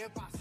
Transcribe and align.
Qué 0.00 0.08
pasó? 0.08 0.39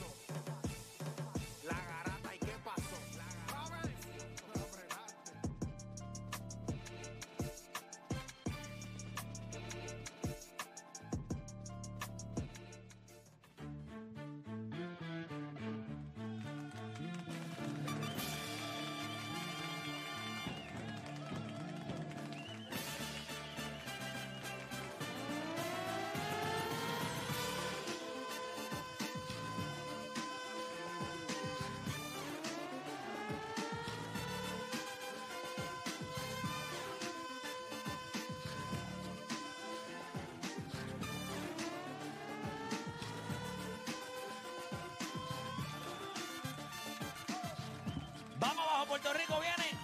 Puerto 49.01 49.17
Rico 49.17 49.39
viene. 49.39 49.79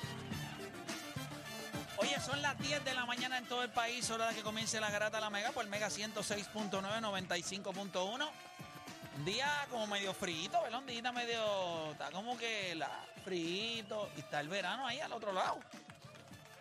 Oye, 1.97 2.19
son 2.19 2.41
las 2.41 2.57
10 2.59 2.83
de 2.83 2.93
la 2.93 3.05
mañana 3.05 3.37
en 3.37 3.45
todo 3.45 3.63
el 3.63 3.69
país, 3.69 4.09
hora 4.09 4.27
de 4.27 4.35
que 4.35 4.41
comience 4.41 4.79
la 4.81 4.89
garata 4.91 5.17
de 5.17 5.21
la 5.21 5.29
Mega 5.29 5.51
por 5.51 5.63
el 5.63 5.69
Mega 5.69 5.87
106.9, 5.87 6.69
95.1. 6.69 8.29
Un 9.17 9.25
día 9.25 9.49
como 9.71 9.87
medio 9.87 10.13
frito, 10.13 10.61
¿verdad? 10.61 10.79
Un 10.79 10.87
día 10.87 11.11
medio, 11.13 11.91
está 11.91 12.11
como 12.11 12.37
que 12.37 12.75
la 12.75 12.89
frito 13.23 14.09
y 14.17 14.19
está 14.19 14.41
el 14.41 14.49
verano 14.49 14.85
ahí 14.85 14.99
al 14.99 15.13
otro 15.13 15.31
lado. 15.31 15.59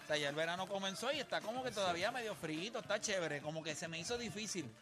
O 0.04 0.06
sea, 0.06 0.16
ya 0.16 0.28
el 0.28 0.36
verano 0.36 0.68
comenzó 0.68 1.12
y 1.12 1.18
está 1.18 1.40
como 1.40 1.64
que 1.64 1.72
todavía 1.72 2.12
medio 2.12 2.36
frito, 2.36 2.78
está 2.78 3.00
chévere, 3.00 3.40
como 3.40 3.64
que 3.64 3.74
se 3.74 3.88
me 3.88 3.98
hizo 3.98 4.16
difícil. 4.16 4.72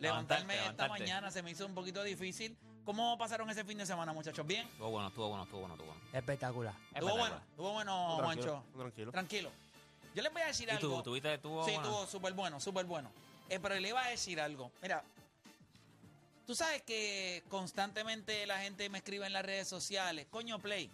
Levantarme 0.00 0.54
esta 0.54 0.62
levantarte. 0.64 0.98
mañana 0.98 1.30
se 1.30 1.42
me 1.42 1.52
hizo 1.52 1.64
un 1.64 1.74
poquito 1.74 2.02
difícil. 2.02 2.56
¿Cómo 2.84 3.16
pasaron 3.18 3.48
ese 3.50 3.64
fin 3.64 3.78
de 3.78 3.86
semana, 3.86 4.12
muchachos? 4.12 4.46
¿Bien? 4.46 4.66
Estuvo 4.66 4.90
bueno, 4.90 5.08
estuvo 5.08 5.28
bueno, 5.28 5.44
estuvo 5.44 5.60
bueno, 5.60 5.74
estuvo 5.74 5.92
bueno. 5.92 6.02
Espectacular. 6.12 6.74
Estuvo 6.94 7.16
bueno, 7.16 7.36
estuvo 7.50 7.72
bueno, 7.72 8.16
Juancho. 8.16 8.64
Tranquilo. 8.76 9.12
Tranquilo. 9.12 9.50
Yo 10.14 10.22
les 10.22 10.32
voy 10.32 10.42
a 10.42 10.46
decir 10.46 10.68
¿Y 10.68 10.72
algo. 10.72 10.96
tú, 10.96 11.02
tuviste, 11.02 11.34
estuvo 11.34 11.64
sí, 11.64 11.72
bueno? 11.72 11.88
estuvo 11.88 12.06
súper 12.06 12.32
bueno, 12.32 12.58
súper 12.60 12.86
bueno. 12.86 13.10
Eh, 13.48 13.60
pero 13.60 13.78
le 13.78 13.88
iba 13.88 14.02
a 14.02 14.08
decir 14.08 14.40
algo. 14.40 14.72
Mira, 14.82 15.04
tú 16.46 16.54
sabes 16.54 16.82
que 16.82 17.44
constantemente 17.48 18.46
la 18.46 18.58
gente 18.58 18.88
me 18.88 18.98
escribe 18.98 19.26
en 19.26 19.32
las 19.32 19.44
redes 19.44 19.68
sociales, 19.68 20.26
coño, 20.30 20.58
Play, 20.58 20.90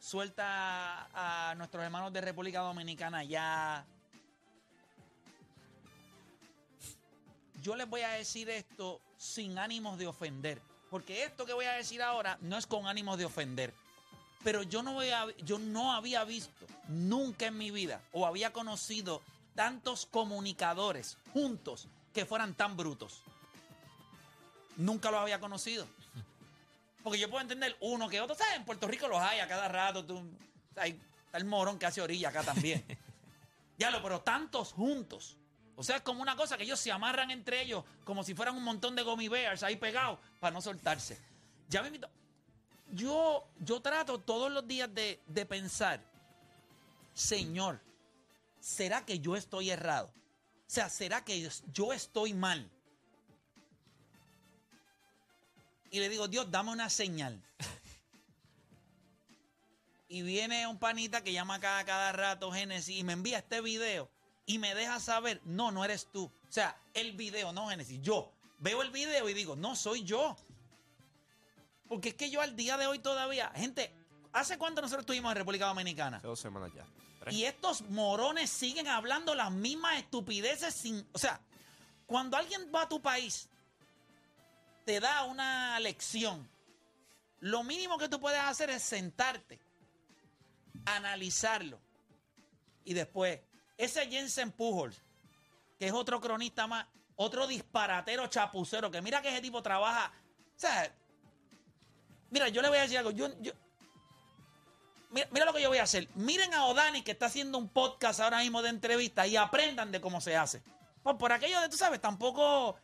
suelta 0.00 1.08
a 1.12 1.54
nuestros 1.56 1.84
hermanos 1.84 2.12
de 2.12 2.20
República 2.20 2.60
Dominicana 2.60 3.24
ya. 3.24 3.84
Yo 7.60 7.74
les 7.74 7.88
voy 7.88 8.02
a 8.02 8.10
decir 8.10 8.48
esto 8.48 9.00
sin 9.16 9.58
ánimos 9.58 9.98
de 9.98 10.06
ofender. 10.06 10.62
Porque 10.90 11.24
esto 11.24 11.44
que 11.44 11.52
voy 11.52 11.66
a 11.66 11.72
decir 11.72 12.02
ahora 12.02 12.38
no 12.40 12.56
es 12.56 12.66
con 12.66 12.86
ánimos 12.86 13.18
de 13.18 13.24
ofender. 13.26 13.74
Pero 14.44 14.62
yo 14.62 14.82
no, 14.82 14.94
voy 14.94 15.10
a- 15.10 15.26
yo 15.44 15.58
no 15.58 15.92
había 15.92 16.24
visto 16.24 16.66
nunca 16.88 17.46
en 17.46 17.58
mi 17.58 17.70
vida 17.70 18.00
o 18.12 18.24
había 18.26 18.52
conocido 18.52 19.20
tantos 19.54 20.06
comunicadores 20.06 21.18
juntos 21.32 21.88
que 22.14 22.24
fueran 22.24 22.54
tan 22.54 22.76
brutos. 22.76 23.20
Nunca 24.76 25.10
los 25.10 25.20
había 25.20 25.40
conocido. 25.40 25.86
Porque 27.02 27.18
yo 27.18 27.28
puedo 27.28 27.42
entender 27.42 27.76
uno 27.80 28.08
que 28.08 28.20
otro, 28.20 28.36
¿sabes? 28.36 28.56
En 28.56 28.64
Puerto 28.64 28.86
Rico 28.86 29.08
los 29.08 29.18
hay 29.20 29.40
a 29.40 29.48
cada 29.48 29.68
rato. 29.68 30.04
Tú, 30.04 30.22
hay, 30.76 31.00
está 31.26 31.38
el 31.38 31.44
morón 31.44 31.78
que 31.78 31.86
hace 31.86 32.00
orilla 32.00 32.28
acá 32.28 32.42
también. 32.42 32.84
ya 33.78 33.90
lo, 33.90 34.02
pero 34.02 34.20
tantos 34.20 34.72
juntos. 34.72 35.36
O 35.78 35.84
sea, 35.84 35.94
es 35.94 36.02
como 36.02 36.20
una 36.20 36.34
cosa 36.34 36.56
que 36.56 36.64
ellos 36.64 36.80
se 36.80 36.90
amarran 36.90 37.30
entre 37.30 37.62
ellos 37.62 37.84
como 38.02 38.24
si 38.24 38.34
fueran 38.34 38.56
un 38.56 38.64
montón 38.64 38.96
de 38.96 39.02
gummy 39.02 39.28
bears 39.28 39.62
ahí 39.62 39.76
pegados 39.76 40.18
para 40.40 40.52
no 40.52 40.60
soltarse. 40.60 41.16
Ya 41.68 41.82
me 41.82 41.86
invito. 41.86 42.10
Yo, 42.90 43.48
yo 43.60 43.80
trato 43.80 44.18
todos 44.18 44.50
los 44.50 44.66
días 44.66 44.92
de, 44.92 45.22
de 45.28 45.46
pensar, 45.46 46.02
Señor, 47.14 47.80
¿será 48.58 49.06
que 49.06 49.20
yo 49.20 49.36
estoy 49.36 49.70
errado? 49.70 50.08
O 50.08 50.70
sea, 50.70 50.88
¿será 50.88 51.24
que 51.24 51.48
yo 51.72 51.92
estoy 51.92 52.34
mal? 52.34 52.68
Y 55.92 56.00
le 56.00 56.08
digo, 56.08 56.26
Dios, 56.26 56.50
dame 56.50 56.72
una 56.72 56.90
señal. 56.90 57.40
Y 60.08 60.22
viene 60.22 60.66
un 60.66 60.78
panita 60.78 61.22
que 61.22 61.32
llama 61.32 61.60
cada, 61.60 61.84
cada 61.84 62.10
rato 62.10 62.50
Génesis 62.50 62.96
y 62.98 63.04
me 63.04 63.12
envía 63.12 63.38
este 63.38 63.60
video 63.60 64.10
y 64.48 64.58
me 64.58 64.74
deja 64.74 64.98
saber, 64.98 65.42
no, 65.44 65.70
no 65.70 65.84
eres 65.84 66.08
tú. 66.10 66.24
O 66.24 66.52
sea, 66.52 66.74
el 66.94 67.12
video, 67.12 67.52
no 67.52 67.68
Génesis, 67.68 68.00
yo. 68.00 68.32
Veo 68.58 68.80
el 68.80 68.90
video 68.90 69.28
y 69.28 69.34
digo, 69.34 69.54
no 69.56 69.76
soy 69.76 70.04
yo. 70.04 70.36
Porque 71.86 72.08
es 72.08 72.14
que 72.14 72.30
yo 72.30 72.40
al 72.40 72.56
día 72.56 72.78
de 72.78 72.86
hoy 72.86 72.98
todavía, 72.98 73.52
gente, 73.54 73.94
¿hace 74.32 74.56
cuánto 74.56 74.80
nosotros 74.80 75.02
estuvimos 75.02 75.30
en 75.32 75.36
República 75.36 75.66
Dominicana? 75.66 76.16
Hace 76.16 76.26
dos 76.26 76.40
semanas 76.40 76.72
ya. 76.74 76.86
Tres. 77.20 77.34
Y 77.34 77.44
estos 77.44 77.82
morones 77.90 78.48
siguen 78.48 78.88
hablando 78.88 79.34
las 79.34 79.52
mismas 79.52 79.98
estupideces 79.98 80.74
sin... 80.74 81.06
O 81.12 81.18
sea, 81.18 81.42
cuando 82.06 82.38
alguien 82.38 82.72
va 82.74 82.82
a 82.82 82.88
tu 82.88 83.02
país, 83.02 83.50
te 84.86 84.98
da 84.98 85.24
una 85.24 85.78
lección, 85.78 86.48
lo 87.40 87.64
mínimo 87.64 87.98
que 87.98 88.08
tú 88.08 88.18
puedes 88.18 88.40
hacer 88.40 88.70
es 88.70 88.82
sentarte, 88.82 89.60
analizarlo. 90.86 91.78
Y 92.86 92.94
después, 92.94 93.40
ese 93.78 94.06
Jensen 94.08 94.52
Pujols, 94.52 95.00
que 95.78 95.86
es 95.86 95.92
otro 95.92 96.20
cronista 96.20 96.66
más, 96.66 96.86
otro 97.16 97.46
disparatero 97.46 98.26
chapucero, 98.26 98.90
que 98.90 99.00
mira 99.00 99.22
que 99.22 99.28
ese 99.28 99.40
tipo 99.40 99.62
trabaja... 99.62 100.12
O 100.56 100.60
sea, 100.60 100.92
mira, 102.30 102.48
yo 102.48 102.60
le 102.60 102.68
voy 102.68 102.78
a 102.78 102.82
decir 102.82 102.98
algo. 102.98 103.12
Yo, 103.12 103.28
yo, 103.40 103.52
Mira, 105.10 105.46
lo 105.46 105.54
que 105.54 105.62
yo 105.62 105.68
voy 105.68 105.78
a 105.78 105.84
hacer. 105.84 106.06
Miren 106.16 106.52
a 106.52 106.66
Odani 106.66 107.02
que 107.02 107.12
está 107.12 107.26
haciendo 107.26 107.56
un 107.56 107.68
podcast 107.68 108.20
ahora 108.20 108.40
mismo 108.40 108.60
de 108.60 108.68
entrevista 108.68 109.26
y 109.26 109.36
aprendan 109.36 109.90
de 109.90 110.02
cómo 110.02 110.20
se 110.20 110.36
hace. 110.36 110.62
Por 111.02 111.32
aquello 111.32 111.60
de, 111.62 111.70
tú 111.70 111.78
sabes, 111.78 112.00
tampoco 112.00 112.76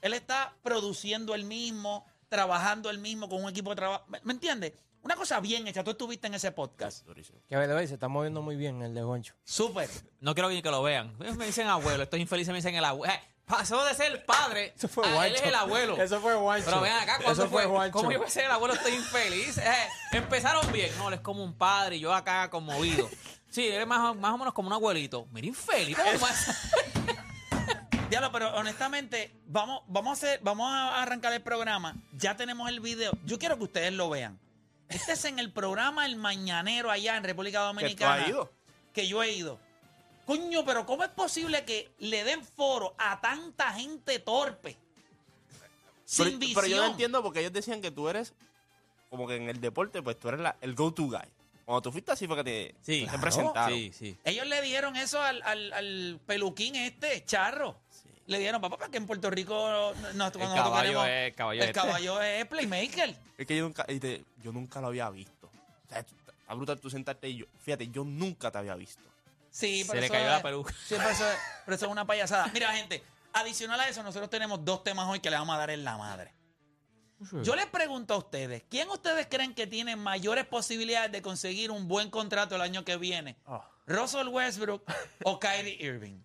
él 0.00 0.14
está 0.14 0.54
produciendo 0.62 1.34
el 1.34 1.44
mismo, 1.44 2.06
trabajando 2.30 2.88
el 2.88 2.98
mismo 2.98 3.28
con 3.28 3.44
un 3.44 3.50
equipo 3.50 3.70
de 3.70 3.76
trabajo. 3.76 4.04
¿Me, 4.08 4.20
me 4.22 4.32
entiendes? 4.32 4.72
Una 5.06 5.14
cosa 5.14 5.38
bien 5.38 5.68
hecha. 5.68 5.84
Tú 5.84 5.92
estuviste 5.92 6.26
en 6.26 6.34
ese 6.34 6.50
podcast. 6.50 7.06
Durísimo. 7.06 7.38
Que 7.48 7.54
by 7.54 7.68
the 7.68 7.74
way, 7.76 7.86
se 7.86 7.94
está 7.94 8.08
moviendo 8.08 8.42
muy 8.42 8.56
bien 8.56 8.82
el 8.82 8.92
de 8.92 9.04
Juancho. 9.04 9.34
Súper. 9.44 9.88
No 10.18 10.34
quiero 10.34 10.48
ni 10.48 10.60
que 10.60 10.68
lo 10.72 10.82
vean. 10.82 11.14
Ellos 11.20 11.36
me 11.36 11.46
dicen 11.46 11.68
abuelo, 11.68 12.02
estos 12.02 12.18
infelices 12.18 12.50
me 12.50 12.56
dicen 12.58 12.74
el 12.74 12.84
abuelo. 12.84 13.14
Eh, 13.14 13.20
pasó 13.44 13.84
de 13.84 13.94
ser 13.94 14.10
el 14.10 14.24
padre 14.24 14.72
Eso 14.76 14.88
fue 14.88 15.06
a 15.06 15.28
él 15.28 15.36
es 15.36 15.42
el 15.42 15.54
abuelo. 15.54 15.96
Eso 15.96 16.20
fue 16.20 16.34
Juancho. 16.34 16.64
Pero 16.66 16.80
ven 16.80 16.90
acá, 16.90 17.18
¿cuándo 17.22 17.40
Eso 17.40 17.48
fue 17.48 17.62
fue? 17.62 17.70
Juancho. 17.70 17.92
¿Cómo 17.98 18.10
iba 18.10 18.26
a 18.26 18.28
ser 18.28 18.46
el 18.46 18.50
abuelo? 18.50 18.74
Estoy 18.74 18.94
infeliz. 18.94 19.58
Eh, 19.58 19.88
empezaron 20.10 20.72
bien. 20.72 20.90
No, 20.98 21.06
él 21.06 21.14
es 21.14 21.20
como 21.20 21.44
un 21.44 21.56
padre 21.56 21.98
y 21.98 22.00
yo 22.00 22.12
acá 22.12 22.50
conmovido. 22.50 23.08
Sí, 23.48 23.68
él 23.68 23.82
es 23.82 23.86
más, 23.86 24.10
o- 24.10 24.14
más 24.16 24.34
o 24.34 24.38
menos 24.38 24.54
como 24.54 24.66
un 24.66 24.72
abuelito. 24.74 25.28
Mira, 25.30 25.46
infeliz. 25.46 25.96
Diablo, 28.10 28.32
pero 28.32 28.56
honestamente, 28.56 29.40
vamos, 29.46 29.82
vamos 29.86 30.10
a 30.10 30.12
hacer, 30.14 30.40
vamos 30.42 30.68
a 30.68 31.00
arrancar 31.00 31.32
el 31.32 31.42
programa. 31.42 31.94
Ya 32.12 32.36
tenemos 32.36 32.68
el 32.68 32.80
video. 32.80 33.12
Yo 33.24 33.38
quiero 33.38 33.56
que 33.56 33.62
ustedes 33.64 33.92
lo 33.92 34.10
vean. 34.10 34.40
Este 34.88 35.12
es 35.12 35.24
en 35.24 35.38
el 35.38 35.52
programa 35.52 36.06
El 36.06 36.16
Mañanero 36.16 36.90
allá 36.90 37.16
en 37.16 37.24
República 37.24 37.58
¿Que 37.58 37.62
tú 37.62 37.66
Dominicana. 37.74 38.22
has 38.22 38.28
ido? 38.28 38.52
que 38.92 39.06
yo 39.08 39.22
he 39.22 39.32
ido. 39.32 39.58
Coño, 40.24 40.64
pero 40.64 40.86
¿cómo 40.86 41.04
es 41.04 41.10
posible 41.10 41.64
que 41.64 41.90
le 41.98 42.24
den 42.24 42.42
foro 42.44 42.94
a 42.98 43.20
tanta 43.20 43.72
gente 43.72 44.18
torpe? 44.18 44.76
Pero, 45.48 46.30
Sin 46.30 46.38
visión. 46.38 46.54
pero 46.62 46.66
yo 46.68 46.76
no 46.82 46.86
entiendo 46.90 47.22
porque 47.22 47.40
ellos 47.40 47.52
decían 47.52 47.80
que 47.82 47.90
tú 47.90 48.08
eres, 48.08 48.32
como 49.10 49.26
que 49.28 49.36
en 49.36 49.48
el 49.48 49.60
deporte, 49.60 50.02
pues 50.02 50.18
tú 50.18 50.28
eres 50.28 50.40
la- 50.40 50.56
el 50.60 50.74
go-to 50.74 51.04
guy. 51.04 51.28
Cuando 51.64 51.82
tú 51.82 51.92
fuiste 51.92 52.12
así 52.12 52.26
fue 52.26 52.36
que 52.36 52.44
te, 52.44 52.74
Sí, 52.82 53.00
te 53.00 53.04
claro. 53.04 53.20
presentaron. 53.20 53.76
Sí, 53.76 53.92
sí. 53.92 54.16
Ellos 54.24 54.46
le 54.46 54.62
dieron 54.62 54.96
eso 54.96 55.20
al, 55.20 55.42
al- 55.42 55.72
al 55.72 56.20
peluquín 56.26 56.76
este, 56.76 57.24
charro. 57.24 57.76
Le 58.26 58.38
dieron, 58.40 58.60
papá, 58.60 58.76
porque 58.76 58.96
en 58.96 59.06
Puerto 59.06 59.30
Rico 59.30 59.54
no, 59.54 59.92
cuando 59.92 60.12
nosotros 60.14 60.52
caballo 60.54 60.82
queremos- 60.82 61.08
es- 61.08 61.34
caballo 61.34 61.62
el 61.62 61.68
este. 61.68 61.80
caballo 61.80 62.20
es 62.22 62.46
playmaker. 62.46 63.16
Es 63.38 63.46
que 63.46 63.56
yo 63.56 63.62
nunca, 63.64 63.84
y 63.88 64.00
te- 64.00 64.24
yo 64.42 64.52
nunca 64.52 64.80
lo 64.80 64.88
había 64.88 65.08
visto. 65.10 65.46
O 65.46 65.88
sea, 65.88 66.00
está 66.00 66.54
brutal 66.54 66.80
tú 66.80 66.90
sentarte 66.90 67.28
y 67.28 67.36
yo, 67.38 67.46
fíjate, 67.64 67.88
yo 67.88 68.04
nunca 68.04 68.50
te 68.50 68.58
había 68.58 68.74
visto. 68.74 69.02
Sí, 69.50 69.82
Se 69.84 69.88
pero 69.88 70.00
le 70.00 70.06
eso 70.06 70.12
cayó 70.14 70.26
es- 70.26 70.30
la 70.32 70.42
peluca. 70.42 70.72
Sí, 70.86 70.94
pero 70.96 71.08
eso, 71.08 71.30
es, 71.30 71.38
pero 71.64 71.74
eso 71.76 71.86
es 71.86 71.92
una 71.92 72.04
payasada. 72.06 72.48
Mira, 72.52 72.72
gente, 72.72 73.02
adicional 73.32 73.78
a 73.80 73.88
eso, 73.88 74.02
nosotros 74.02 74.28
tenemos 74.28 74.64
dos 74.64 74.82
temas 74.82 75.06
hoy 75.08 75.20
que 75.20 75.30
le 75.30 75.36
vamos 75.36 75.54
a 75.54 75.58
dar 75.58 75.70
en 75.70 75.84
la 75.84 75.96
madre. 75.96 76.32
Yo 77.42 77.56
les 77.56 77.64
pregunto 77.66 78.12
a 78.12 78.18
ustedes, 78.18 78.64
¿quién 78.68 78.90
ustedes 78.90 79.26
creen 79.30 79.54
que 79.54 79.66
tiene 79.66 79.96
mayores 79.96 80.44
posibilidades 80.44 81.10
de 81.12 81.22
conseguir 81.22 81.70
un 81.70 81.88
buen 81.88 82.10
contrato 82.10 82.56
el 82.56 82.60
año 82.60 82.84
que 82.84 82.96
viene? 82.98 83.36
Ah. 83.46 83.66
¿Russell 83.86 84.28
Westbrook 84.28 84.82
o 85.24 85.38
Kyrie 85.40 85.78
Irving? 85.80 86.18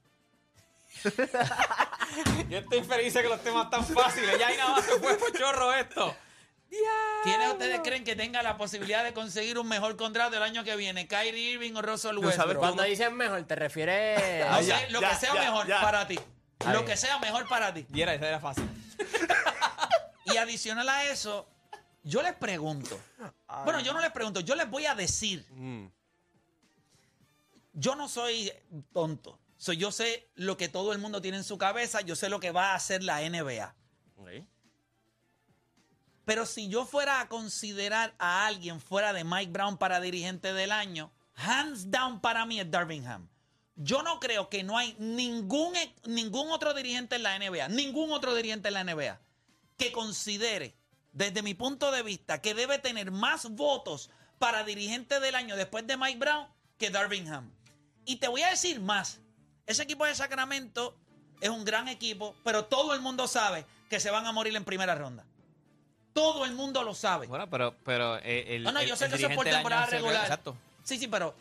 Yo 2.49 2.57
estoy 2.57 2.83
feliz 2.83 3.13
de 3.13 3.21
que 3.21 3.29
los 3.29 3.41
temas 3.43 3.69
tan 3.69 3.85
fáciles. 3.85 4.37
Ya 4.37 4.47
ahí 4.47 4.57
nada 4.57 4.71
más 4.71 4.85
se 4.85 4.91
fue 4.99 5.17
chorro 5.37 5.73
esto. 5.73 6.15
¿Quiénes 7.23 7.51
ustedes 7.51 7.81
creen 7.83 8.03
que 8.03 8.15
tenga 8.15 8.41
la 8.41 8.57
posibilidad 8.57 9.03
de 9.03 9.13
conseguir 9.13 9.59
un 9.59 9.67
mejor 9.67 9.95
contrato 9.97 10.37
el 10.37 10.43
año 10.43 10.63
que 10.63 10.75
viene? 10.75 11.07
¿Kyrie 11.07 11.51
Irving 11.53 11.73
o 11.75 11.81
Russell 11.81 12.15
Tú 12.15 12.21
sabes 12.21 12.37
Westbrook? 12.37 12.59
Cuando 12.59 12.83
dices 12.83 13.11
mejor, 13.11 13.43
te 13.43 13.55
refieres 13.55 14.45
No 14.49 14.61
ya, 14.61 14.89
lo 14.89 15.01
ya, 15.01 15.09
que 15.09 15.15
sea 15.15 15.33
ya, 15.33 15.41
mejor 15.41 15.67
ya. 15.67 15.81
para 15.81 16.07
ti. 16.07 16.19
Lo 16.71 16.85
que 16.85 16.95
sea 16.95 17.19
mejor 17.19 17.47
para 17.47 17.73
ti. 17.73 17.85
Y 17.93 18.01
era, 18.01 18.13
esa 18.13 18.27
era 18.27 18.39
fácil. 18.39 18.67
Y 20.25 20.37
adicional 20.37 20.87
a 20.87 21.05
eso, 21.05 21.45
yo 22.03 22.21
les 22.21 22.33
pregunto. 22.33 22.97
Bueno, 23.65 23.81
yo 23.81 23.91
no 23.91 23.99
les 23.99 24.11
pregunto, 24.11 24.39
yo 24.39 24.55
les 24.55 24.69
voy 24.69 24.85
a 24.85 24.95
decir. 24.95 25.45
Mm. 25.49 25.87
Yo 27.73 27.95
no 27.95 28.07
soy 28.07 28.49
tonto. 28.93 29.40
So, 29.61 29.73
yo 29.73 29.91
sé 29.91 30.27
lo 30.33 30.57
que 30.57 30.69
todo 30.69 30.91
el 30.91 30.97
mundo 30.97 31.21
tiene 31.21 31.37
en 31.37 31.43
su 31.43 31.59
cabeza, 31.59 32.01
yo 32.01 32.15
sé 32.15 32.29
lo 32.29 32.39
que 32.39 32.49
va 32.49 32.71
a 32.71 32.75
hacer 32.75 33.03
la 33.03 33.21
NBA. 33.21 33.75
Pero 36.25 36.47
si 36.47 36.67
yo 36.67 36.83
fuera 36.83 37.19
a 37.19 37.29
considerar 37.29 38.15
a 38.17 38.47
alguien 38.47 38.81
fuera 38.81 39.13
de 39.13 39.23
Mike 39.23 39.51
Brown 39.51 39.77
para 39.77 40.01
dirigente 40.01 40.51
del 40.51 40.71
año, 40.71 41.13
hands 41.35 41.91
down 41.91 42.21
para 42.21 42.43
mí 42.47 42.59
es 42.59 42.71
Darvingham. 42.71 43.29
Yo 43.75 44.01
no 44.01 44.19
creo 44.19 44.49
que 44.49 44.63
no 44.63 44.79
hay 44.79 44.95
ningún, 44.97 45.75
e- 45.75 45.93
ningún 46.05 46.49
otro 46.49 46.73
dirigente 46.73 47.17
en 47.17 47.21
la 47.21 47.37
NBA, 47.37 47.67
ningún 47.67 48.11
otro 48.13 48.33
dirigente 48.33 48.69
en 48.69 48.73
la 48.73 48.83
NBA 48.83 49.21
que 49.77 49.91
considere, 49.91 50.75
desde 51.11 51.43
mi 51.43 51.53
punto 51.53 51.91
de 51.91 52.01
vista, 52.01 52.41
que 52.41 52.55
debe 52.55 52.79
tener 52.79 53.11
más 53.11 53.47
votos 53.51 54.09
para 54.39 54.63
dirigente 54.63 55.19
del 55.19 55.35
año 55.35 55.55
después 55.55 55.85
de 55.85 55.97
Mike 55.97 56.17
Brown 56.17 56.47
que 56.79 56.89
Darvingham. 56.89 57.53
Y 58.05 58.15
te 58.15 58.27
voy 58.27 58.41
a 58.41 58.49
decir 58.49 58.81
más. 58.81 59.19
Ese 59.67 59.83
equipo 59.83 60.05
de 60.05 60.15
Sacramento 60.15 60.95
es 61.39 61.49
un 61.49 61.63
gran 61.65 61.87
equipo, 61.87 62.35
pero 62.43 62.65
todo 62.65 62.93
el 62.93 63.01
mundo 63.01 63.27
sabe 63.27 63.65
que 63.89 63.99
se 63.99 64.09
van 64.11 64.25
a 64.25 64.31
morir 64.31 64.55
en 64.55 64.63
primera 64.65 64.95
ronda. 64.95 65.23
Todo 66.13 66.43
el 66.45 66.53
mundo 66.53 66.83
lo 66.83 66.93
sabe. 66.93 67.27
Bueno, 67.27 67.49
pero, 67.49 67.73
pero 67.85 68.17
eh, 68.17 68.55
el. 68.55 68.63
No, 68.63 68.71
no, 68.71 68.79
el- 68.81 68.87
yo 68.87 68.95
sé 68.95 69.05
el 69.05 69.11
que 69.11 69.17
eso 69.17 69.27
es 69.29 69.35
por 69.35 69.45
temporada 69.45 69.85
regular. 69.85 70.23
Exacto. 70.23 70.57
Sí, 70.83 70.97
sí, 70.97 71.07
pero 71.07 71.33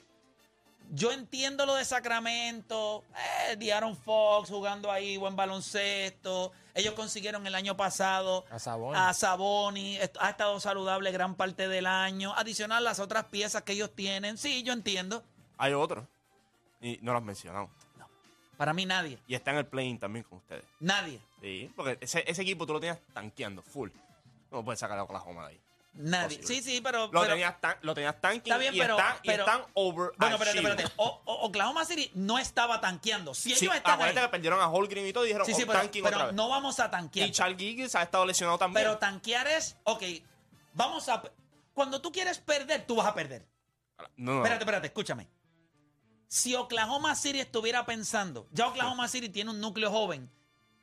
yo 0.92 1.10
entiendo 1.12 1.66
lo 1.66 1.74
de 1.74 1.84
Sacramento, 1.84 3.04
eh, 3.50 3.56
de 3.56 3.72
Aaron 3.72 3.96
Fox 3.96 4.48
jugando 4.48 4.90
ahí 4.92 5.16
buen 5.16 5.34
baloncesto. 5.34 6.52
Ellos 6.72 6.94
consiguieron 6.94 7.44
el 7.48 7.54
año 7.56 7.76
pasado 7.76 8.44
A 8.96 9.12
Saboni, 9.12 9.98
ha 9.98 10.30
estado 10.30 10.60
saludable 10.60 11.10
gran 11.10 11.34
parte 11.34 11.66
del 11.66 11.86
año. 11.86 12.32
Adicional 12.36 12.84
las 12.84 13.00
otras 13.00 13.24
piezas 13.24 13.62
que 13.62 13.72
ellos 13.72 13.90
tienen. 13.94 14.38
Sí, 14.38 14.62
yo 14.62 14.72
entiendo. 14.72 15.24
Hay 15.58 15.72
otro. 15.74 16.06
Y 16.80 16.98
no 17.02 17.10
lo 17.12 17.18
has 17.18 17.24
mencionado. 17.24 17.68
Para 18.60 18.74
mí 18.74 18.84
nadie, 18.84 19.18
Y 19.26 19.34
está 19.34 19.52
en 19.52 19.56
el 19.56 19.64
playing 19.66 19.98
también 19.98 20.22
con 20.28 20.36
ustedes. 20.36 20.64
nadie, 20.80 21.18
Sí, 21.40 21.72
porque 21.74 21.96
ese, 22.02 22.22
ese 22.26 22.42
equipo 22.42 22.66
tú 22.66 22.74
lo 22.74 22.80
tenías 22.80 22.98
tanqueando, 23.14 23.62
full. 23.62 23.88
No 24.50 24.62
puedes 24.62 24.78
sacar 24.78 24.98
a 24.98 25.04
Oklahoma 25.04 25.46
de 25.48 25.54
ahí. 25.54 25.60
nadie. 25.94 26.36
Posible. 26.36 26.46
Sí, 26.46 26.62
sí, 26.62 26.80
pero... 26.82 27.06
Lo, 27.06 27.10
pero- 27.22 27.32
tenías, 27.32 27.58
tan, 27.58 27.76
lo 27.80 27.94
tenías 27.94 28.20
tanking 28.20 28.52
Está 28.52 28.58
bien, 28.58 28.74
y, 28.74 28.78
pero- 28.78 28.98
están, 28.98 29.16
y 29.22 29.26
pero- 29.28 29.44
están 29.44 29.62
over 29.72 30.10
bueno, 30.18 30.34
espérate, 30.36 30.58
espérate. 30.58 30.84
O- 30.96 31.22
O- 31.24 31.46
Oklahoma 31.46 31.86
City 31.86 32.10
no 32.14 32.38
estaba 32.38 32.82
tanqueando. 32.82 33.32
Si 33.32 33.48
ellos 33.48 33.60
Sí, 33.60 33.64
están 33.64 33.80
ahí... 33.86 33.92
acuérdate 33.94 34.20
que 34.20 34.28
perdieron 34.28 34.60
a 34.60 34.68
Holgren 34.68 35.06
y 35.06 35.12
todo 35.14 35.24
y 35.24 35.28
dijeron 35.28 35.46
Sí, 35.46 35.54
sí, 35.54 35.62
oh, 35.62 35.66
pero, 35.66 35.78
tanking 35.80 36.02
pero 36.04 36.16
otra 36.16 36.26
vez. 36.26 36.34
no 36.36 36.48
vamos 36.50 36.78
a 36.80 36.90
tanquear. 36.90 37.28
y 37.28 37.32
Charles 37.32 37.56
Giggins 37.58 37.94
ha 37.94 38.02
estado 38.02 38.26
lesionado 38.26 38.58
también. 38.58 38.84
Pero 38.84 38.98
tanquear 38.98 39.46
es, 39.48 39.78
ok, 39.84 40.02
vamos 40.74 41.08
a... 41.08 41.22
Cuando 41.72 42.02
tú 42.02 42.12
quieres 42.12 42.38
perder, 42.40 42.86
tú 42.86 42.96
vas 42.96 43.06
a 43.06 43.14
perder. 43.14 43.46
no, 44.18 44.32
no. 44.34 44.36
Espérate, 44.40 44.64
espérate, 44.64 44.86
escúchame. 44.88 45.26
Si 46.32 46.54
Oklahoma 46.54 47.16
City 47.16 47.40
estuviera 47.40 47.84
pensando, 47.84 48.46
ya 48.52 48.68
Oklahoma 48.68 49.08
City 49.08 49.28
tiene 49.30 49.50
un 49.50 49.60
núcleo 49.60 49.90
joven, 49.90 50.30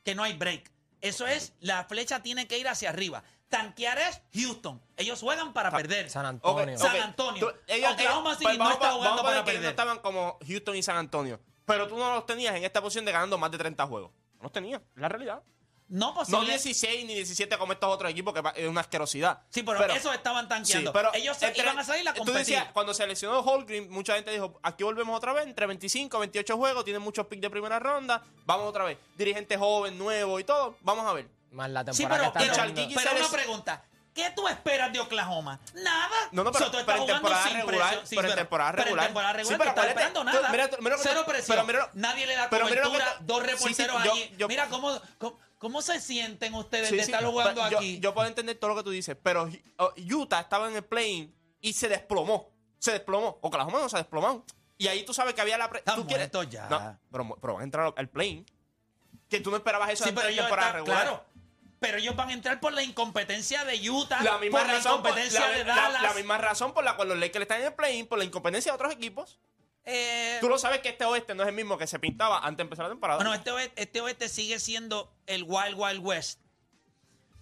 que 0.04 0.14
no 0.14 0.24
hay 0.24 0.34
break. 0.34 0.70
Eso 1.00 1.26
es, 1.26 1.54
la 1.62 1.86
flecha 1.86 2.22
tiene 2.22 2.48
que 2.50 2.58
ir 2.60 2.68
hacia 2.68 2.90
arriba. 2.90 3.24
Tanquear 3.48 3.98
es 3.98 4.22
Houston. 4.34 4.82
Ellos 4.98 5.22
juegan 5.22 5.54
para 5.54 5.72
perder. 5.72 6.10
San 6.10 6.26
Antonio. 6.26 6.78
San. 6.78 6.98
Antonio. 6.98 7.48
Tú- 7.48 7.56
ellos- 7.68 7.94
Oklahoma 7.94 8.32
ellos- 8.32 8.40
City 8.40 8.44
pues 8.44 8.58
no 8.58 8.64
vamos 8.66 8.74
está 8.74 8.92
jugando 8.92 9.22
para 9.24 9.36
ellos 9.36 9.46
perder. 9.46 9.64
no 9.64 9.70
estaban 9.70 10.00
como 10.00 10.38
Houston 10.46 10.76
y 10.76 10.84
San 10.84 10.98
Antonio. 10.98 11.40
Pero 11.64 11.88
tú 11.88 11.96
no 11.96 12.14
los 12.14 12.26
tenías 12.26 12.54
en 12.56 12.66
esta 12.66 12.82
posición 12.82 13.06
de 13.06 13.14
ganando 13.14 13.38
más 13.38 13.50
de 13.50 13.58
30 13.58 13.88
juegos. 13.88 14.12
No 14.36 14.44
los 14.44 14.52
tenías. 14.52 14.82
Es 14.96 15.02
la 15.02 15.08
realidad. 15.08 15.42
No 15.90 16.08
No 16.08 16.14
posible. 16.16 16.48
16 16.50 17.06
ni 17.06 17.16
17 17.16 17.58
como 17.58 17.72
estos 17.72 17.90
otros 17.94 18.12
equipos, 18.12 18.34
que 18.34 18.42
es 18.62 18.68
una 18.68 18.82
asquerosidad. 18.82 19.42
Sí, 19.50 19.64
pero, 19.64 19.86
esos 19.86 20.14
estaban 20.14 20.48
tanqueando. 20.50 20.92
Sí, 20.92 20.94
pero 20.94 21.14
Ellos 21.14 21.38
se 21.38 21.48
entre- 21.48 21.64
iban 21.64 21.80
a 21.80 21.84
salir 21.84 22.08
a 22.08 22.14
Tú 22.14 22.20
competir. 22.20 22.40
decías, 22.40 22.68
cuando 22.74 22.94
se 22.94 23.08
lesionó 23.08 23.40
Holgren, 23.40 23.90
mucha 23.90 24.16
gente 24.16 24.32
dijo, 24.32 24.60
aquí 24.64 24.84
volvemos 24.84 25.16
otra 25.16 25.32
vez, 25.32 25.46
entre 25.48 25.66
25, 25.66 26.20
28 26.20 26.58
juegos, 26.58 26.84
tienen 26.84 27.02
muchos 27.02 27.26
picks 27.28 27.42
de 27.42 27.50
primera 27.50 27.80
ronda, 27.80 28.22
vamos 28.46 28.68
otra 28.68 28.84
vez. 28.84 28.98
Dirigente 29.18 29.56
joven, 29.58 29.98
nuevo 29.98 30.40
y 30.40 30.44
todo, 30.44 30.78
vamos 30.82 31.06
a 31.08 31.14
ver. 31.14 31.28
Más 31.52 31.70
la 31.70 31.82
Sí, 31.94 32.00
temporada 32.04 32.34
pero, 32.34 32.34
que 32.34 32.40
pero, 32.52 32.52
está 32.90 33.10
pero 33.12 33.20
una 33.26 33.30
pregunta. 33.38 33.84
¿Qué 34.18 34.32
tú 34.36 34.48
esperas 34.48 34.92
de 34.92 35.00
Oklahoma? 35.00 35.60
Nada. 35.76 36.16
No, 36.32 36.44
no, 36.44 36.52
pero, 36.52 36.72
tú 36.72 36.78
pero 36.86 37.02
en 37.02 37.06
temporada 37.08 37.50
regular, 37.50 37.66
presión. 37.90 38.08
Sí, 38.08 38.16
pero 38.16 38.30
en 38.30 38.36
temporada 38.36 38.72
pero 38.72 38.84
regular. 38.84 39.04
en 39.06 39.08
temporada 39.10 39.32
Sí, 39.34 39.38
regular 39.38 39.58
pero 39.60 39.66
no 39.66 39.70
estás 39.70 39.86
acuérdate, 39.86 40.08
esperando 40.08 40.20
tú- 40.20 40.26
nada. 40.26 40.52
mira- 40.52 40.70
mira 40.82 40.96
Cero 41.00 41.24
presión. 41.28 41.56
pero 41.56 41.68
mira- 41.68 41.90
Nadie 41.94 42.26
le 42.26 42.36
da 42.36 42.50
pero 42.50 42.66
que 42.66 42.76
cobertura. 42.82 43.18
dos 43.22 43.38
sí, 43.38 43.44
sí, 43.46 43.52
reporteros 43.54 44.04
yo- 44.04 44.12
allí. 44.12 44.34
yo- 44.38 44.48
mira 44.48 44.68
cómo, 44.70 45.00
cómo, 45.20 45.40
cómo 45.60 45.82
se 45.84 46.00
sienten 46.02 46.54
ustedes 46.56 46.90
Sí, 46.90 46.98
de 46.98 47.04
sí, 47.06 47.12
estar 47.12 47.24
jugando 47.24 47.62
pero 47.62 47.70
yo, 47.70 47.78
aquí. 47.78 48.00
Yo 48.00 48.14
puedo 48.16 48.28
entender 48.28 48.58
todo 48.58 48.72
lo 48.72 48.76
que 48.78 48.84
tú 48.84 48.90
dices, 48.90 49.16
pero 49.22 49.48
oh, 49.78 49.94
Utah 50.12 50.40
estaba 50.42 50.68
en 50.68 50.76
el 50.78 50.84
play 50.84 51.32
y 51.62 51.74
se 51.74 51.88
desplomó. 51.88 52.50
Se 52.80 52.92
desplomó. 52.92 53.38
Oklahoma 53.42 53.78
no 53.80 53.88
se 53.88 53.98
desplomó. 53.98 54.44
Y 54.80 54.88
ahí 54.88 55.04
tú 55.06 55.14
sabes 55.14 55.36
que 55.36 55.42
había 55.42 55.58
la... 55.60 55.70
pre- 55.70 55.80
Están 55.80 55.96
tú 55.96 56.08
quieres- 56.08 56.32
ya. 56.50 56.68
No, 56.70 57.00
pero, 57.12 57.36
pero 57.40 57.54
van 57.54 57.62
a 57.62 57.64
entrar 57.66 57.94
al 57.96 58.10
play. 58.10 58.44
Que 59.30 59.42
tú 59.42 59.52
no 59.52 59.58
esperabas 59.58 59.90
eso 59.92 60.04
sí, 60.06 60.10
en 60.10 60.16
pero 60.16 60.28
temporada 60.34 60.72
regular. 60.72 61.02
claro. 61.04 61.26
Pero 61.80 61.98
ellos 62.00 62.16
van 62.16 62.30
a 62.30 62.34
entrar 62.34 62.60
por 62.60 62.74
la 62.74 62.82
incompetencia 62.84 63.64
de 63.66 63.90
Utah, 63.90 64.22
La 64.24 64.38
misma, 64.40 64.60
por 64.60 64.68
la 64.68 64.74
razón, 64.74 65.02
por, 65.02 65.12
incompetencia 65.12 65.40
la, 65.42 65.58
de 65.58 65.64
la- 65.64 65.76
Dallas. 65.76 66.02
la 66.02 66.14
misma 66.14 66.38
razón 66.40 66.74
por 66.74 66.84
la 66.84 66.96
cual 66.96 67.10
los 67.10 67.18
Lakers 67.18 67.44
están 67.44 67.60
en 67.62 67.68
el 67.68 67.74
play 67.74 68.04
por 68.04 68.18
la 68.18 68.24
incompetencia 68.26 68.72
de 68.72 68.76
otros 68.76 68.94
equipos. 68.94 69.40
Eh, 69.86 70.38
Tú 70.42 70.50
lo 70.50 70.58
sabes 70.58 70.80
que 70.80 70.90
este 70.90 71.06
oeste 71.06 71.34
no 71.34 71.44
es 71.44 71.50
el 71.50 71.56
mismo 71.56 71.78
que 71.78 71.88
se 71.88 71.98
pintaba 72.00 72.40
antes 72.40 72.58
de 72.58 72.64
empezar 72.64 72.86
la 72.86 72.90
temporada. 72.90 73.18
bueno, 73.20 73.34
este 73.34 73.52
oeste, 73.52 73.82
este 73.82 74.02
oeste 74.02 74.28
sigue 74.28 74.60
siendo 74.60 75.14
el 75.28 75.44
Wild 75.44 75.76
Wild 75.78 76.00
West. 76.04 76.42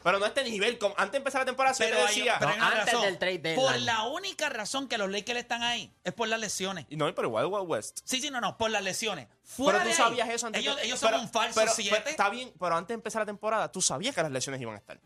Pero 0.05 0.19
no 0.19 0.25
a 0.25 0.27
este 0.27 0.43
nivel. 0.43 0.77
Como 0.77 0.93
antes 0.99 1.13
de 1.13 1.17
empezar 1.17 1.41
la 1.41 1.45
temporada 1.45 1.73
se 1.73 1.83
Pero, 1.85 1.97
te 1.97 2.01
hay, 2.03 2.07
decía... 2.15 2.35
pero 2.37 2.51
hay 2.51 2.57
No, 2.59 2.67
una 2.67 2.75
antes 2.79 2.93
razón. 2.93 3.05
del 3.07 3.17
trade 3.17 3.37
deadline. 3.39 3.65
Por 3.65 3.79
la 3.81 4.03
única 4.03 4.49
razón 4.49 4.87
que 4.87 4.99
los 4.99 5.09
Lakers 5.09 5.39
están 5.39 5.63
ahí 5.63 5.91
es 6.03 6.13
por 6.13 6.27
las 6.27 6.39
lesiones. 6.39 6.85
Y 6.89 6.95
no, 6.95 7.13
pero 7.15 7.27
igual 7.27 7.47
Wild 7.47 7.65
West. 7.67 8.01
Sí, 8.05 8.21
sí, 8.21 8.29
no, 8.29 8.39
no, 8.39 8.55
por 8.57 8.69
las 8.69 8.83
lesiones. 8.83 9.27
Fuera 9.43 9.79
pero 9.79 9.89
tú 9.91 9.97
de 9.97 10.03
ahí, 10.03 10.09
sabías 10.09 10.29
eso 10.29 10.45
antes 10.47 10.61
ellos, 10.61 10.75
de- 10.75 10.85
ellos 10.85 10.99
son 10.99 11.09
pero- 11.09 11.21
un 11.23 11.29
falso 11.29 11.59
pero- 11.59 11.71
7. 11.73 11.89
pero 11.97 12.09
está 12.11 12.29
bien, 12.29 12.53
pero 12.59 12.75
antes 12.77 12.89
de 12.89 12.93
empezar 12.93 13.21
la 13.23 13.25
temporada, 13.25 13.71
tú 13.71 13.81
sabías 13.81 14.13
que 14.13 14.21
las 14.21 14.31
lesiones 14.31 14.61
iban 14.61 14.75
a 14.75 14.77
estar. 14.77 14.99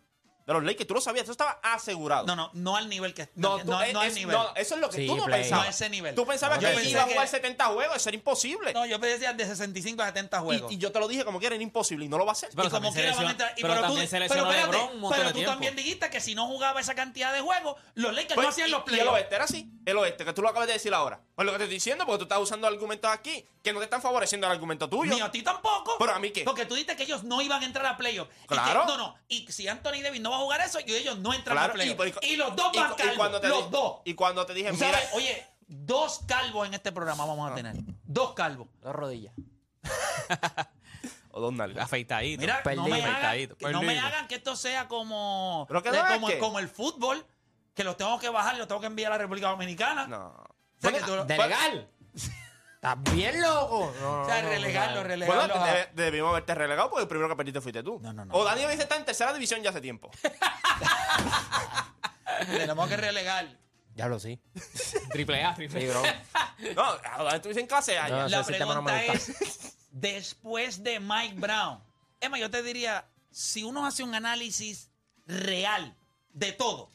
De 0.55 0.59
los 0.61 0.63
Lakers. 0.63 0.87
Tú 0.87 0.93
lo 0.95 1.01
sabías, 1.01 1.23
eso 1.23 1.31
estaba 1.31 1.59
asegurado. 1.63 2.25
No, 2.25 2.35
no, 2.35 2.49
no 2.53 2.75
al 2.75 2.89
nivel 2.89 3.13
que 3.13 3.29
No, 3.35 3.57
no, 3.57 3.63
tú- 3.63 3.71
no, 3.71 3.81
es- 3.81 3.93
no 3.93 4.01
al 4.01 4.13
nivel. 4.13 4.35
no, 4.35 4.55
eso 4.55 4.75
es 4.75 4.81
lo 4.81 4.89
que 4.89 4.97
Sí, 4.97 5.07
tú 5.07 5.15
no 5.15 5.25
play. 5.25 5.41
pensabas. 5.41 5.63
No 5.65 5.67
a 5.67 5.71
ese 5.71 5.89
nivel. 5.89 6.15
Tú 6.15 6.25
pensabas 6.25 6.59
Yo 6.59 6.69
que 6.69 6.75
pensé 6.75 6.89
iba 6.91 7.01
a 7.03 7.05
que- 7.05 7.13
jugar 7.13 7.27
70 7.27 7.65
juegos, 7.67 7.95
eso 7.97 8.09
era 8.09 8.15
imposible. 8.17 8.73
No, 8.73 8.85
yo 8.85 8.97
decía 8.99 9.33
de 9.33 9.45
65 9.45 10.01
a 10.01 10.07
70 10.07 10.39
juegos. 10.39 10.71
y, 10.71 10.75
y 10.75 10.77
yo 10.77 10.91
te 10.91 10.99
lo 10.99 11.07
dije 11.07 11.23
como 11.25 11.39
que 11.39 11.45
era 11.47 11.55
imposible 11.55 12.05
y 12.05 12.09
no 12.09 12.17
lo 12.17 12.25
va 12.25 12.31
a 12.31 12.33
hacer. 12.33 12.49
Pero 12.55 12.67
y 12.67 12.71
como 12.71 12.91
quiera 12.93 13.09
van 13.11 13.19
a 13.19 13.21
lesionó- 13.21 13.29
entrar. 13.31 13.53
Y 13.57 13.61
pero 13.61 13.73
pero 13.75 13.87
tú, 13.87 13.93
pero 13.93 14.03
espérate, 14.03 14.99
pero 15.09 15.31
tú 15.33 15.43
también 15.43 15.75
dijiste 15.75 16.09
que 16.09 16.19
si 16.21 16.35
no 16.35 16.47
jugaba 16.47 16.79
esa 16.81 16.95
cantidad 16.95 17.33
de 17.33 17.41
juegos, 17.41 17.75
los 17.95 18.13
Lakers 18.13 18.33
Pues, 18.35 18.45
no 18.45 18.49
hacían 18.49 18.67
y- 18.67 18.71
los 18.71 18.79
y 18.79 18.81
el 18.81 18.85
playoffs. 18.85 19.13
oeste 19.13 19.35
era 19.35 19.43
así. 19.43 19.69
El 19.85 19.97
oeste, 19.97 20.25
que 20.25 20.33
tú 20.33 20.41
lo 20.41 20.49
acabas 20.49 20.67
de 20.67 20.73
decir 20.73 20.93
ahora. 20.93 21.19
Pues 21.35 21.45
lo 21.45 21.51
que 21.51 21.57
te 21.59 21.63
estoy 21.65 21.75
diciendo, 21.75 22.05
porque 22.05 22.19
tú 22.19 22.23
estás 22.23 22.39
usando 22.39 22.67
argumentos 22.67 23.09
aquí 23.11 23.45
que 23.63 23.73
no 23.73 23.79
te 23.79 23.85
están 23.85 24.01
favoreciendo 24.01 24.45
el 24.47 24.53
argumento 24.53 24.87
tuyo. 24.89 25.13
Ni 25.13 25.21
a 25.21 25.31
ti 25.31 25.41
tampoco. 25.41 25.95
Pero 25.97 26.13
a 26.13 26.19
mí 26.19 26.31
qué. 26.31 26.43
Porque 26.43 26.65
tú 26.65 26.75
dijiste 26.75 26.95
que 26.95 27.03
ellos 27.03 27.23
no 27.23 27.41
iban 27.41 27.61
a 27.61 27.65
entrar 27.65 27.85
a 27.85 27.97
playoffs. 27.97 28.31
Claro. 28.47 28.85
no, 28.85 28.97
no. 28.97 29.15
Y 29.27 29.45
si 29.51 29.67
Anthony 29.67 30.01
Davis 30.03 30.21
no 30.21 30.31
va 30.31 30.38
a 30.39 30.43
jugar 30.43 30.61
eso, 30.61 30.79
y 30.85 30.93
ellos 30.93 31.17
no 31.19 31.33
entran 31.33 31.55
Claro, 31.55 31.71
a 31.71 31.75
playoffs. 31.75 32.17
y- 32.21 32.27
Y, 32.27 32.33
y- 32.33 32.35
los 32.37 32.55
dos 32.55 32.71
y- 32.73 32.77
van 32.79 32.95
calvos. 32.95 33.15
cuando 33.17 33.41
te 33.41 33.47
los 33.47 33.65
di- 33.65 33.71
dos. 33.71 33.93
Y 34.05 34.13
cuando 34.15 34.45
te 34.45 34.53
dije, 34.53 34.71
mira, 34.71 34.91
sabes, 34.91 35.09
oye, 35.13 35.45
dos 35.67 36.21
calvos 36.27 36.67
en 36.67 36.73
este 36.73 36.91
programa 36.91 37.25
vamos 37.25 37.51
a 37.51 37.55
tener. 37.55 37.75
Dos 38.05 38.33
calvos. 38.33 38.67
Dos 38.81 38.95
rodillas. 38.95 39.33
o 41.31 41.39
dos 41.41 41.53
nalgas. 41.53 41.85
Afeitadito. 41.85 42.41
Mira, 42.41 42.61
no 42.75 42.87
me, 42.87 42.95
hagan, 43.01 43.09
Afeitadito, 43.11 43.55
que 43.57 43.69
no 43.69 43.81
me 43.81 43.87
perdido. 43.87 44.07
hagan 44.07 44.27
que 44.27 44.35
esto 44.35 44.55
sea 44.55 44.87
como, 44.87 45.65
Pero 45.67 45.83
que 45.83 45.91
de- 45.91 45.97
no 45.99 46.07
es 46.07 46.13
como, 46.13 46.27
que- 46.27 46.39
como 46.39 46.59
el 46.59 46.67
fútbol, 46.69 47.25
que 47.75 47.83
los 47.83 47.95
tengo 47.97 48.19
que 48.19 48.29
bajar 48.29 48.55
y 48.55 48.57
los 48.57 48.67
tengo 48.67 48.81
que 48.81 48.87
enviar 48.87 49.11
a 49.11 49.15
la 49.15 49.19
República 49.19 49.49
Dominicana. 49.49 50.07
No. 50.07 50.27
O 50.27 50.47
sea, 50.81 50.91
que 50.91 50.99
tú- 51.01 51.23
¿De 51.25 51.37
legal? 51.37 51.89
¿Estás 52.81 52.97
bien 53.13 53.41
loco? 53.41 53.93
No, 53.99 54.21
o 54.21 54.25
sea, 54.25 54.41
no, 54.41 54.47
relegarlo, 54.49 55.03
relegarlo. 55.03 55.53
Bueno, 55.53 55.65
te- 55.65 55.89
debimos 56.01 56.29
haberte 56.29 56.55
relegado 56.55 56.89
porque 56.89 57.01
el 57.03 57.09
primero 57.09 57.27
que 57.27 57.35
perdiste 57.35 57.59
fuiste 57.59 57.83
tú. 57.83 57.99
No, 58.01 58.13
no, 58.13 58.23
no. 58.23 58.33
O 58.33 58.45
Dani 58.45 58.61
Davis 58.61 58.79
está 58.79 58.95
en 58.95 59.03
tercera 59.03 59.33
división 59.33 59.61
ya 59.61 59.71
hace 59.71 59.81
tiempo. 59.81 60.09
tenemos 62.47 62.87
que 62.87 62.97
relegar. 62.97 63.47
Ya 63.95 64.07
lo 64.07 64.17
sí. 64.19 64.39
Triple 65.11 65.43
A, 65.43 65.53
triple 65.55 65.81
Sí, 65.81 65.87
A. 65.89 65.91
bro. 65.91 66.03
No, 66.75 67.27
a 67.27 67.35
estuviste 67.35 67.59
en 67.61 67.67
clase 67.67 67.97
No, 68.09 68.25
ese 68.27 68.57
La 68.59 68.65
no 68.65 68.81
me 68.81 68.91
pregunta 68.93 69.13
es, 69.13 69.75
después 69.91 70.81
de 70.83 70.99
Mike 71.01 71.35
Brown, 71.37 71.83
Emma, 72.21 72.37
yo 72.37 72.49
te 72.49 72.63
diría, 72.63 73.09
si 73.29 73.63
uno 73.63 73.85
hace 73.85 74.03
un 74.03 74.15
análisis 74.15 74.89
real 75.25 75.97
de 76.31 76.53
todo, 76.53 76.91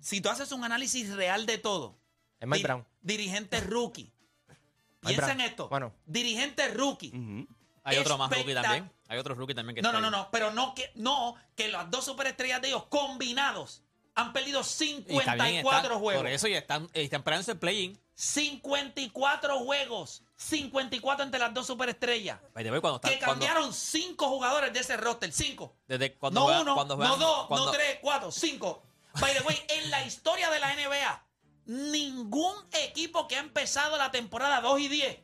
si 0.00 0.22
tú 0.22 0.30
haces 0.30 0.52
un 0.52 0.64
análisis 0.64 1.14
real 1.14 1.44
de 1.44 1.58
todo, 1.58 1.98
Es 2.40 2.48
Mike 2.48 2.62
Brown. 2.62 2.86
dirigente 3.02 3.60
rookie, 3.60 4.10
piensa 5.06 5.32
en 5.32 5.40
esto, 5.40 5.68
Bueno. 5.68 5.92
dirigente 6.06 6.68
rookie. 6.68 7.12
Hay 7.84 7.98
otro 7.98 8.18
más 8.18 8.30
rookie 8.30 8.54
también. 8.54 8.90
Hay 9.08 9.18
otro 9.18 9.34
rookie 9.34 9.54
también 9.54 9.76
que 9.76 9.82
no, 9.82 9.88
está 9.90 10.00
no, 10.00 10.10
no, 10.10 10.16
ahí. 10.16 10.22
no, 10.24 10.30
pero 10.32 10.50
no 10.52 10.74
que, 10.74 10.90
no 10.96 11.36
que 11.54 11.68
las 11.68 11.88
dos 11.90 12.04
superestrellas 12.04 12.60
de 12.60 12.68
ellos 12.68 12.84
combinados 12.88 13.82
han 14.16 14.32
perdido 14.32 14.60
Y 14.60 14.62
está 14.62 14.72
54 15.36 15.44
bien, 15.44 15.56
está- 15.66 15.98
juegos. 16.00 16.22
Por 16.22 16.30
eso 16.30 16.48
ya 16.48 16.58
están, 16.58 16.88
están 16.94 17.22
el 17.52 17.58
play-in. 17.58 18.00
54 18.14 19.58
juegos. 19.60 20.22
54 20.36 21.24
entre 21.24 21.38
las 21.40 21.52
dos 21.54 21.66
superestrellas. 21.66 22.38
By 22.54 22.64
the 22.64 22.70
way, 22.70 22.80
cuando 22.80 23.00
Que 23.00 23.14
están- 23.14 23.26
cuando- 23.28 23.46
cambiaron 23.46 23.72
cinco 23.74 24.28
jugadores 24.28 24.72
de 24.72 24.80
ese 24.80 24.96
roster. 24.96 25.30
Cinco. 25.32 25.76
desde 25.86 26.14
cuando 26.14 26.40
No 26.40 26.46
juegan- 26.46 26.62
uno, 26.62 26.74
cuando 26.74 26.96
no 26.96 27.16
dos, 27.16 27.46
cuando- 27.46 27.66
no 27.66 27.72
tres, 27.72 27.98
cuatro, 28.00 28.30
cinco. 28.32 28.82
By 29.20 29.32
the 29.34 29.42
way, 29.42 29.56
en 29.68 29.90
la 29.90 30.04
historia 30.04 30.50
de 30.50 30.58
la 30.60 30.72
NBA, 30.72 31.24
ningún 31.66 32.54
equipo 32.72 33.26
que 33.28 33.36
ha 33.36 33.40
empezado 33.40 33.96
la 33.96 34.10
temporada 34.10 34.60
2 34.60 34.80
y 34.80 34.88
10 34.88 35.18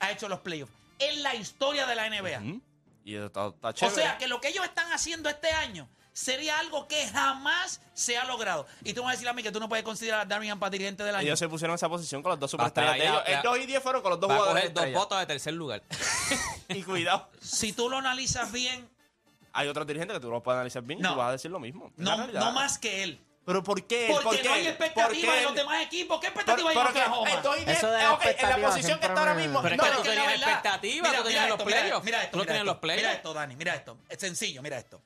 ha 0.00 0.10
hecho 0.10 0.28
los 0.28 0.40
playoffs. 0.40 0.72
En 0.98 1.22
la 1.22 1.34
historia 1.34 1.86
de 1.86 1.94
la 1.94 2.08
NBA. 2.08 2.38
Ujú. 2.40 2.60
Y 3.04 3.14
eso 3.14 3.26
está, 3.26 3.46
está 3.48 3.68
O 3.68 3.72
chévere. 3.72 3.94
sea, 4.02 4.18
que 4.18 4.26
lo 4.28 4.40
que 4.40 4.48
ellos 4.48 4.64
están 4.64 4.92
haciendo 4.92 5.28
este 5.28 5.50
año 5.50 5.88
sería 6.12 6.58
algo 6.58 6.88
que 6.88 7.06
jamás 7.08 7.80
se 7.94 8.18
ha 8.18 8.24
logrado. 8.24 8.66
Y 8.84 8.92
tú 8.92 9.00
me 9.00 9.04
vas 9.06 9.12
a 9.12 9.16
decir 9.16 9.28
a 9.28 9.32
mí 9.32 9.42
que 9.42 9.52
tú 9.52 9.60
no 9.60 9.68
puedes 9.68 9.84
considerar 9.84 10.20
a 10.20 10.24
Darwin 10.24 10.58
para 10.58 10.70
dirigente 10.70 11.04
del 11.04 11.14
año. 11.14 11.24
Ellos 11.24 11.38
se 11.38 11.48
pusieron 11.48 11.72
en 11.72 11.76
esa 11.76 11.88
posición 11.88 12.22
con 12.22 12.30
las 12.30 12.40
dos 12.40 12.52
Va 12.58 12.64
a 12.64 12.66
estar 12.66 12.84
superestrellas 12.84 13.24
de 13.24 13.30
ellos. 13.30 13.42
ya- 13.44 13.50
El 13.50 13.58
2 13.58 13.64
y 13.64 13.66
10 13.66 13.82
fueron 13.82 14.02
con 14.02 14.10
los 14.10 14.20
dos 14.20 14.28
Va 14.30 14.34
a 14.34 14.38
jugadores 14.38 14.62
coger 14.64 14.74
dos 14.74 14.82
estrellas. 14.84 15.00
votos 15.02 15.18
de 15.20 15.26
tercer 15.26 15.54
lugar. 15.54 15.82
Y 16.70 16.82
cuidado. 16.82 17.30
Si 17.40 17.72
tú 17.72 17.88
lo 17.88 17.96
analizas 17.96 18.52
bien, 18.52 18.88
Hay 19.54 19.66
otros 19.68 19.86
dirigentes 19.86 20.14
que 20.16 20.20
tú 20.20 20.30
no 20.30 20.42
puedes 20.42 20.56
analizar 20.58 20.82
bien 20.82 20.98
y 20.98 21.02
No. 21.02 21.12
tú 21.12 21.16
vas 21.16 21.28
a 21.30 21.32
decir 21.32 21.50
lo 21.50 21.58
mismo. 21.58 21.90
Es 21.96 22.04
la 22.04 22.10
no, 22.10 22.16
realidad. 22.18 22.40
no 22.40 22.52
más 22.52 22.78
que 22.78 23.02
él. 23.02 23.18
¿Pero 23.48 23.62
por 23.64 23.82
qué? 23.86 24.08
Porque 24.12 24.24
¿Por 24.24 24.36
qué? 24.36 24.42
no 24.46 24.52
hay 24.52 24.60
¿Por 24.64 24.70
expectativa 24.72 25.32
de 25.34 25.42
los 25.42 25.54
demás 25.54 25.82
equipos. 25.82 26.20
¿Qué 26.20 26.26
Pero, 26.30 26.40
expectativa 26.40 26.68
hay 26.70 26.76
en 26.76 26.82
pero 26.82 26.92
que 26.92 27.00
Oklahoma? 27.00 27.30
el 27.32 27.42
2 27.42 27.56
y 27.56 27.64
10, 27.64 27.78
Eso 27.78 27.90
de 27.90 28.02
eh, 28.02 28.08
ok, 28.08 28.24
en 28.26 28.48
la 28.50 28.68
posición 28.68 29.00
que 29.00 29.06
está 29.06 29.20
ahora 29.20 29.34
mismo. 29.34 29.62
Pero 29.62 29.74
es 29.74 29.78
no, 29.78 29.84
que 29.84 29.90
es 29.90 29.96
tú 29.96 30.02
que 30.02 30.08
tenías 30.10 30.24
la 30.26 30.30
la 30.32 30.36
verdad- 30.36 30.52
expectativa, 30.52 31.08
tú 31.16 31.22
tenías 31.24 31.48
los 31.48 31.58
mira, 31.64 31.80
playoffs. 31.80 32.04
Mira 32.04 32.18
esto, 32.24 32.30
Tú 32.32 32.36
no 32.36 32.42
mira 32.42 32.46
tenías 32.52 32.60
esto, 32.60 32.72
los 32.74 32.78
playoffs. 32.80 33.02
Mira 33.02 33.12
esto, 33.14 33.32
Dani, 33.32 33.56
mira 33.56 33.74
esto. 33.74 33.98
Es 34.10 34.18
sencillo, 34.20 34.60
mira 34.62 34.76
esto. 34.76 35.00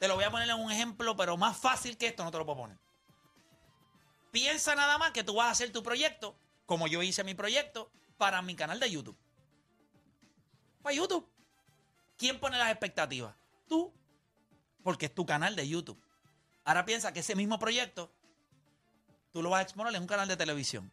Te 0.00 0.08
lo 0.08 0.16
voy 0.16 0.24
a 0.24 0.30
poner 0.32 0.48
en 0.50 0.56
un 0.56 0.72
ejemplo, 0.72 1.16
pero 1.16 1.36
más 1.36 1.56
fácil 1.56 1.96
que 1.96 2.08
esto 2.08 2.24
no 2.24 2.32
te 2.32 2.38
lo 2.38 2.44
puedo 2.44 2.58
poner. 2.58 2.76
Piensa 4.32 4.74
nada 4.74 4.98
más 4.98 5.12
que 5.12 5.22
tú 5.22 5.34
vas 5.36 5.46
a 5.46 5.50
hacer 5.52 5.70
tu 5.70 5.84
proyecto, 5.84 6.36
como 6.66 6.88
yo 6.88 7.04
hice 7.04 7.22
mi 7.22 7.34
proyecto, 7.34 7.88
para 8.16 8.42
mi 8.42 8.56
canal 8.56 8.80
de 8.80 8.90
YouTube. 8.90 9.16
Para 10.82 10.92
YouTube. 10.96 11.24
¿Quién 12.16 12.40
pone 12.40 12.58
las 12.58 12.70
expectativas? 12.72 13.32
Tú. 13.68 13.94
Porque 14.82 15.06
es 15.06 15.14
tu 15.14 15.24
canal 15.24 15.54
de 15.54 15.68
YouTube. 15.68 16.02
Ahora 16.68 16.84
piensa 16.84 17.14
que 17.14 17.20
ese 17.20 17.34
mismo 17.34 17.58
proyecto 17.58 18.12
tú 19.32 19.42
lo 19.42 19.48
vas 19.48 19.60
a 19.60 19.62
exponer 19.62 19.94
en 19.94 20.02
un 20.02 20.06
canal 20.06 20.28
de 20.28 20.36
televisión. 20.36 20.92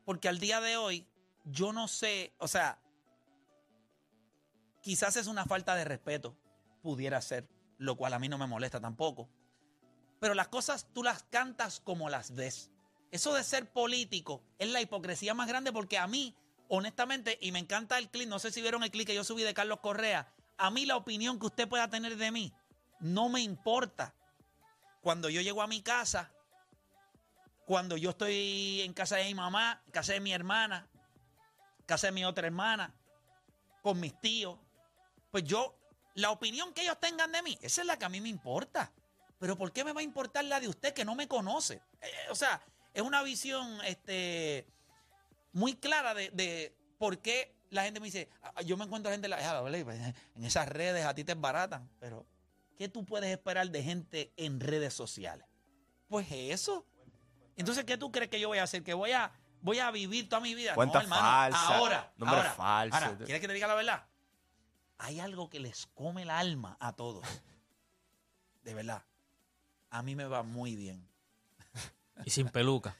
Porque 0.04 0.28
al 0.28 0.40
día 0.40 0.60
de 0.60 0.76
hoy, 0.76 1.06
yo 1.44 1.72
no 1.72 1.86
sé, 1.86 2.34
o 2.38 2.48
sea, 2.48 2.80
quizás 4.80 5.14
es 5.14 5.28
una 5.28 5.44
falta 5.44 5.76
de 5.76 5.84
respeto, 5.84 6.36
pudiera 6.82 7.22
ser, 7.22 7.48
lo 7.78 7.94
cual 7.94 8.14
a 8.14 8.18
mí 8.18 8.28
no 8.28 8.36
me 8.36 8.48
molesta 8.48 8.80
tampoco. 8.80 9.28
Pero 10.18 10.34
las 10.34 10.48
cosas 10.48 10.88
tú 10.92 11.04
las 11.04 11.22
cantas 11.22 11.78
como 11.78 12.10
las 12.10 12.34
ves. 12.34 12.72
Eso 13.12 13.32
de 13.32 13.44
ser 13.44 13.70
político 13.70 14.42
es 14.58 14.70
la 14.70 14.80
hipocresía 14.80 15.34
más 15.34 15.46
grande 15.46 15.72
porque 15.72 15.98
a 15.98 16.08
mí, 16.08 16.34
honestamente, 16.66 17.38
y 17.40 17.52
me 17.52 17.60
encanta 17.60 17.96
el 17.96 18.10
clip, 18.10 18.28
no 18.28 18.40
sé 18.40 18.50
si 18.50 18.60
vieron 18.60 18.82
el 18.82 18.90
clip 18.90 19.06
que 19.06 19.14
yo 19.14 19.22
subí 19.22 19.44
de 19.44 19.54
Carlos 19.54 19.78
Correa, 19.78 20.34
a 20.56 20.72
mí 20.72 20.84
la 20.84 20.96
opinión 20.96 21.38
que 21.38 21.46
usted 21.46 21.68
pueda 21.68 21.88
tener 21.88 22.16
de 22.16 22.32
mí 22.32 22.52
no 23.04 23.28
me 23.28 23.42
importa. 23.42 24.14
Cuando 25.02 25.28
yo 25.28 25.42
llego 25.42 25.60
a 25.60 25.66
mi 25.66 25.82
casa, 25.82 26.32
cuando 27.66 27.98
yo 27.98 28.10
estoy 28.10 28.80
en 28.80 28.94
casa 28.94 29.16
de 29.16 29.24
mi 29.24 29.34
mamá, 29.34 29.82
en 29.84 29.92
casa 29.92 30.14
de 30.14 30.20
mi 30.20 30.32
hermana, 30.32 30.88
en 31.80 31.84
casa 31.84 32.06
de 32.06 32.12
mi 32.12 32.24
otra 32.24 32.46
hermana, 32.46 32.94
con 33.82 34.00
mis 34.00 34.18
tíos, 34.20 34.58
pues 35.30 35.44
yo, 35.44 35.76
la 36.14 36.30
opinión 36.30 36.72
que 36.72 36.80
ellos 36.80 36.98
tengan 36.98 37.30
de 37.30 37.42
mí, 37.42 37.58
esa 37.60 37.82
es 37.82 37.86
la 37.86 37.98
que 37.98 38.06
a 38.06 38.08
mí 38.08 38.22
me 38.22 38.30
importa. 38.30 38.90
Pero 39.38 39.58
¿por 39.58 39.70
qué 39.70 39.84
me 39.84 39.92
va 39.92 40.00
a 40.00 40.04
importar 40.04 40.46
la 40.46 40.58
de 40.58 40.68
usted 40.68 40.94
que 40.94 41.04
no 41.04 41.14
me 41.14 41.28
conoce? 41.28 41.82
Eh, 42.00 42.10
o 42.30 42.34
sea, 42.34 42.62
es 42.94 43.02
una 43.02 43.22
visión 43.22 43.84
este, 43.84 44.66
muy 45.52 45.74
clara 45.74 46.14
de, 46.14 46.74
por 46.98 47.18
qué 47.18 47.54
la 47.68 47.84
gente 47.84 48.00
me 48.00 48.06
dice, 48.06 48.30
"Ah, 48.40 48.62
yo 48.62 48.78
me 48.78 48.84
encuentro 48.84 49.10
gente 49.10 49.28
pues, 49.84 50.00
en 50.36 50.44
esas 50.44 50.66
redes 50.68 51.04
a 51.04 51.14
ti 51.14 51.22
te 51.24 51.32
embaratan, 51.32 51.90
pero 52.00 52.24
¿qué 52.76 52.88
tú 52.88 53.04
puedes 53.04 53.30
esperar 53.30 53.70
de 53.70 53.82
gente 53.82 54.32
en 54.36 54.60
redes 54.60 54.94
sociales? 54.94 55.46
Pues 56.08 56.26
eso. 56.30 56.86
Entonces, 57.56 57.84
¿qué 57.84 57.96
tú 57.96 58.10
crees 58.10 58.30
que 58.30 58.40
yo 58.40 58.48
voy 58.48 58.58
a 58.58 58.64
hacer? 58.64 58.82
¿Que 58.82 58.94
voy 58.94 59.12
a, 59.12 59.32
voy 59.60 59.78
a 59.78 59.90
vivir 59.90 60.28
toda 60.28 60.40
mi 60.40 60.54
vida? 60.54 60.74
Cuenta 60.74 60.98
no, 60.98 61.04
hermano. 61.04 61.22
falsa, 61.22 61.76
Ahora, 61.76 62.12
nombre 62.16 62.38
ahora, 62.38 62.52
falso. 62.52 62.96
ahora, 62.96 63.18
¿quieres 63.18 63.40
que 63.40 63.48
te 63.48 63.54
diga 63.54 63.66
la 63.66 63.74
verdad? 63.74 64.06
Hay 64.98 65.20
algo 65.20 65.48
que 65.50 65.60
les 65.60 65.86
come 65.86 66.22
el 66.22 66.30
alma 66.30 66.76
a 66.80 66.92
todos. 66.94 67.26
De 68.62 68.74
verdad. 68.74 69.04
A 69.90 70.02
mí 70.02 70.16
me 70.16 70.24
va 70.24 70.42
muy 70.42 70.74
bien. 70.76 71.08
Y 72.24 72.30
sin 72.30 72.48
peluca. 72.48 72.96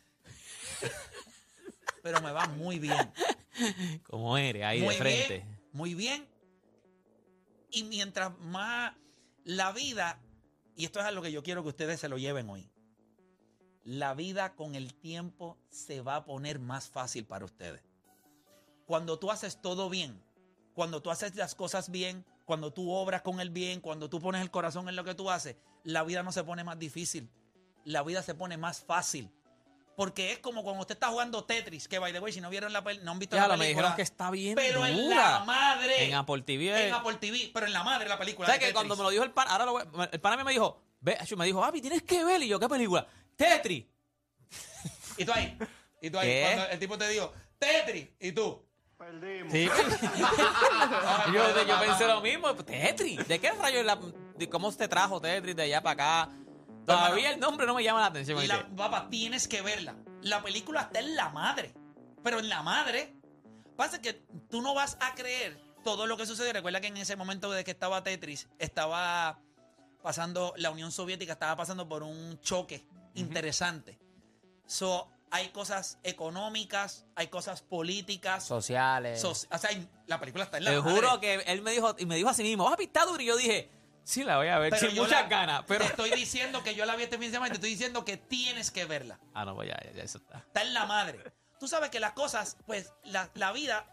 Pero 2.02 2.21
me 2.21 2.33
va 2.33 2.47
muy 2.47 2.78
bien. 2.78 3.12
Como 4.04 4.37
eres, 4.37 4.64
ahí 4.64 4.83
muy 4.83 4.95
de 4.95 5.00
frente. 5.00 5.35
Bien, 5.38 5.61
muy 5.73 5.95
bien. 5.95 6.28
Y 7.71 7.85
mientras 7.85 8.37
más 8.38 8.93
la 9.44 9.72
vida, 9.72 10.18
y 10.74 10.84
esto 10.84 11.00
es 11.00 11.06
algo 11.06 11.22
que 11.22 11.32
yo 11.32 11.42
quiero 11.42 11.62
que 11.62 11.68
ustedes 11.68 12.00
se 12.00 12.08
lo 12.08 12.18
lleven 12.18 12.48
hoy, 12.50 12.68
la 13.84 14.14
vida 14.14 14.54
con 14.54 14.74
el 14.74 14.94
tiempo 14.94 15.58
se 15.68 16.00
va 16.00 16.16
a 16.16 16.24
poner 16.24 16.58
más 16.58 16.88
fácil 16.88 17.26
para 17.26 17.44
ustedes. 17.44 17.82
Cuando 18.86 19.18
tú 19.18 19.30
haces 19.30 19.60
todo 19.60 19.90
bien, 19.90 20.22
cuando 20.74 21.02
tú 21.02 21.10
haces 21.10 21.36
las 21.36 21.54
cosas 21.54 21.90
bien, 21.90 22.24
cuando 22.44 22.72
tú 22.72 22.90
obras 22.90 23.22
con 23.22 23.40
el 23.40 23.50
bien, 23.50 23.80
cuando 23.80 24.08
tú 24.08 24.20
pones 24.20 24.42
el 24.42 24.50
corazón 24.50 24.88
en 24.88 24.96
lo 24.96 25.04
que 25.04 25.14
tú 25.14 25.30
haces, 25.30 25.56
la 25.82 26.02
vida 26.02 26.22
no 26.22 26.32
se 26.32 26.44
pone 26.44 26.64
más 26.64 26.78
difícil. 26.78 27.30
La 27.84 28.02
vida 28.02 28.22
se 28.22 28.34
pone 28.34 28.56
más 28.56 28.80
fácil. 28.80 29.30
Porque 29.96 30.32
es 30.32 30.38
como 30.40 30.62
cuando 30.62 30.80
usted 30.80 30.94
está 30.94 31.08
jugando 31.08 31.44
Tetris, 31.44 31.86
que 31.88 31.98
by 31.98 32.12
the 32.12 32.20
way, 32.20 32.32
si 32.32 32.40
no 32.40 32.50
vieron 32.50 32.72
la 32.72 32.82
pel- 32.82 33.00
no 33.02 33.12
han 33.12 33.18
visto 33.18 33.36
Ya 33.36 33.42
la 33.42 33.48
lo 33.48 33.54
me 33.54 33.64
película. 33.66 33.82
dijeron 33.88 33.96
que 33.96 34.02
está 34.02 34.30
bien 34.30 34.54
Pero 34.56 34.84
en 34.86 35.08
la 35.10 35.40
madre. 35.44 36.04
En 36.04 36.14
Apple 36.14 36.42
TV. 36.42 36.88
En 36.88 36.94
Apple 36.94 37.14
TV, 37.20 37.50
pero 37.54 37.66
en 37.66 37.72
la 37.72 37.82
madre 37.84 38.08
la 38.08 38.18
película. 38.18 38.46
¿Sabes 38.46 38.58
que 38.60 38.66
Tetris. 38.66 38.74
cuando 38.74 38.96
me 38.96 39.02
lo 39.04 39.10
dijo 39.10 39.22
el 39.24 39.30
pan, 39.30 39.46
ahora 39.48 39.64
lo 39.66 39.72
voy- 39.72 40.08
el 40.10 40.20
pana 40.20 40.42
me 40.42 40.52
dijo, 40.52 40.80
ve, 41.00 41.16
me 41.36 41.46
dijo, 41.46 41.64
Api, 41.64 41.80
tienes 41.80 42.02
que 42.02 42.24
ver. 42.24 42.42
Y 42.42 42.48
yo, 42.48 42.58
¿qué 42.58 42.68
película? 42.68 43.06
Tetris. 43.36 43.84
Y 45.16 45.24
tú 45.24 45.32
ahí. 45.32 45.56
Y 46.02 46.10
tú 46.10 46.18
ahí. 46.18 46.28
¿Qué? 46.28 46.42
Cuando 46.44 46.72
el 46.72 46.78
tipo 46.80 46.98
te 46.98 47.08
dijo, 47.08 47.32
Tetris. 47.58 48.08
Y 48.20 48.32
tú. 48.32 48.60
Sí. 49.50 49.66
yo, 51.34 51.64
yo 51.66 51.80
pensé 51.80 52.06
lo 52.06 52.20
mismo. 52.20 52.54
Tetris. 52.54 53.26
¿De 53.28 53.38
qué 53.38 53.52
rayo 53.52 53.82
la, 53.82 53.98
de 54.36 54.48
cómo 54.48 54.72
te 54.72 54.88
trajo 54.88 55.20
Tetris 55.20 55.54
de 55.56 55.62
allá 55.62 55.82
para 55.82 56.22
acá? 56.24 56.32
Todavía 56.86 57.30
el 57.32 57.40
nombre 57.40 57.66
no 57.66 57.74
me 57.74 57.82
llama 57.82 58.00
la 58.00 58.06
atención. 58.06 58.42
Y 58.42 58.46
la, 58.46 58.66
papá, 58.76 59.08
tienes 59.10 59.48
que 59.48 59.62
verla. 59.62 59.96
La 60.22 60.42
película 60.42 60.82
está 60.82 61.00
en 61.00 61.14
la 61.16 61.28
madre. 61.30 61.74
Pero 62.22 62.38
en 62.38 62.48
la 62.48 62.62
madre. 62.62 63.14
Pasa 63.76 64.00
que 64.00 64.12
tú 64.50 64.62
no 64.62 64.74
vas 64.74 64.96
a 65.00 65.14
creer 65.14 65.60
todo 65.82 66.06
lo 66.06 66.16
que 66.16 66.26
sucede. 66.26 66.52
Recuerda 66.52 66.80
que 66.80 66.86
en 66.86 66.96
ese 66.96 67.16
momento 67.16 67.50
de 67.50 67.64
que 67.64 67.72
estaba 67.72 68.02
Tetris, 68.04 68.48
estaba 68.58 69.40
pasando, 70.02 70.54
la 70.56 70.70
Unión 70.70 70.92
Soviética 70.92 71.32
estaba 71.32 71.56
pasando 71.56 71.88
por 71.88 72.02
un 72.02 72.38
choque 72.40 72.86
interesante. 73.14 73.98
So, 74.66 75.10
hay 75.30 75.48
cosas 75.48 75.98
económicas, 76.04 77.04
hay 77.16 77.26
cosas 77.28 77.62
políticas. 77.62 78.44
Sociales. 78.44 79.22
soci- 79.24 79.48
o 79.50 79.58
sea, 79.58 79.70
la 80.06 80.20
película 80.20 80.44
está 80.44 80.58
en 80.58 80.64
la 80.64 80.70
Te 80.70 80.80
madre. 80.80 80.94
juro 80.94 81.20
que 81.20 81.34
él 81.34 81.62
me 81.62 81.72
dijo, 81.72 81.94
y 81.98 82.06
me 82.06 82.16
dijo 82.16 82.28
así 82.28 82.42
mismo, 82.42 82.68
Api, 82.68 82.84
está 82.84 83.04
duro. 83.04 83.20
Y 83.20 83.26
yo 83.26 83.36
dije, 83.36 83.70
sí, 84.04 84.23
la 84.23 84.37
voy 84.37 84.49
a 84.49 84.58
ver, 84.58 84.76
sin 84.78 84.94
muchas 84.94 85.28
ganas. 85.28 85.64
Pero... 85.66 85.84
Te 85.84 85.90
estoy 85.90 86.11
diciendo 86.11 86.62
que 86.62 86.75
yo 86.75 86.84
la 86.84 86.96
vi 86.96 87.04
este 87.04 87.18
fin 87.18 87.28
de 87.28 87.32
semana 87.32 87.49
y 87.49 87.50
te 87.50 87.56
estoy 87.56 87.70
diciendo 87.70 88.04
que 88.04 88.16
tienes 88.16 88.70
que 88.70 88.84
verla. 88.84 89.18
Ah, 89.34 89.44
no, 89.44 89.54
pues 89.54 89.68
ya, 89.68 89.78
ya, 89.84 89.92
ya, 89.92 90.02
eso 90.02 90.18
está. 90.18 90.38
Está 90.38 90.62
en 90.62 90.75
la 90.75 90.87
madre. 90.87 91.20
Tú 91.58 91.68
sabes 91.68 91.90
que 91.90 92.00
las 92.00 92.12
cosas, 92.12 92.56
pues, 92.66 92.92
la, 93.04 93.30
la 93.34 93.52
vida 93.52 93.87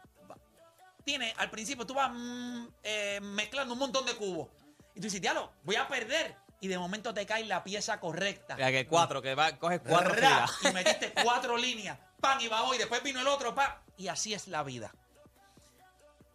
tiene, 1.04 1.34
al 1.38 1.50
principio 1.50 1.86
tú 1.86 1.94
vas 1.94 2.12
mm, 2.14 2.68
eh, 2.84 3.20
mezclando 3.22 3.74
un 3.74 3.80
montón 3.80 4.06
de 4.06 4.16
cubos. 4.16 4.50
Y 4.94 5.00
tú 5.00 5.08
dices, 5.08 5.22
diablo, 5.22 5.52
voy 5.64 5.76
a 5.76 5.88
perder. 5.88 6.36
Y 6.60 6.68
de 6.68 6.78
momento 6.78 7.14
te 7.14 7.26
cae 7.26 7.44
la 7.46 7.64
pieza 7.64 8.00
correcta. 8.00 8.56
Ya 8.56 8.70
que 8.70 8.86
cuatro, 8.86 9.22
que 9.22 9.34
va, 9.34 9.58
coges 9.58 9.82
cuatro 9.88 10.14
Ra. 10.14 10.48
Y 10.64 10.72
metiste 10.72 11.12
cuatro 11.24 11.58
líneas. 11.58 11.98
Pan 12.20 12.40
y 12.40 12.48
bajó. 12.48 12.76
Y 12.76 12.78
después 12.78 13.02
vino 13.02 13.20
el 13.20 13.28
otro. 13.28 13.56
Pan. 13.56 13.74
Y 13.98 14.10
así 14.10 14.34
es 14.36 14.48
la 14.48 14.62
vida. 14.62 14.94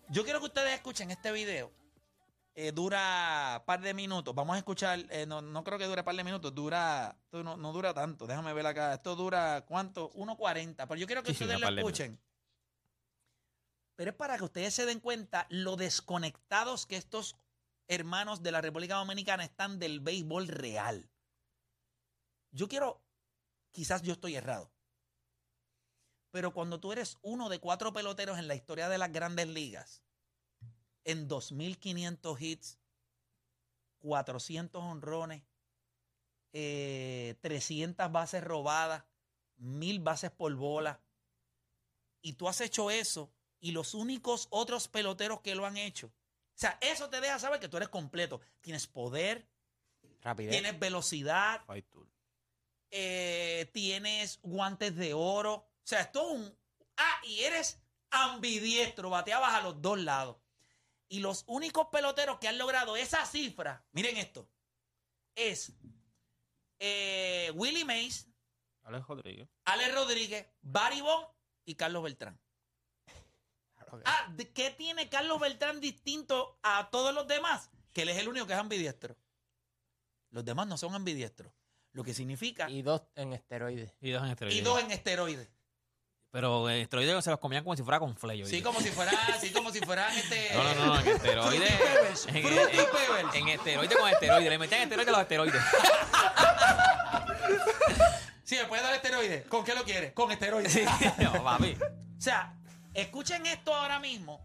Yo 0.09 0.25
quiero 0.25 0.41
que 0.41 0.47
ustedes 0.47 0.75
escuchen 0.75 1.12
este 1.12 1.31
video. 1.31 1.71
Eh, 2.59 2.73
dura 2.73 3.62
par 3.66 3.83
de 3.83 3.92
minutos. 3.92 4.35
Vamos 4.35 4.55
a 4.55 4.59
escuchar. 4.59 5.05
eh, 5.11 5.27
no, 5.27 5.42
no 5.42 5.62
creo 5.62 5.79
que 5.79 5.85
dure 5.85 6.03
par 6.03 6.16
de 6.16 6.25
minutos. 6.25 6.55
Dura. 6.55 7.14
Esto 7.25 7.45
no, 7.45 7.59
no 7.59 7.71
dura 7.71 7.92
tanto. 7.92 8.27
Déjame 8.27 8.55
ver 8.55 8.66
acá. 8.66 8.95
Esto 8.95 9.14
dura. 9.14 9.66
¿Cuánto? 9.66 10.11
1.40. 10.14 10.75
Pero 10.88 10.95
yo 10.95 11.07
quiero 11.07 11.23
que 11.23 11.33
Sí, 11.33 11.38
sí, 11.38 11.45
ustedes 11.45 11.59
una 11.59 11.71
lo 11.71 11.81
escuchen. 11.83 12.19
Pero 13.95 14.11
es 14.11 14.16
para 14.16 14.38
que 14.38 14.45
ustedes 14.45 14.73
se 14.73 14.87
den 14.87 15.01
cuenta 15.01 15.47
lo 15.51 15.77
desconectados 15.77 16.87
que 16.87 16.97
estos 16.97 17.37
hermanos 17.88 18.42
de 18.42 18.53
la 18.53 18.62
República 18.62 18.97
Dominicana 18.97 19.45
están 19.45 19.79
del 19.79 20.01
béisbol 20.01 20.49
real. 20.49 21.11
Yo 22.53 22.69
quiero, 22.69 23.03
quizás 23.71 24.01
yo 24.03 24.14
estoy 24.14 24.35
errado, 24.35 24.73
pero 26.31 26.53
cuando 26.53 26.81
tú 26.81 26.92
eres 26.92 27.19
uno 27.23 27.49
de 27.49 27.59
cuatro 27.59 27.92
peloteros 27.92 28.38
en 28.38 28.49
la 28.49 28.55
historia 28.55 28.88
de 28.88 28.99
las 28.99 29.12
grandes 29.12 29.47
ligas, 29.49 30.03
en 31.07 31.29
2.500 31.29 32.37
hits, 32.40 32.79
400 34.01 34.83
honrones, 34.83 35.42
eh, 36.53 37.37
300 37.40 38.12
bases 38.12 38.45
robadas, 38.45 39.05
1.000 39.59 40.03
bases 40.03 40.31
por 40.31 40.55
bola, 40.55 41.01
y 42.21 42.35
tú 42.35 42.49
has 42.49 42.61
hecho 42.61 42.90
eso, 42.90 43.33
y 43.61 43.71
los 43.71 43.95
únicos 43.95 44.49
otros 44.51 44.88
peloteros 44.88 45.40
que 45.40 45.55
lo 45.55 45.64
han 45.64 45.79
hecho, 45.79 46.09
o 46.09 46.59
sea, 46.59 46.79
eso 46.81 47.11
te 47.11 47.21
deja 47.21 47.38
saber 47.38 47.61
que 47.61 47.69
tú 47.69 47.77
eres 47.77 47.90
completo. 47.90 48.40
Tienes 48.62 48.87
poder, 48.87 49.47
Rapidez. 50.23 50.53
tienes 50.53 50.79
velocidad, 50.79 51.61
eh, 52.90 53.69
tienes 53.75 54.40
guantes 54.42 54.97
de 54.97 55.12
oro. 55.12 55.53
O 55.55 55.69
sea, 55.85 56.01
esto 56.01 56.31
es 56.31 56.38
un. 56.38 56.59
Ah, 56.97 57.21
y 57.25 57.40
eres 57.40 57.79
ambidiestro, 58.11 59.11
bateabas 59.11 59.53
a 59.53 59.61
los 59.61 59.83
dos 59.83 59.99
lados. 59.99 60.37
Y 61.09 61.21
los 61.21 61.45
únicos 61.47 61.88
peloteros 61.88 62.38
que 62.38 62.49
han 62.49 62.59
logrado 62.59 62.97
esa 62.97 63.25
cifra, 63.27 63.87
miren 63.92 64.16
esto, 64.16 64.49
es 65.35 65.73
eh, 66.79 67.51
Willie 67.55 67.85
Mays, 67.85 68.29
Alex 68.83 69.07
Rodríguez. 69.09 69.49
Alex 69.64 69.95
Rodríguez, 69.95 70.47
Barry 70.62 71.01
Bond 71.01 71.27
y 71.64 71.75
Carlos 71.75 72.03
Beltrán. 72.05 72.40
Ah, 74.05 74.33
¿de 74.35 74.53
¿qué 74.53 74.71
tiene 74.71 75.09
Carlos 75.09 75.40
Beltrán 75.40 75.81
distinto 75.81 76.59
a 76.62 76.88
todos 76.90 77.14
los 77.14 77.27
demás? 77.27 77.71
Que 77.92 78.03
él 78.03 78.11
es 78.11 78.19
el 78.19 78.29
único 78.29 78.47
que 78.47 78.53
es 78.53 78.59
ambidiestro. 78.59 79.16
Los 80.31 80.45
demás 80.45 80.66
no 80.66 80.77
son 80.77 80.95
ambidiestros. 80.95 81.53
Lo 81.92 82.05
que 82.05 82.14
significa. 82.14 82.69
Y 82.71 82.83
dos 82.83 83.03
en 83.14 83.33
esteroides. 83.33 83.95
Y 84.01 84.11
dos 84.11 84.23
en 84.23 84.31
esteroides. 84.31 84.59
Y 84.59 84.62
dos 84.62 84.81
en 84.81 84.90
esteroides. 84.90 85.49
Pero 86.31 86.69
en 86.69 86.83
esteroides 86.83 87.25
se 87.25 87.31
los 87.31 87.41
comían 87.41 87.65
como 87.65 87.77
si 87.77 87.83
fuera 87.83 87.99
con 87.99 88.17
fleyo. 88.17 88.47
Sí, 88.47 88.61
como 88.61 88.81
si 88.81 88.91
fueran, 88.91 89.15
sí, 89.41 89.53
como 89.53 89.71
si 89.73 89.81
fueran 89.81 90.15
este. 90.17 90.51
No, 90.55 90.75
no, 90.75 90.87
no, 90.87 91.01
en 91.01 91.09
esteroides. 91.09 91.73
Pebbles, 91.73 92.27
En, 92.29 93.49
esteroides 93.49 93.97
con 93.97 94.09
esteroides. 94.11 94.51
Le 94.51 94.59
metían 94.59 94.83
esteroides 94.83 95.09
a 95.09 95.12
los 95.12 95.21
esteroides. 95.23 95.62
Sí, 98.47 98.55
me 98.55 98.67
puede 98.67 98.81
dar 98.81 98.95
esteroides. 98.95 99.45
¿Con 99.49 99.65
qué 99.65 99.75
lo 99.75 99.83
quieres? 99.83 100.12
Con 100.12 100.31
esteroides. 100.31 100.73
Sí, 100.73 100.85
no, 101.19 101.43
papi. 101.43 101.77
O 102.17 102.21
sea, 102.21 102.57
escuchen 102.95 103.45
esto 103.45 103.75
ahora 103.75 103.99
mismo. 103.99 104.41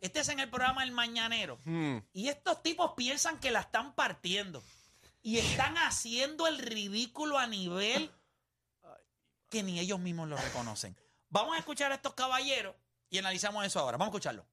Este 0.00 0.20
es 0.20 0.28
en 0.28 0.38
el 0.38 0.48
programa 0.48 0.84
El 0.84 0.92
Mañanero. 0.92 1.58
Hmm. 1.64 1.98
Y 2.12 2.28
estos 2.28 2.62
tipos 2.62 2.92
piensan 2.96 3.40
que 3.40 3.50
la 3.50 3.60
están 3.60 3.92
partiendo. 3.96 4.62
Y 5.20 5.38
están 5.38 5.76
haciendo 5.78 6.46
el 6.46 6.58
ridículo 6.58 7.38
a 7.38 7.48
nivel 7.48 8.12
que 9.50 9.64
ni 9.64 9.80
ellos 9.80 9.98
mismos 9.98 10.28
lo 10.28 10.36
reconocen. 10.36 10.96
Vamos 11.30 11.54
a 11.54 11.58
escuchar 11.58 11.92
a 11.92 11.94
estos 11.94 12.14
caballeros 12.14 12.74
y 13.08 13.18
analizamos 13.18 13.64
eso 13.64 13.80
ahora. 13.80 13.96
Vamos 13.96 14.12
a 14.12 14.16
escucharlo. 14.16 14.46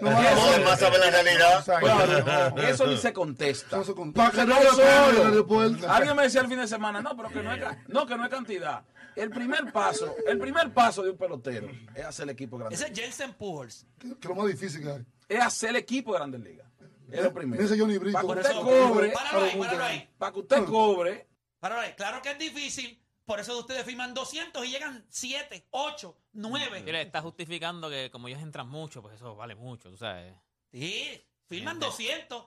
más 0.00 0.80
sabe 0.80 0.98
la 0.98 1.10
realidad. 1.10 1.64
Claro, 1.64 2.62
eso 2.62 2.86
ni 2.86 2.96
se 2.96 3.12
contesta. 3.12 3.82
Para 4.14 4.30
que 4.30 4.44
no 4.46 4.56
no 4.62 5.28
lo. 5.30 5.90
Alguien 5.90 6.16
me 6.16 6.22
decía 6.24 6.40
el 6.40 6.48
fin 6.48 6.58
de 6.58 6.66
semana, 6.66 7.02
no, 7.02 7.14
pero 7.16 7.28
que 7.28 7.42
no 7.42 7.52
es, 7.52 7.62
no, 7.88 8.06
que 8.06 8.16
no 8.16 8.24
es 8.24 8.30
cantidad. 8.30 8.82
El 9.14 9.30
primer 9.30 9.72
paso, 9.72 10.14
el 10.26 10.38
primer 10.38 10.72
paso 10.72 11.02
de 11.02 11.10
un 11.10 11.16
pelotero 11.16 11.68
es 11.94 12.04
hacer 12.04 12.24
el 12.24 12.30
equipo 12.30 12.58
grande. 12.58 12.74
Ese 12.74 12.86
es 12.88 12.98
Jensen 12.98 13.32
Pujols. 13.34 13.86
Que 13.98 14.08
que 14.08 14.14
es 14.20 14.24
lo 14.24 14.34
más 14.34 14.46
difícil 14.46 14.82
que 14.82 14.90
hay. 14.90 15.06
Es 15.28 15.40
hacer 15.42 15.70
el 15.70 15.76
equipo 15.76 16.12
de 16.12 16.18
Grandes 16.18 16.40
Ligas. 16.42 16.66
Es 17.10 17.22
lo 17.22 17.32
primero. 17.32 17.62
Ese 17.62 17.78
Johnny 17.78 17.98
Brito. 17.98 18.18
Para 18.26 18.40
que 18.42 18.48
usted 18.48 18.60
cobre, 18.62 19.10
Páralo 19.10 19.44
ahí, 19.44 19.58
páralo 19.58 19.84
ahí. 19.84 20.10
para 20.18 20.32
que 20.32 20.38
usted 20.40 20.64
cobre, 20.64 21.28
Para 21.60 21.80
ver, 21.80 21.96
claro 21.96 22.20
que 22.22 22.30
es 22.30 22.38
difícil. 22.38 23.02
Por 23.26 23.40
eso 23.40 23.58
ustedes 23.58 23.84
firman 23.84 24.14
200 24.14 24.64
y 24.64 24.70
llegan 24.70 25.04
7, 25.10 25.66
8, 25.72 26.16
9. 26.32 26.84
Y 26.86 26.92
le 26.92 27.02
está 27.02 27.20
justificando 27.20 27.90
que 27.90 28.08
como 28.10 28.28
ellos 28.28 28.40
entran 28.40 28.68
mucho, 28.68 29.02
pues 29.02 29.16
eso 29.16 29.34
vale 29.36 29.54
mucho, 29.56 29.90
tú 29.90 29.96
sabes. 29.96 30.34
Sí, 30.72 31.22
firman 31.46 31.74
Gente. 31.74 31.86
200 31.86 32.46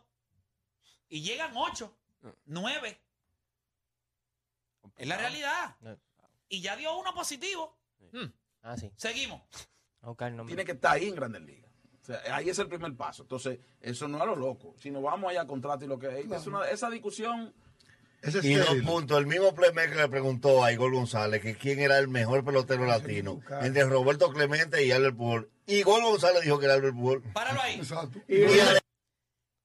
y 1.09 1.21
llegan 1.21 1.51
8, 1.55 1.93
9. 2.45 3.01
Es 4.95 5.07
la 5.07 5.17
realidad. 5.17 5.75
No. 5.81 5.97
Y 6.47 6.61
ya 6.61 6.75
dio 6.75 6.97
uno 6.97 7.13
positivo. 7.13 7.77
Ah, 8.61 8.77
sí. 8.77 8.91
Seguimos. 8.95 9.41
Buscar 10.01 10.29
el 10.31 10.37
nombre. 10.37 10.55
Tiene 10.55 10.65
que 10.65 10.71
estar 10.73 10.93
ahí 10.95 11.07
en 11.09 11.15
Grandes 11.15 11.41
Ligas. 11.41 11.69
O 12.01 12.05
sea, 12.05 12.35
ahí 12.35 12.49
es 12.49 12.57
el 12.59 12.67
primer 12.67 12.95
paso. 12.95 13.23
Entonces, 13.23 13.59
eso 13.81 14.07
no 14.07 14.17
es 14.17 14.23
a 14.23 14.25
lo 14.25 14.35
loco. 14.35 14.73
Si 14.79 14.89
nos 14.89 15.03
vamos 15.03 15.29
allá 15.29 15.41
a 15.41 15.47
contrato 15.47 15.85
y 15.85 15.87
lo 15.87 15.99
que 15.99 16.07
es, 16.21 16.31
es 16.31 16.47
una- 16.47 16.67
esa 16.69 16.89
discusión 16.89 17.53
Y 18.21 18.53
dos 18.55 18.75
puntos. 18.85 19.17
El 19.17 19.27
mismo 19.27 19.53
playmaker 19.55 19.95
le 19.95 20.09
preguntó 20.09 20.63
a 20.63 20.71
Igor 20.71 20.93
González 20.93 21.41
que 21.41 21.55
quién 21.55 21.79
era 21.79 21.97
el 21.97 22.07
mejor 22.07 22.43
pelotero 22.43 22.85
latino 22.85 23.41
entre 23.61 23.85
Roberto 23.85 24.31
Clemente 24.31 24.83
y 24.83 24.91
Albert 24.91 25.15
Pujol. 25.15 25.51
Igor 25.67 26.01
González 26.03 26.43
dijo 26.43 26.59
que 26.59 26.65
era 26.65 26.73
Albert 26.75 26.95
Pujol. 26.95 27.21
Páralo 27.33 27.61
ahí. 27.61 27.75
Exacto. 27.75 28.19
Y 28.27 28.41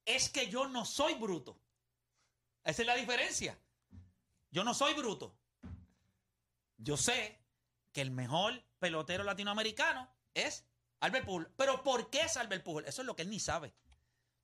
Es 0.07 0.29
que 0.29 0.49
yo 0.49 0.69
no 0.69 0.85
soy 0.85 1.14
bruto. 1.14 1.59
Esa 2.64 2.83
es 2.83 2.87
la 2.87 2.97
diferencia. 2.97 3.59
Yo 4.51 4.62
no 4.64 4.73
soy 4.73 4.95
bruto. 4.95 5.35
Yo 6.79 6.97
sé 6.97 7.40
que 7.93 8.01
el 8.01 8.11
mejor 8.11 8.62
pelotero 8.79 9.25
latinoamericano 9.25 10.09
es 10.33 10.64
Albert 11.01 11.27
Pujol. 11.27 11.51
Pero 11.57 11.83
¿por 11.83 12.11
qué 12.11 12.23
es 12.23 12.37
Albert 12.37 12.62
Pujol? 12.62 12.85
Eso 12.87 13.03
es 13.03 13.07
lo 13.07 13.17
que 13.17 13.23
él 13.23 13.31
ni 13.31 13.40
sabe. 13.40 13.75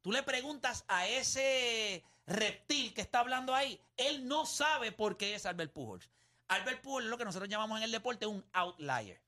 Tú 0.02 0.12
le 0.12 0.22
preguntas 0.22 0.84
a 0.88 1.06
ese 1.06 2.02
reptil 2.30 2.94
que 2.94 3.00
está 3.00 3.20
hablando 3.20 3.54
ahí, 3.54 3.80
él 3.96 4.26
no 4.26 4.46
sabe 4.46 4.92
por 4.92 5.16
qué 5.16 5.34
es 5.34 5.46
Albert 5.46 5.72
Pujols. 5.72 6.08
Albert 6.48 6.80
Pujols 6.82 7.04
es 7.04 7.10
lo 7.10 7.18
que 7.18 7.24
nosotros 7.24 7.48
llamamos 7.48 7.78
en 7.78 7.84
el 7.84 7.92
deporte 7.92 8.26
un 8.26 8.44
outlier. 8.52 9.20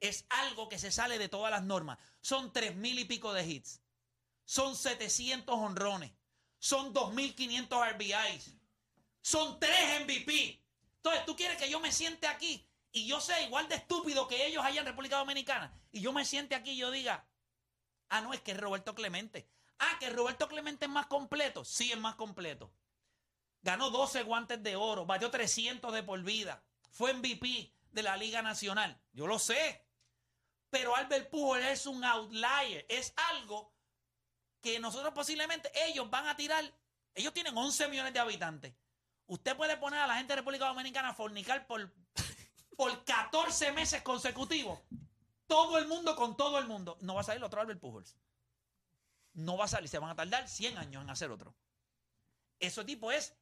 Es 0.00 0.26
algo 0.28 0.68
que 0.68 0.78
se 0.78 0.90
sale 0.90 1.18
de 1.18 1.28
todas 1.28 1.50
las 1.50 1.62
normas. 1.62 1.98
Son 2.20 2.52
tres 2.52 2.74
mil 2.74 2.98
y 2.98 3.04
pico 3.04 3.32
de 3.32 3.46
hits. 3.46 3.80
Son 4.44 4.74
700 4.74 5.54
honrones. 5.56 6.12
Son 6.58 6.92
2.500 6.92 7.92
RBIs. 7.94 8.56
Son 9.22 9.60
tres 9.60 10.00
MVP. 10.02 10.60
Entonces, 10.96 11.24
tú 11.24 11.36
quieres 11.36 11.56
que 11.58 11.70
yo 11.70 11.78
me 11.80 11.92
siente 11.92 12.26
aquí 12.26 12.66
y 12.92 13.06
yo 13.06 13.20
sea 13.20 13.40
igual 13.42 13.68
de 13.68 13.76
estúpido 13.76 14.26
que 14.26 14.46
ellos 14.46 14.64
allá 14.64 14.80
en 14.80 14.86
República 14.86 15.18
Dominicana 15.18 15.72
y 15.92 16.00
yo 16.00 16.12
me 16.12 16.24
siente 16.24 16.54
aquí 16.54 16.70
y 16.70 16.78
yo 16.78 16.90
diga, 16.90 17.26
ah, 18.08 18.20
no, 18.20 18.32
es 18.32 18.40
que 18.40 18.52
es 18.52 18.58
Roberto 18.58 18.94
Clemente. 18.94 19.48
Ah, 19.78 19.96
que 20.00 20.10
Roberto 20.10 20.48
Clemente 20.48 20.86
es 20.86 20.90
más 20.90 21.06
completo. 21.06 21.64
Sí, 21.64 21.92
es 21.92 21.98
más 21.98 22.14
completo. 22.14 22.72
Ganó 23.62 23.90
12 23.90 24.22
guantes 24.22 24.62
de 24.62 24.76
oro, 24.76 25.06
batió 25.06 25.30
300 25.30 25.92
de 25.92 26.02
por 26.02 26.22
vida. 26.22 26.62
Fue 26.90 27.12
MVP 27.12 27.72
de 27.90 28.02
la 28.02 28.16
Liga 28.16 28.42
Nacional. 28.42 29.00
Yo 29.12 29.26
lo 29.26 29.38
sé. 29.38 29.84
Pero 30.70 30.94
Albert 30.96 31.30
Pujol 31.30 31.62
es 31.62 31.86
un 31.86 32.04
outlier. 32.04 32.86
Es 32.88 33.12
algo 33.30 33.74
que 34.60 34.78
nosotros 34.78 35.12
posiblemente 35.12 35.70
ellos 35.86 36.08
van 36.10 36.26
a 36.26 36.36
tirar. 36.36 36.64
Ellos 37.14 37.32
tienen 37.32 37.56
11 37.56 37.88
millones 37.88 38.12
de 38.12 38.20
habitantes. 38.20 38.74
Usted 39.26 39.56
puede 39.56 39.76
poner 39.76 40.00
a 40.00 40.06
la 40.06 40.16
gente 40.16 40.32
de 40.32 40.36
República 40.36 40.66
Dominicana 40.66 41.10
a 41.10 41.14
fornicar 41.14 41.66
por, 41.66 41.92
por 42.76 43.04
14 43.04 43.72
meses 43.72 44.02
consecutivos. 44.02 44.78
Todo 45.46 45.78
el 45.78 45.86
mundo 45.86 46.16
con 46.16 46.36
todo 46.36 46.58
el 46.58 46.66
mundo. 46.66 46.98
No 47.00 47.14
va 47.14 47.20
a 47.22 47.24
salir 47.24 47.42
otro 47.42 47.60
Albert 47.60 47.80
Pujols. 47.80 48.16
No 49.36 49.56
va 49.56 49.66
a 49.66 49.68
salir. 49.68 49.88
Se 49.88 49.98
van 49.98 50.10
a 50.10 50.16
tardar 50.16 50.48
100 50.48 50.76
años 50.78 51.02
en 51.02 51.10
hacer 51.10 51.30
otro. 51.30 51.54
Ese 52.58 52.84
tipo 52.84 53.12
es 53.12 53.34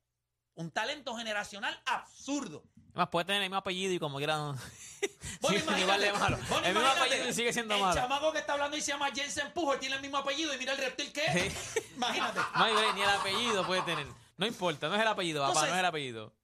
un 0.57 0.71
talento 0.71 1.17
generacional 1.17 1.81
absurdo. 1.87 2.63
Además, 2.91 3.09
puede 3.11 3.25
tener 3.27 3.43
el 3.43 3.49
mismo 3.49 3.57
apellido 3.59 3.93
y 3.93 3.99
como 3.99 4.19
quiera. 4.19 4.37
no- 4.37 4.59
Bueno, 5.41 5.59
Sí, 5.59 5.81
igual 5.81 6.01
de 6.01 6.09
imagínate, 6.09 6.13
malo. 6.19 6.39
bueno, 6.49 6.67
el 6.67 6.75
mismo 6.75 6.89
apellido 6.89 7.33
sigue 7.33 7.53
siendo 7.53 7.75
el 7.75 7.81
malo. 7.81 7.95
chamaco 8.01 8.33
que 8.33 8.39
está 8.39 8.53
hablando 8.55 8.77
y 8.77 8.81
se 8.81 8.93
llama 8.93 9.11
Jensen 9.13 9.53
Pujol 9.53 9.79
tiene 9.81 9.97
el 9.97 10.03
mismo 10.03 10.17
apellido 10.19 10.55
y 10.55 10.59
mira 10.59 10.73
el 10.73 10.79
reptil 10.79 11.13
que 11.13 11.25
es. 11.27 11.55
Imagínate. 11.97 12.41
No 12.57 12.93
ni 12.95 13.03
el 13.03 13.09
apellido 13.09 13.67
puede 13.67 13.83
tener. 13.83 14.07
No 14.37 14.47
importa, 14.47 14.89
no 14.89 14.95
es 14.97 15.01
el 15.01 15.09
apellido, 15.09 15.47
papá, 15.47 15.67
no 15.67 15.73
es 15.75 15.79
el 15.81 15.85
apellido. 15.85 16.35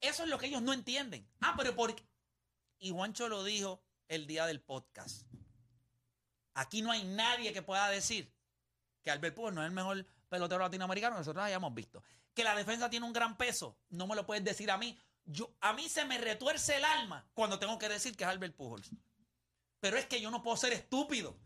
Eso 0.00 0.22
es 0.24 0.28
lo 0.28 0.38
que 0.38 0.46
ellos 0.46 0.62
no 0.62 0.72
entienden. 0.72 1.28
Ah, 1.40 1.54
pero 1.56 1.74
por 1.74 1.94
Y 2.78 2.90
Juancho 2.90 3.28
lo 3.28 3.42
dijo 3.44 3.82
el 4.08 4.26
día 4.26 4.46
del 4.46 4.60
podcast. 4.60 5.22
Aquí 6.54 6.82
no 6.82 6.90
hay 6.92 7.02
nadie 7.04 7.52
que 7.52 7.62
pueda 7.62 7.88
decir 7.88 8.32
que 9.04 9.10
Albert 9.10 9.36
Pujols 9.36 9.54
no 9.54 9.62
es 9.62 9.68
el 9.68 9.74
mejor 9.74 10.04
pelotero 10.28 10.62
latinoamericano 10.62 11.16
nosotros 11.16 11.44
hayamos 11.44 11.72
visto. 11.74 12.02
Que 12.34 12.42
la 12.42 12.56
defensa 12.56 12.90
tiene 12.90 13.06
un 13.06 13.12
gran 13.12 13.36
peso, 13.36 13.76
no 13.90 14.06
me 14.06 14.16
lo 14.16 14.26
puedes 14.26 14.42
decir 14.42 14.70
a 14.70 14.78
mí. 14.78 14.98
Yo, 15.26 15.54
a 15.60 15.72
mí 15.72 15.88
se 15.88 16.04
me 16.04 16.18
retuerce 16.18 16.76
el 16.76 16.84
alma 16.84 17.24
cuando 17.34 17.58
tengo 17.58 17.78
que 17.78 17.88
decir 17.88 18.16
que 18.16 18.24
es 18.24 18.30
Albert 18.30 18.56
Pujols. 18.56 18.90
Pero 19.80 19.96
es 19.96 20.06
que 20.06 20.20
yo 20.20 20.30
no 20.30 20.42
puedo 20.42 20.56
ser 20.56 20.72
estúpido. 20.72 21.36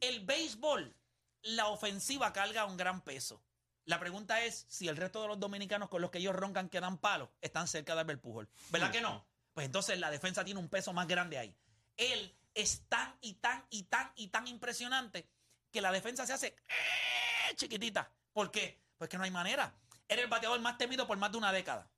El 0.00 0.24
béisbol, 0.24 0.94
la 1.42 1.68
ofensiva 1.68 2.32
carga 2.32 2.64
un 2.64 2.76
gran 2.76 3.02
peso. 3.02 3.42
La 3.84 3.98
pregunta 3.98 4.42
es 4.44 4.66
si 4.68 4.88
el 4.88 4.96
resto 4.96 5.22
de 5.22 5.28
los 5.28 5.40
dominicanos 5.40 5.88
con 5.88 6.00
los 6.02 6.10
que 6.10 6.18
ellos 6.18 6.34
roncan 6.34 6.68
que 6.68 6.80
dan 6.80 6.98
palos 6.98 7.28
están 7.40 7.68
cerca 7.68 7.94
de 7.94 8.00
Albert 8.00 8.20
Pujol. 8.20 8.48
¿Verdad 8.70 8.90
que 8.90 9.00
no? 9.00 9.24
Pues 9.52 9.66
entonces 9.66 9.98
la 9.98 10.10
defensa 10.10 10.44
tiene 10.44 10.60
un 10.60 10.68
peso 10.68 10.92
más 10.92 11.06
grande 11.06 11.38
ahí. 11.38 11.54
Él 11.96 12.34
es 12.54 12.82
tan 12.88 13.16
y 13.20 13.34
tan 13.34 13.64
y 13.70 13.84
tan 13.84 14.12
y 14.16 14.28
tan 14.28 14.46
impresionante 14.46 15.28
que 15.70 15.80
la 15.80 15.92
defensa 15.92 16.26
se 16.26 16.32
hace 16.32 16.46
eh, 16.48 17.54
chiquitita. 17.56 18.12
¿Por 18.32 18.50
qué? 18.50 18.80
Pues 18.96 19.08
que 19.08 19.18
no 19.18 19.24
hay 19.24 19.30
manera. 19.30 19.74
Era 20.08 20.22
el 20.22 20.28
bateador 20.28 20.60
más 20.60 20.76
temido 20.78 21.06
por 21.06 21.16
más 21.18 21.30
de 21.32 21.38
una 21.38 21.52
década. 21.52 21.90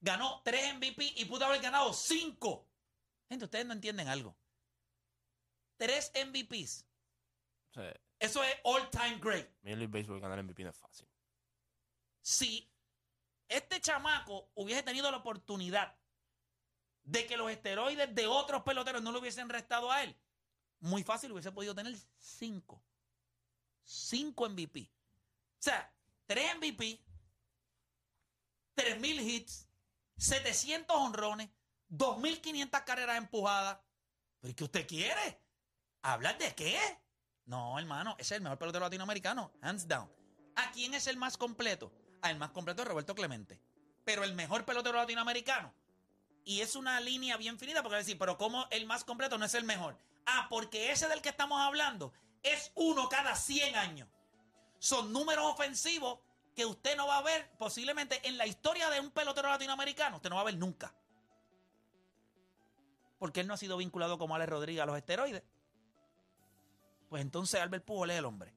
Ganó 0.00 0.42
tres 0.44 0.74
MVP 0.74 1.14
y 1.16 1.24
pudo 1.24 1.46
haber 1.46 1.60
ganado 1.62 1.92
cinco. 1.92 2.68
Gente, 3.28 3.44
ustedes 3.44 3.66
no 3.66 3.72
entienden 3.72 4.08
algo. 4.08 4.36
Tres 5.76 6.12
MVPs. 6.14 6.86
Eso 8.18 8.44
es 8.44 8.56
all 8.64 8.90
time 8.90 9.18
great. 9.20 9.48
Major 9.62 9.78
League 9.78 9.92
Baseball 9.92 10.20
ganar 10.20 10.42
MVP 10.42 10.62
no 10.62 10.70
es 10.70 10.78
fácil. 10.78 11.08
si 12.22 12.70
este 13.48 13.80
chamaco 13.80 14.50
hubiese 14.54 14.82
tenido 14.82 15.10
la 15.10 15.18
oportunidad 15.18 15.94
de 17.02 17.26
que 17.26 17.36
los 17.36 17.50
esteroides 17.50 18.14
de 18.14 18.26
otros 18.26 18.62
peloteros 18.62 19.02
no 19.02 19.12
lo 19.12 19.20
hubiesen 19.20 19.48
restado 19.48 19.92
a 19.92 20.02
él, 20.02 20.16
muy 20.80 21.02
fácil 21.02 21.32
hubiese 21.32 21.52
podido 21.52 21.74
tener 21.74 21.94
cinco. 22.16 22.82
Cinco 23.84 24.48
MVP. 24.48 24.80
O 24.82 25.62
sea, 25.62 25.92
tres 26.26 26.56
MVP, 26.56 27.02
tres 28.74 29.00
mil 29.00 29.20
hits, 29.20 29.68
700 30.16 30.96
honrones, 30.96 31.50
2.500 31.90 32.84
carreras 32.84 33.18
empujadas. 33.18 33.78
¿Pero 34.40 34.54
qué 34.56 34.64
usted 34.64 34.86
quiere? 34.86 35.40
¿Hablar 36.02 36.38
de 36.38 36.54
qué? 36.54 36.78
No, 37.46 37.78
hermano, 37.78 38.16
es 38.18 38.30
el 38.32 38.40
mejor 38.40 38.58
pelotero 38.58 38.84
latinoamericano, 38.84 39.52
hands 39.60 39.86
down. 39.86 40.10
¿A 40.56 40.70
quién 40.72 40.94
es 40.94 41.06
el 41.06 41.16
más 41.16 41.36
completo? 41.36 41.92
El 42.22 42.38
más 42.38 42.50
completo 42.50 42.82
es 42.82 42.88
Roberto 42.88 43.14
Clemente. 43.14 43.60
Pero 44.04 44.24
el 44.24 44.34
mejor 44.34 44.64
pelotero 44.64 44.96
latinoamericano. 44.96 45.74
Y 46.44 46.60
es 46.60 46.76
una 46.76 47.00
línea 47.00 47.36
bien 47.36 47.58
finita 47.58 47.82
porque 47.82 47.96
decir, 47.98 48.18
pero 48.18 48.36
¿cómo 48.36 48.66
el 48.70 48.86
más 48.86 49.04
completo 49.04 49.38
no 49.38 49.46
es 49.46 49.54
el 49.54 49.64
mejor? 49.64 49.96
Ah, 50.26 50.46
porque 50.50 50.90
ese 50.90 51.08
del 51.08 51.22
que 51.22 51.30
estamos 51.30 51.60
hablando 51.60 52.12
es 52.44 52.70
uno 52.76 53.08
cada 53.08 53.34
100 53.34 53.74
años. 53.74 54.08
Son 54.78 55.12
números 55.12 55.44
ofensivos 55.46 56.20
que 56.54 56.64
usted 56.64 56.96
no 56.96 57.08
va 57.08 57.18
a 57.18 57.22
ver 57.22 57.50
posiblemente 57.58 58.20
en 58.28 58.38
la 58.38 58.46
historia 58.46 58.88
de 58.90 59.00
un 59.00 59.10
pelotero 59.10 59.48
latinoamericano. 59.48 60.16
Usted 60.16 60.30
no 60.30 60.36
va 60.36 60.42
a 60.42 60.44
ver 60.44 60.56
nunca. 60.56 60.94
Porque 63.18 63.40
él 63.40 63.46
no 63.46 63.54
ha 63.54 63.56
sido 63.56 63.76
vinculado 63.76 64.18
como 64.18 64.34
Alex 64.34 64.50
Rodríguez 64.50 64.82
a 64.82 64.86
los 64.86 64.96
esteroides. 64.96 65.42
Pues 67.08 67.22
entonces 67.22 67.60
Albert 67.60 67.84
Pujol 67.84 68.10
es 68.10 68.18
el 68.18 68.24
hombre. 68.24 68.54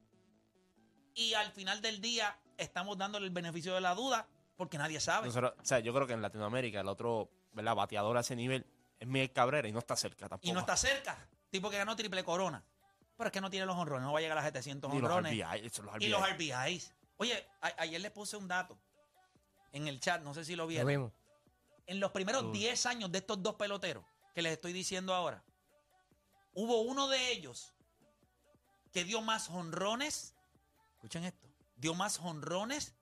Y 1.16 1.34
al 1.34 1.52
final 1.52 1.82
del 1.82 2.02
día 2.02 2.38
estamos 2.58 2.98
dándole 2.98 3.26
el 3.26 3.32
beneficio 3.32 3.74
de 3.74 3.82
la 3.82 3.96
duda 3.96 4.28
porque 4.58 4.78
nadie 4.78 5.00
sabe. 5.00 5.28
Nosotros- 5.28 5.54
o 5.60 5.66
sea, 5.66 5.80
yo 5.80 5.94
creo 5.94 6.06
que 6.06 6.14
en 6.14 6.22
Latinoamérica 6.22 6.82
el 6.82 6.88
otro 6.88 7.30
¿verdad? 7.54 7.76
bateador 7.76 8.18
a 8.18 8.20
ese 8.20 8.36
nivel 8.36 8.66
es 9.00 9.08
Miguel 9.08 9.32
Cabrera 9.32 9.68
y 9.68 9.72
no 9.72 9.80
está 9.80 9.96
cerca 9.96 10.28
tampoco. 10.28 10.48
y 10.48 10.52
no 10.52 10.60
está 10.60 10.76
cerca. 10.76 11.28
Tipo 11.50 11.70
que 11.70 11.78
ganó 11.78 11.96
triple 11.96 12.24
corona. 12.24 12.64
Pero 13.18 13.28
es 13.30 13.32
que 13.32 13.42
no 13.42 13.50
tiene 13.50 13.66
los 13.66 13.76
honrones. 13.76 14.06
No 14.06 14.14
va 14.14 14.20
a 14.20 14.22
llegar 14.22 14.38
a 14.38 14.42
las 14.42 14.46
700 14.46 14.94
Ni 14.94 15.00
los 15.02 15.10
honrones. 15.10 15.32
RBI, 15.34 15.66
esos 15.66 15.84
los 15.86 15.96
Y 16.00 16.08
los 16.08 16.22
RBI. 16.22 16.52
RBIs. 16.54 16.94
Oye, 17.18 17.48
a- 17.62 17.74
ayer 17.82 18.00
les 18.00 18.12
puse 18.12 18.38
un 18.38 18.48
dato 18.48 18.78
en 19.72 19.88
el 19.88 20.00
chat, 20.00 20.22
no 20.22 20.34
sé 20.34 20.46
si 20.46 20.56
lo 20.56 20.64
Lo 20.64 20.68
vieron. 20.68 20.88
vimos. 20.88 21.12
En 21.88 22.00
los 22.00 22.12
primeros 22.12 22.44
Uy. 22.44 22.52
10 22.52 22.86
años 22.86 23.12
de 23.12 23.18
estos 23.20 23.42
dos 23.42 23.56
peloteros 23.56 24.06
que 24.36 24.42
les 24.44 24.54
estoy 24.54 24.72
diciendo 24.72 25.16
ahora, 25.16 25.44
hubo 26.54 26.82
uno 26.82 27.08
de 27.08 27.32
ellos 27.32 27.74
que 28.94 29.04
dio 29.04 29.22
más 29.22 29.50
honrones. 29.50 30.36
Escuchen 30.96 31.24
esto. 31.24 31.48
Dio 31.76 31.94
más 31.96 32.20
honrones, 32.20 32.94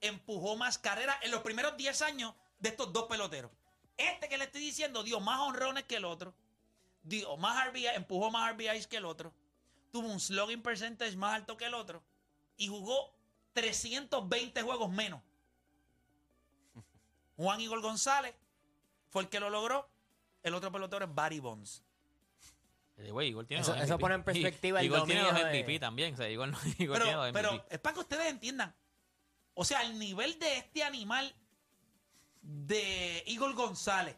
empujó 0.00 0.56
más 0.56 0.78
carreras 0.78 1.16
en 1.22 1.30
los 1.30 1.42
primeros 1.42 1.76
10 1.76 2.02
años 2.02 2.34
de 2.58 2.70
estos 2.70 2.92
dos 2.92 3.06
peloteros. 3.08 3.52
Este 3.96 4.28
que 4.28 4.38
le 4.38 4.44
estoy 4.44 4.62
diciendo 4.62 5.02
dio 5.04 5.20
más 5.20 5.38
honrones 5.40 5.84
que 5.84 5.96
el 5.96 6.04
otro. 6.04 6.34
Dio 7.02 7.36
más 7.36 7.66
RBI, 7.68 7.86
empujó 7.88 8.30
más 8.30 8.50
RBIs 8.52 8.86
que 8.86 8.96
el 8.96 9.04
otro. 9.04 9.32
Tuvo 9.90 10.08
un 10.08 10.20
slugging 10.20 10.62
percentage 10.62 11.16
más 11.16 11.34
alto 11.34 11.56
que 11.56 11.66
el 11.66 11.74
otro. 11.74 12.02
Y 12.56 12.68
jugó 12.68 13.12
320 13.54 14.62
juegos 14.62 14.90
menos. 14.90 15.20
Juan 17.36 17.60
Igor 17.60 17.80
González 17.80 18.34
fue 19.10 19.22
el 19.22 19.28
que 19.28 19.40
lo 19.40 19.50
logró. 19.50 19.88
El 20.42 20.54
otro 20.54 20.70
pelotero 20.72 21.04
es 21.04 21.14
Barry 21.14 21.40
Bonds. 21.40 21.82
Eh, 22.96 23.08
Igor 23.26 23.46
tiene 23.46 23.62
Eso- 23.62 23.98
pone 23.98 24.14
en 24.14 24.24
perspectiva 24.24 24.80
el 24.80 24.86
Igor 24.86 25.04
tiene 25.06 25.22
de- 25.32 25.62
MVP 25.62 25.80
también. 25.80 26.14
O 26.14 26.16
sea, 26.16 26.28
Igor, 26.28 26.48
Igor 26.78 26.98
tiene 26.98 27.14
dos 27.16 27.30
Pero, 27.32 27.32
MVP. 27.32 27.32
pero 27.32 27.66
es 27.70 27.78
para 27.78 27.94
que 27.94 28.00
ustedes 28.00 28.26
entiendan. 28.28 28.74
O 29.54 29.64
sea, 29.64 29.82
el 29.82 29.98
nivel 29.98 30.38
de 30.38 30.58
este 30.58 30.82
animal 30.84 31.34
de 32.42 33.22
Igor 33.26 33.54
González. 33.54 34.16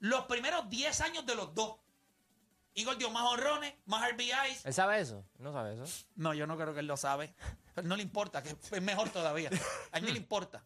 Los 0.00 0.24
primeros 0.26 0.68
10 0.68 1.00
años 1.00 1.26
de 1.26 1.34
los 1.34 1.54
dos. 1.54 1.76
Igor 2.78 2.96
dio 2.96 3.10
más 3.10 3.24
honrones, 3.24 3.74
más 3.86 4.08
RBIs. 4.12 4.64
¿Él 4.64 4.72
sabe 4.72 5.00
eso? 5.00 5.24
No 5.38 5.52
sabe 5.52 5.74
eso. 5.74 5.84
No, 6.14 6.32
yo 6.32 6.46
no 6.46 6.56
creo 6.56 6.72
que 6.72 6.80
él 6.80 6.86
lo 6.86 6.96
sabe. 6.96 7.34
Pero 7.74 7.88
no 7.88 7.96
le 7.96 8.02
importa, 8.02 8.40
que 8.40 8.50
es 8.50 8.82
mejor 8.82 9.08
todavía. 9.10 9.50
A 9.90 9.98
él 9.98 10.04
ni 10.04 10.12
le 10.12 10.18
importa. 10.18 10.62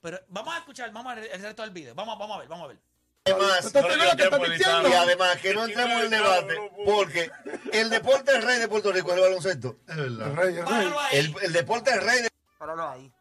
Pero 0.00 0.20
vamos 0.28 0.54
a 0.54 0.58
escuchar, 0.58 0.92
vamos 0.92 1.12
a 1.12 1.16
ver 1.16 1.28
el 1.32 1.42
resto 1.42 1.62
del 1.62 1.72
video. 1.72 1.92
Vamos, 1.96 2.16
vamos 2.16 2.36
a 2.36 2.40
ver, 2.40 2.48
vamos 2.48 2.64
a 2.66 2.68
ver. 2.68 2.78
Además, 3.24 3.64
¿Usted 3.64 3.80
entiende 3.80 4.30
lo 4.30 4.40
que 4.40 4.88
y 4.88 4.92
además 4.92 5.36
que 5.38 5.54
no 5.54 5.64
entremos 5.64 5.96
en 5.96 6.04
el 6.04 6.10
debate, 6.10 6.72
porque 6.86 7.30
el 7.72 7.90
deporte 7.90 8.36
es 8.36 8.44
rey 8.44 8.58
de 8.60 8.68
Puerto 8.68 8.92
Rico, 8.92 9.12
el 9.12 9.20
baloncesto. 9.20 9.76
Es 9.88 9.96
verdad. 9.96 10.28
El 10.28 10.36
rey, 10.36 10.54
el 10.54 10.54
rey. 10.54 10.64
Páralo 10.64 11.00
ahí. 11.00 11.18
El, 11.18 11.34
el 11.42 11.52
deporte 11.52 11.90
es 11.90 12.02
rey 12.02 12.22
de 12.22 12.28
Páralo 12.58 12.88
ahí. 12.88 13.12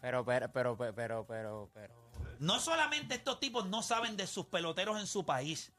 Pero, 0.00 0.24
pero, 0.24 0.52
pero, 0.52 0.76
pero, 0.76 0.94
pero, 0.94 1.26
pero, 1.26 1.70
pero. 1.72 1.94
No 2.40 2.58
solamente 2.58 3.14
estos 3.14 3.38
tipos 3.38 3.66
no 3.66 3.84
saben 3.84 4.16
de 4.16 4.26
sus 4.26 4.46
peloteros 4.46 4.98
en 4.98 5.06
su 5.06 5.24
país, 5.24 5.72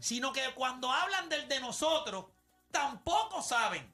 sino 0.00 0.32
que 0.32 0.42
cuando 0.54 0.90
hablan 0.90 1.28
del 1.28 1.48
de 1.48 1.60
nosotros, 1.60 2.26
tampoco 2.70 3.42
saben. 3.42 3.92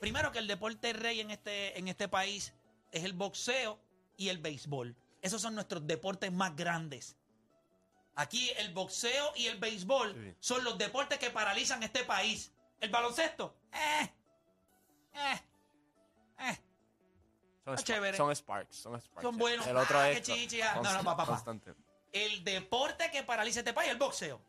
Primero 0.00 0.30
que 0.32 0.38
el 0.38 0.46
deporte 0.46 0.92
rey 0.92 1.20
en 1.20 1.30
este, 1.30 1.78
en 1.78 1.88
este 1.88 2.08
país 2.08 2.54
es 2.92 3.04
el 3.04 3.12
boxeo 3.12 3.80
y 4.16 4.28
el 4.28 4.38
béisbol. 4.38 4.96
Esos 5.22 5.40
son 5.42 5.54
nuestros 5.54 5.86
deportes 5.86 6.30
más 6.32 6.54
grandes. 6.54 7.16
Aquí 8.14 8.50
el 8.58 8.72
boxeo 8.72 9.32
y 9.36 9.46
el 9.46 9.58
béisbol 9.58 10.14
Sí. 10.14 10.36
son 10.40 10.64
los 10.64 10.78
deportes 10.78 11.18
que 11.18 11.30
paralizan 11.30 11.82
este 11.82 12.04
país. 12.04 12.52
El 12.80 12.90
baloncesto, 12.90 13.56
eh, 13.72 14.12
eh, 15.14 15.40
eh. 16.40 16.58
Son, 17.64 17.74
Está 17.74 17.94
sparks, 17.96 18.16
son 18.16 18.30
Sparks, 18.36 18.76
son 18.76 19.00
Sparks. 19.00 19.22
Son 19.22 19.36
buenos. 19.38 19.66
El 19.66 19.76
otro 19.76 19.98
Ah, 19.98 20.10
es 20.10 20.20
qué 20.20 20.22
chichi, 20.34 20.60
ah. 20.60 20.74
No, 20.76 20.82
no, 20.82 20.88
const- 21.00 21.04
pa, 21.04 21.16
pa, 21.16 21.24
pa. 21.24 21.26
constante. 21.26 21.74
el 22.12 22.44
deporte 22.44 23.10
que 23.10 23.22
paraliza 23.22 23.58
este 23.60 23.72
país 23.74 23.88
es 23.88 23.92
el 23.94 23.98
boxeo. 23.98 24.40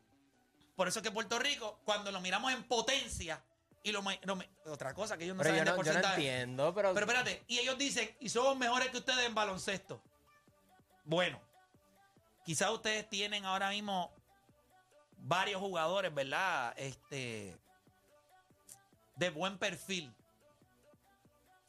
Por 0.78 0.88
eso 0.88 1.00
es 1.00 1.04
que 1.04 1.12
Puerto 1.12 1.40
Rico, 1.40 1.80
cuando 1.84 2.12
lo 2.12 2.22
miramos 2.22 2.54
en 2.54 2.64
potencia, 2.64 3.44
y 3.82 3.92
lo, 3.92 4.04
lo 4.24 4.40
otra 4.66 4.94
cosa 4.94 5.18
que 5.18 5.24
ellos 5.24 5.36
no 5.36 5.42
Pero 5.42 5.56
yo 5.56 5.64
saben 5.64 5.66
de 5.66 5.72
yo 5.72 5.76
no 5.76 5.84
porcentaje. 5.84 6.16
entiendo, 6.16 6.74
pero. 6.76 6.94
Pero 6.94 7.06
espérate, 7.08 7.44
y 7.48 7.58
ellos 7.58 7.80
dicen, 7.80 8.16
y 8.20 8.30
somos 8.30 8.56
mejores 8.58 8.90
que 8.90 8.98
ustedes 8.98 9.26
en 9.26 9.34
baloncesto. 9.34 10.00
Bueno, 11.04 11.42
quizás 12.46 12.70
ustedes 12.70 13.10
tienen 13.10 13.44
ahora 13.44 13.72
mismo 13.72 14.14
varios 15.18 15.60
jugadores, 15.60 16.14
¿verdad? 16.14 16.76
Este 16.78 17.58
de 19.16 19.30
buen 19.32 19.58
perfil. 19.58 20.14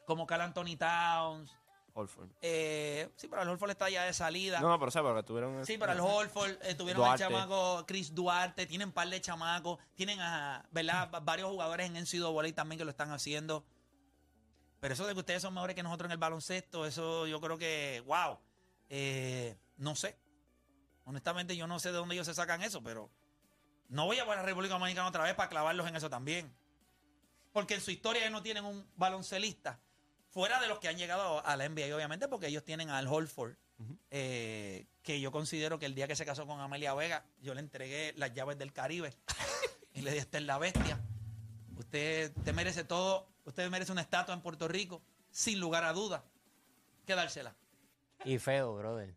Como 0.04 0.26
Cal 0.26 0.42
Anthony 0.42 0.76
Towns. 0.78 1.50
Holford. 1.98 2.28
eh, 2.42 3.10
sí, 3.16 3.28
pero 3.28 3.42
el 3.42 3.48
Holford 3.48 3.70
está 3.70 3.90
ya 3.90 4.04
de 4.04 4.12
salida. 4.12 4.60
No, 4.60 4.68
no, 4.68 4.78
pero 4.78 4.90
sé, 4.90 5.00
porque 5.00 5.22
tuvieron. 5.22 5.64
Sí, 5.66 5.76
para 5.78 5.92
el 5.94 6.00
Holford 6.00 6.52
eh, 6.62 6.74
tuvieron 6.74 7.02
al 7.04 7.18
chamaco 7.18 7.84
Chris 7.86 8.14
Duarte, 8.14 8.66
tienen 8.66 8.88
un 8.88 8.94
par 8.94 9.08
de 9.08 9.20
chamacos, 9.20 9.78
tienen 9.94 10.20
a, 10.20 10.66
¿verdad? 10.70 11.10
Va- 11.12 11.20
varios 11.20 11.50
jugadores 11.50 11.86
en 11.90 11.94
NCAA 11.96 12.54
también 12.54 12.78
que 12.78 12.84
lo 12.84 12.90
están 12.90 13.10
haciendo. 13.10 13.64
Pero 14.80 14.94
eso 14.94 15.06
de 15.06 15.12
que 15.14 15.20
ustedes 15.20 15.42
son 15.42 15.52
mejores 15.54 15.74
que 15.74 15.82
nosotros 15.82 16.06
en 16.06 16.12
el 16.12 16.18
baloncesto, 16.18 16.86
eso 16.86 17.26
yo 17.26 17.40
creo 17.40 17.58
que, 17.58 18.02
wow, 18.06 18.38
eh, 18.88 19.56
no 19.76 19.96
sé. 19.96 20.16
Honestamente 21.04 21.56
yo 21.56 21.66
no 21.66 21.78
sé 21.80 21.90
de 21.90 21.96
dónde 21.98 22.14
ellos 22.14 22.26
se 22.26 22.34
sacan 22.34 22.62
eso, 22.62 22.82
pero 22.82 23.10
no 23.88 24.04
voy 24.06 24.18
a 24.18 24.24
ver 24.24 24.38
a 24.38 24.42
República 24.42 24.74
Dominicana 24.74 25.08
otra 25.08 25.24
vez 25.24 25.34
para 25.34 25.48
clavarlos 25.48 25.88
en 25.88 25.96
eso 25.96 26.08
también. 26.08 26.54
Porque 27.52 27.74
en 27.74 27.80
su 27.80 27.90
historia 27.90 28.20
ellos 28.20 28.32
no 28.32 28.42
tienen 28.42 28.64
un 28.64 28.86
baloncelista 28.94 29.80
fuera 30.30 30.60
de 30.60 30.68
los 30.68 30.78
que 30.78 30.88
han 30.88 30.96
llegado 30.96 31.44
a 31.44 31.56
la 31.56 31.68
NBA, 31.68 31.94
obviamente, 31.94 32.28
porque 32.28 32.48
ellos 32.48 32.64
tienen 32.64 32.90
al 32.90 33.06
Holford, 33.06 33.56
eh, 34.10 34.86
que 35.02 35.20
yo 35.20 35.30
considero 35.30 35.78
que 35.78 35.86
el 35.86 35.94
día 35.94 36.08
que 36.08 36.16
se 36.16 36.26
casó 36.26 36.46
con 36.46 36.60
Amelia 36.60 36.94
Vega, 36.94 37.24
yo 37.40 37.54
le 37.54 37.60
entregué 37.60 38.12
las 38.16 38.34
llaves 38.34 38.58
del 38.58 38.72
Caribe 38.72 39.14
y 39.94 40.02
le 40.02 40.10
dije, 40.10 40.22
esta 40.22 40.38
es 40.38 40.44
la 40.44 40.58
bestia. 40.58 41.00
Usted, 41.76 42.36
usted 42.36 42.54
merece 42.54 42.84
todo, 42.84 43.28
usted 43.44 43.70
merece 43.70 43.92
una 43.92 44.00
estatua 44.00 44.34
en 44.34 44.42
Puerto 44.42 44.66
Rico, 44.68 45.00
sin 45.30 45.60
lugar 45.60 45.84
a 45.84 45.92
dudas, 45.92 46.22
que 47.06 47.14
dársela. 47.14 47.54
Y 48.24 48.38
feo, 48.38 48.74
brother. 48.74 49.14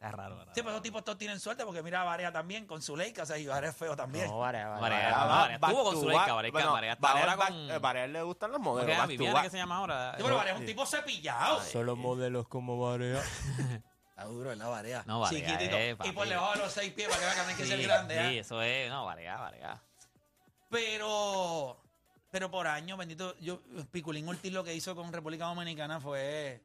Está 0.00 0.12
raro, 0.12 0.36
¿verdad? 0.36 0.52
Sí, 0.54 0.62
pues 0.62 0.72
esos 0.72 0.82
tipos 0.82 1.02
todos 1.02 1.18
tienen 1.18 1.40
suerte, 1.40 1.64
porque 1.64 1.82
mira 1.82 2.02
a 2.02 2.04
Varea 2.04 2.30
también, 2.30 2.66
con 2.68 2.80
su 2.80 2.96
Leica, 2.96 3.24
o 3.24 3.26
sea, 3.26 3.36
y 3.36 3.46
Varea 3.48 3.70
es 3.70 3.76
feo 3.76 3.96
también. 3.96 4.28
No. 4.28 4.38
Varea, 4.38 4.74
no, 4.76 4.80
Varea 4.80 5.58
Back 5.58 5.70
estuvo 5.72 5.84
con 5.90 6.00
su. 6.00 6.08
Leica, 6.08 6.34
Varea, 6.34 6.52
Bueno, 6.52 6.72
Varea 6.72 6.92
está 6.92 7.08
Varea 7.08 7.22
ahora 7.24 7.36
back- 7.36 7.48
con- 7.48 7.70
eh, 7.72 7.78
Varea 7.80 8.06
le 8.06 8.22
gustan 8.22 8.50
los 8.52 8.58
¿Cómo 8.58 8.70
modelos. 8.74 9.06
Viviana, 9.08 9.34
back. 9.34 9.44
que 9.44 9.50
se 9.50 9.56
llama 9.56 9.76
ahora? 9.78 10.12
Sí, 10.16 10.22
pero 10.22 10.36
Varea 10.36 10.54
es 10.54 10.60
un 10.60 10.66
tipo 10.66 10.86
cepillado. 10.86 11.60
Son 11.64 11.84
los 11.84 11.98
modelos 11.98 12.46
como 12.46 12.78
Varea. 12.78 13.20
Está 14.10 14.24
duro, 14.26 14.50
¿verdad, 14.50 14.70
Varea? 14.70 15.02
No, 15.04 15.18
Varea 15.18 15.40
Chiquitito. 15.40 15.76
es, 15.76 15.96
y 16.04 16.12
por 16.12 16.28
debajo 16.28 16.52
de 16.52 16.58
los 16.60 16.72
seis 16.72 16.92
pies 16.92 17.08
para 17.08 17.18
que 17.20 17.24
vean 17.26 17.36
que 17.36 17.42
no 17.42 17.48
hay 17.48 17.54
que 17.56 17.66
ser 17.66 17.82
grande. 17.82 18.18
¿ah? 18.20 18.28
sí, 18.28 18.38
eso 18.38 18.62
es, 18.62 18.88
no, 18.90 19.04
Varea, 19.04 19.36
Varea. 19.36 19.82
Pero, 20.70 21.76
pero 22.30 22.50
por 22.50 22.66
año, 22.68 22.96
bendito, 22.96 23.36
yo, 23.40 23.60
Piculín 23.90 24.28
Ortiz 24.28 24.52
lo 24.52 24.62
que 24.62 24.74
hizo 24.74 24.94
con 24.94 25.12
República 25.12 25.46
Dominicana 25.46 25.98
fue, 26.00 26.62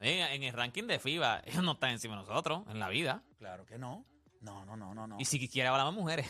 En, 0.00 0.20
en 0.32 0.42
el 0.44 0.52
ranking 0.52 0.84
de 0.84 0.98
FIBA, 0.98 1.42
ellos 1.46 1.62
no 1.62 1.72
están 1.72 1.90
encima 1.90 2.16
de 2.16 2.22
nosotros, 2.26 2.62
en 2.68 2.78
la 2.78 2.88
vida. 2.88 3.22
claro 3.38 3.64
que 3.66 3.78
no. 3.78 4.04
No, 4.40 4.64
no, 4.64 4.76
no, 4.76 4.94
no, 4.94 5.06
no. 5.06 5.16
Y 5.18 5.24
si 5.24 5.48
quiere 5.48 5.68
hablamos 5.68 5.94
de 5.96 6.00
mujeres. 6.00 6.26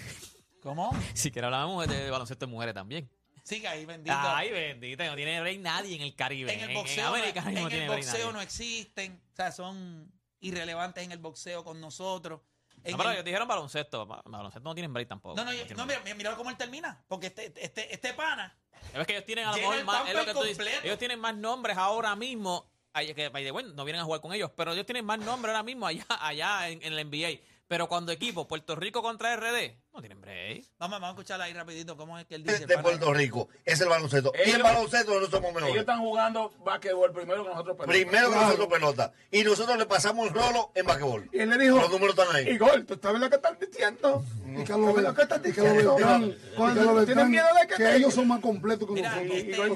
¿Cómo? 0.62 0.90
si 1.14 1.30
quiere 1.30 1.46
hablamos 1.46 1.68
de 1.68 1.74
mujeres, 1.86 2.04
de 2.04 2.10
baloncesto 2.10 2.46
de 2.46 2.52
mujeres 2.52 2.74
también. 2.74 3.10
Sigue 3.44 3.66
ahí, 3.68 3.84
bendito. 3.86 4.14
Ay, 4.18 4.50
bendita, 4.50 5.06
no 5.06 5.16
tiene 5.16 5.40
break 5.40 5.60
nadie 5.60 5.96
en 5.96 6.02
el 6.02 6.14
Caribe. 6.14 6.52
en 6.52 6.68
el 6.68 6.74
boxeo, 6.74 7.04
no, 7.10 7.16
no, 7.16 7.24
en 7.24 7.68
tiene 7.68 7.84
el 7.84 7.88
boxeo 7.90 8.32
no 8.32 8.40
existen. 8.42 9.22
O 9.32 9.36
sea, 9.36 9.52
son 9.52 10.12
irrelevantes 10.40 11.02
en 11.04 11.12
el 11.12 11.18
boxeo 11.18 11.64
con 11.64 11.80
nosotros. 11.80 12.40
En 12.84 12.92
No, 12.92 12.98
pero 12.98 13.08
el- 13.10 13.14
ellos 13.16 13.24
dijeron 13.24 13.48
baloncesto. 13.48 14.06
ba- 14.06 14.22
Baloncesto 14.24 14.68
no 14.68 14.74
tienen 14.74 14.92
break 14.92 15.08
tampoco. 15.08 15.34
no, 15.36 15.44
no, 15.44 15.52
yo- 15.52 15.64
no, 15.76 15.86
mira, 15.86 16.00
mira 16.14 16.36
cómo 16.36 16.50
él 16.50 16.56
termina. 16.56 17.02
Porque 17.08 17.28
este, 17.28 17.52
este, 17.56 17.92
este 17.94 18.12
pana, 18.14 18.54
Es 18.94 19.06
que 19.06 19.12
ellos 19.14 19.24
tienen 19.24 19.46
a 19.46 19.52
lo 19.52 19.56
mejor 19.56 19.84
más. 19.84 20.08
Es 20.08 20.14
lo 20.14 20.24
que 20.26 20.32
tú 20.34 20.42
dices. 20.42 20.66
Ellos 20.84 20.98
tienen 20.98 21.18
más 21.18 21.34
nombres 21.36 21.76
ahora 21.76 22.14
mismo. 22.16 22.70
Que, 22.92 23.28
by 23.28 23.44
the 23.44 23.52
way, 23.52 23.64
no 23.74 23.84
vienen 23.84 24.00
a 24.02 24.04
jugar 24.04 24.20
con 24.20 24.32
ellos, 24.32 24.50
pero 24.56 24.72
ellos 24.72 24.84
tienen 24.86 25.04
más 25.04 25.18
nombres 25.20 25.54
ahora 25.54 25.62
mismo 25.62 25.86
allá, 25.86 26.04
allá 26.20 26.68
en, 26.68 26.82
en 26.82 26.92
el 26.92 27.06
NBA. 27.08 27.40
Pero 27.68 27.86
cuando 27.86 28.10
equipo, 28.12 28.48
Puerto 28.48 28.74
Rico 28.76 29.02
contra 29.02 29.36
RD, 29.36 29.74
no 29.92 30.00
tienen 30.00 30.22
break. 30.22 30.64
vamos, 30.78 30.98
vamos 31.00 31.08
a 31.08 31.10
escucharla 31.10 31.44
ahí 31.44 31.52
rapidito. 31.52 31.98
¿Cómo 31.98 32.18
es 32.18 32.24
que 32.24 32.34
él 32.36 32.42
dice? 32.42 32.60
de 32.60 32.66
pana? 32.66 32.82
Puerto 32.82 33.12
Rico. 33.12 33.48
Es 33.62 33.78
el 33.82 33.88
baloncesto. 33.90 34.32
Y 34.34 34.40
en 34.40 34.48
Ellos- 34.48 34.62
baloncesto 34.62 35.20
no 35.20 35.26
somos 35.26 35.50
Ellos 35.50 35.54
mejores. 35.62 35.76
están 35.80 36.00
jugando 36.00 36.50
basquetbol 36.64 37.12
primero 37.12 37.42
que 37.44 37.50
nosotros. 37.50 37.76
pelota. 37.76 37.92
Primero 37.92 38.30
que 38.30 38.36
nosotros 38.36 38.68
pelota. 38.68 39.12
Y 39.30 39.44
nosotros 39.44 39.76
le 39.76 39.84
pasamos 39.84 40.28
el 40.28 40.34
rolo 40.34 40.72
en 40.74 40.86
basquetbol. 40.86 41.28
Y 41.30 41.38
él 41.40 41.50
le 41.50 41.58
dijo, 41.58 41.76
Los 41.78 41.90
números 41.90 42.18
están 42.18 42.34
ahí. 42.34 42.48
Igor, 42.48 42.84
¿tú 42.86 42.98
sabes 43.02 43.20
lo 43.20 43.28
que 43.28 43.36
estás 43.36 43.60
diciendo? 43.60 44.24
Y 44.46 44.64
que 44.64 44.66
¿Sabes 44.66 44.80
lo 44.80 44.86
lo 44.86 44.94
que 44.94 45.00
y 45.00 45.04
lo 45.04 45.40
diciendo? 45.42 47.02
y 47.02 47.06
tienes 47.06 47.28
miedo 47.28 47.46
de 47.60 47.76
que 47.76 47.96
ellos 47.96 48.14
son 48.14 48.28
más 48.28 48.40
completos 48.40 48.88
que 48.88 48.94
Mira, 48.94 49.10
nosotros. 49.14 49.36
este, 49.36 49.56
Porque 49.56 49.68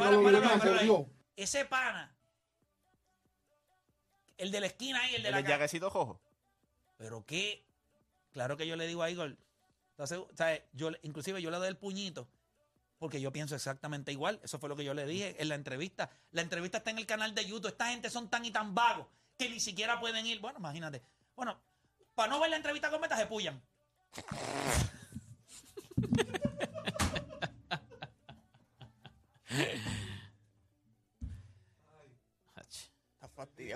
el 4.39 4.51
de 4.51 4.61
la 4.61 4.67
esquina 4.67 5.01
ahí, 5.03 5.15
el 5.17 5.23
de 5.23 5.29
El 5.29 5.33
la 5.33 5.39
del 5.39 5.47
ca- 5.47 5.53
jaquecito 5.53 5.91
rojo. 5.91 6.21
Pero 6.99 7.25
qué, 7.27 7.65
claro 8.33 8.57
que 8.57 8.67
yo 8.67 8.77
le 8.77 8.87
digo 8.87 9.03
a 9.03 9.11
Igor, 9.11 9.37
¿estás 9.91 10.09
seguro? 10.09 10.31
¿sabes? 10.37 10.63
Yo, 10.73 10.91
inclusive 11.03 11.41
yo 11.43 11.51
le 11.51 11.57
doy 11.59 11.69
el 11.69 11.77
puñito 11.77 12.29
porque 12.99 13.21
yo 13.21 13.33
pienso 13.33 13.57
exactamente 13.57 14.13
igual. 14.13 14.39
Eso 14.45 14.59
fue 14.61 14.69
lo 14.69 14.77
que 14.77 14.85
yo 14.85 14.95
le 14.95 15.05
dije 15.07 15.35
en 15.41 15.49
la 15.49 15.57
entrevista. 15.57 16.09
La 16.31 16.43
entrevista 16.43 16.79
está 16.79 16.91
en 16.91 16.99
el 16.99 17.07
canal 17.07 17.35
de 17.35 17.45
YouTube. 17.45 17.69
Esta 17.71 17.89
gente 17.89 18.09
son 18.11 18.29
tan 18.29 18.45
y 18.45 18.53
tan 18.53 18.75
vagos 18.75 19.07
que 19.37 19.49
ni 19.51 19.59
siquiera 19.59 19.99
pueden 19.99 20.25
ir. 20.27 20.39
Bueno, 20.41 20.59
imagínate. 20.61 21.03
Bueno, 21.35 21.59
para 22.15 22.29
no 22.29 22.39
ver 22.39 22.51
la 22.51 22.57
entrevista 22.57 22.91
completa 22.91 23.17
se 23.17 23.27
pullan. 23.27 23.61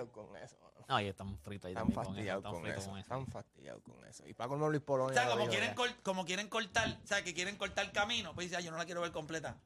Está 0.05 0.13
fastidiado 0.13 0.13
con 0.13 0.37
eso. 0.37 0.57
mano. 0.61 0.87
No, 0.89 0.99
ellos 1.01 1.11
están 1.11 1.39
fritos 1.39 1.65
ahí 1.67 1.73
Están 1.73 1.83
también 1.93 1.95
con 1.95 2.03
eso, 2.05 2.11
fastidiados 2.13 2.41
están 2.41 2.53
con 2.53 2.63
fritos 2.63 2.81
eso. 2.83 2.91
con 2.91 2.99
eso. 2.99 3.05
Están 3.05 3.27
fastidiados 3.27 3.83
con 3.83 4.05
eso. 4.07 4.27
Y 4.29 4.35
para 4.35 4.49
colmo 4.49 4.69
Luis 4.69 4.83
O 4.83 4.87
Polonia. 4.87 5.15
sea, 5.15 5.25
lo 5.25 5.31
como 5.33 5.41
dijo 5.43 5.51
quieren, 5.51 5.69
ya. 5.71 5.75
cor- 5.75 5.97
como 6.03 6.25
quieren 6.25 6.49
cortar, 6.49 6.99
o 7.03 7.07
sea, 7.07 7.25
que 7.25 7.35
quieren 7.35 7.57
cortar 7.57 7.91
camino, 7.93 8.35
pues 8.35 8.47
dice, 8.47 8.57
"Ah, 8.57 8.61
yo 8.61 8.71
no 8.71 8.77
la 8.79 8.85
quiero 8.85 9.01
ver 9.01 9.11
completa. 9.13 9.57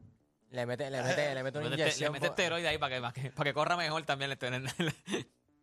Le 0.51 0.67
mete, 0.67 0.91
le 0.91 1.03
mete, 1.03 1.35
le 1.35 1.43
mete 1.43 1.59
una 1.59 1.69
Le 1.69 1.71
mete- 1.71 1.77
le 1.77 1.83
inyección. 1.83 2.13
mete 2.13 2.27
por- 2.29 2.39
esteroide 2.41 2.69
ahí 2.69 2.79
para 2.79 2.95
que, 2.97 3.01
para, 3.01 3.13
que, 3.13 3.31
para 3.31 3.51
que 3.51 3.55
corra 3.55 3.77
mejor 3.77 4.03
también. 4.05 4.31
Le 4.31 4.37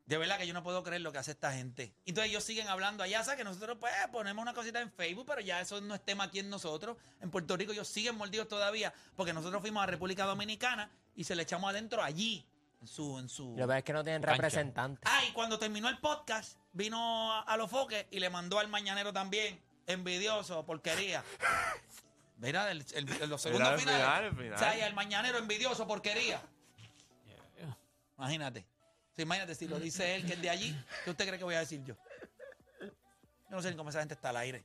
De 0.06 0.18
verdad 0.18 0.38
que 0.38 0.48
yo 0.48 0.54
no 0.54 0.64
puedo 0.64 0.84
creer 0.84 1.02
lo 1.02 1.12
que 1.12 1.18
hace 1.18 1.32
esta 1.32 1.52
gente. 1.52 1.94
Entonces 2.06 2.30
ellos 2.32 2.42
siguen 2.44 2.70
hablando 2.70 3.04
allá, 3.04 3.22
¿sabes? 3.26 3.38
Que 3.40 3.44
nosotros 3.44 3.78
pues 3.78 3.92
ponemos 4.12 4.42
una 4.42 4.54
cosita 4.54 4.80
en 4.80 4.90
Facebook, 4.90 5.26
pero 5.28 5.42
ya 5.42 5.60
eso 5.60 5.82
no 5.82 5.94
es 5.96 6.02
tema 6.06 6.24
aquí 6.26 6.40
en 6.40 6.50
nosotros. 6.50 6.96
En 7.20 7.30
Puerto 7.30 7.58
Rico 7.58 7.74
ellos 7.74 7.90
siguen 7.90 8.16
mordidos 8.16 8.48
todavía, 8.48 8.94
porque 9.18 9.34
nosotros 9.34 9.60
fuimos 9.62 9.84
a 9.84 9.88
República 9.88 10.24
Dominicana 10.26 10.90
y 11.16 11.26
se 11.26 11.36
le 11.36 11.44
echamos 11.44 11.70
adentro 11.70 12.02
allí, 12.02 12.46
en 12.88 12.94
su... 12.94 13.20
En 13.20 13.30
su... 13.30 13.50
Lo 13.52 13.56
que 13.56 13.68
pasa 13.68 13.78
es 13.80 13.84
que 13.84 13.94
no 13.94 14.04
tienen 14.04 14.22
Cancha. 14.22 14.36
representantes. 14.36 15.04
Ah, 15.06 15.22
y 15.28 15.32
cuando 15.34 15.60
terminó 15.60 15.90
el 15.90 15.98
podcast, 16.00 16.58
vino 16.72 17.34
a, 17.34 17.42
a 17.42 17.58
los 17.58 17.70
foques 17.70 18.06
y 18.12 18.20
le 18.20 18.30
mandó 18.30 18.60
al 18.60 18.68
mañanero 18.70 19.12
también, 19.12 19.62
envidioso, 19.86 20.66
porquería. 20.66 21.24
Mira, 22.38 22.72
el, 22.72 22.86
el- 22.94 23.30
los 23.30 23.42
segundos 23.42 23.68
Mira, 23.70 23.74
el 23.74 23.80
finales. 23.80 24.06
final, 24.06 24.24
el 24.26 24.36
final. 24.36 24.54
O 24.54 24.58
sea, 24.58 24.78
y 24.78 24.82
el 24.82 24.94
mañanero 24.94 25.38
envidioso, 25.38 25.86
porquería. 25.88 26.42
Imagínate. 28.18 28.66
sea, 29.14 29.24
imagínate, 29.24 29.54
si 29.56 29.68
lo 29.68 29.80
dice 29.80 30.16
él, 30.16 30.26
que 30.26 30.34
es 30.34 30.42
de 30.42 30.50
allí, 30.50 30.76
¿qué 31.04 31.12
usted 31.12 31.26
cree 31.28 31.38
que 31.38 31.44
voy 31.44 31.56
a 31.56 31.60
decir 31.60 31.84
yo? 31.84 31.96
Yo 32.82 33.56
no 33.56 33.62
sé 33.62 33.70
ni 33.72 33.78
cómo 33.78 33.90
esa 33.90 34.00
gente 34.00 34.14
está 34.16 34.30
al 34.30 34.38
aire. 34.38 34.64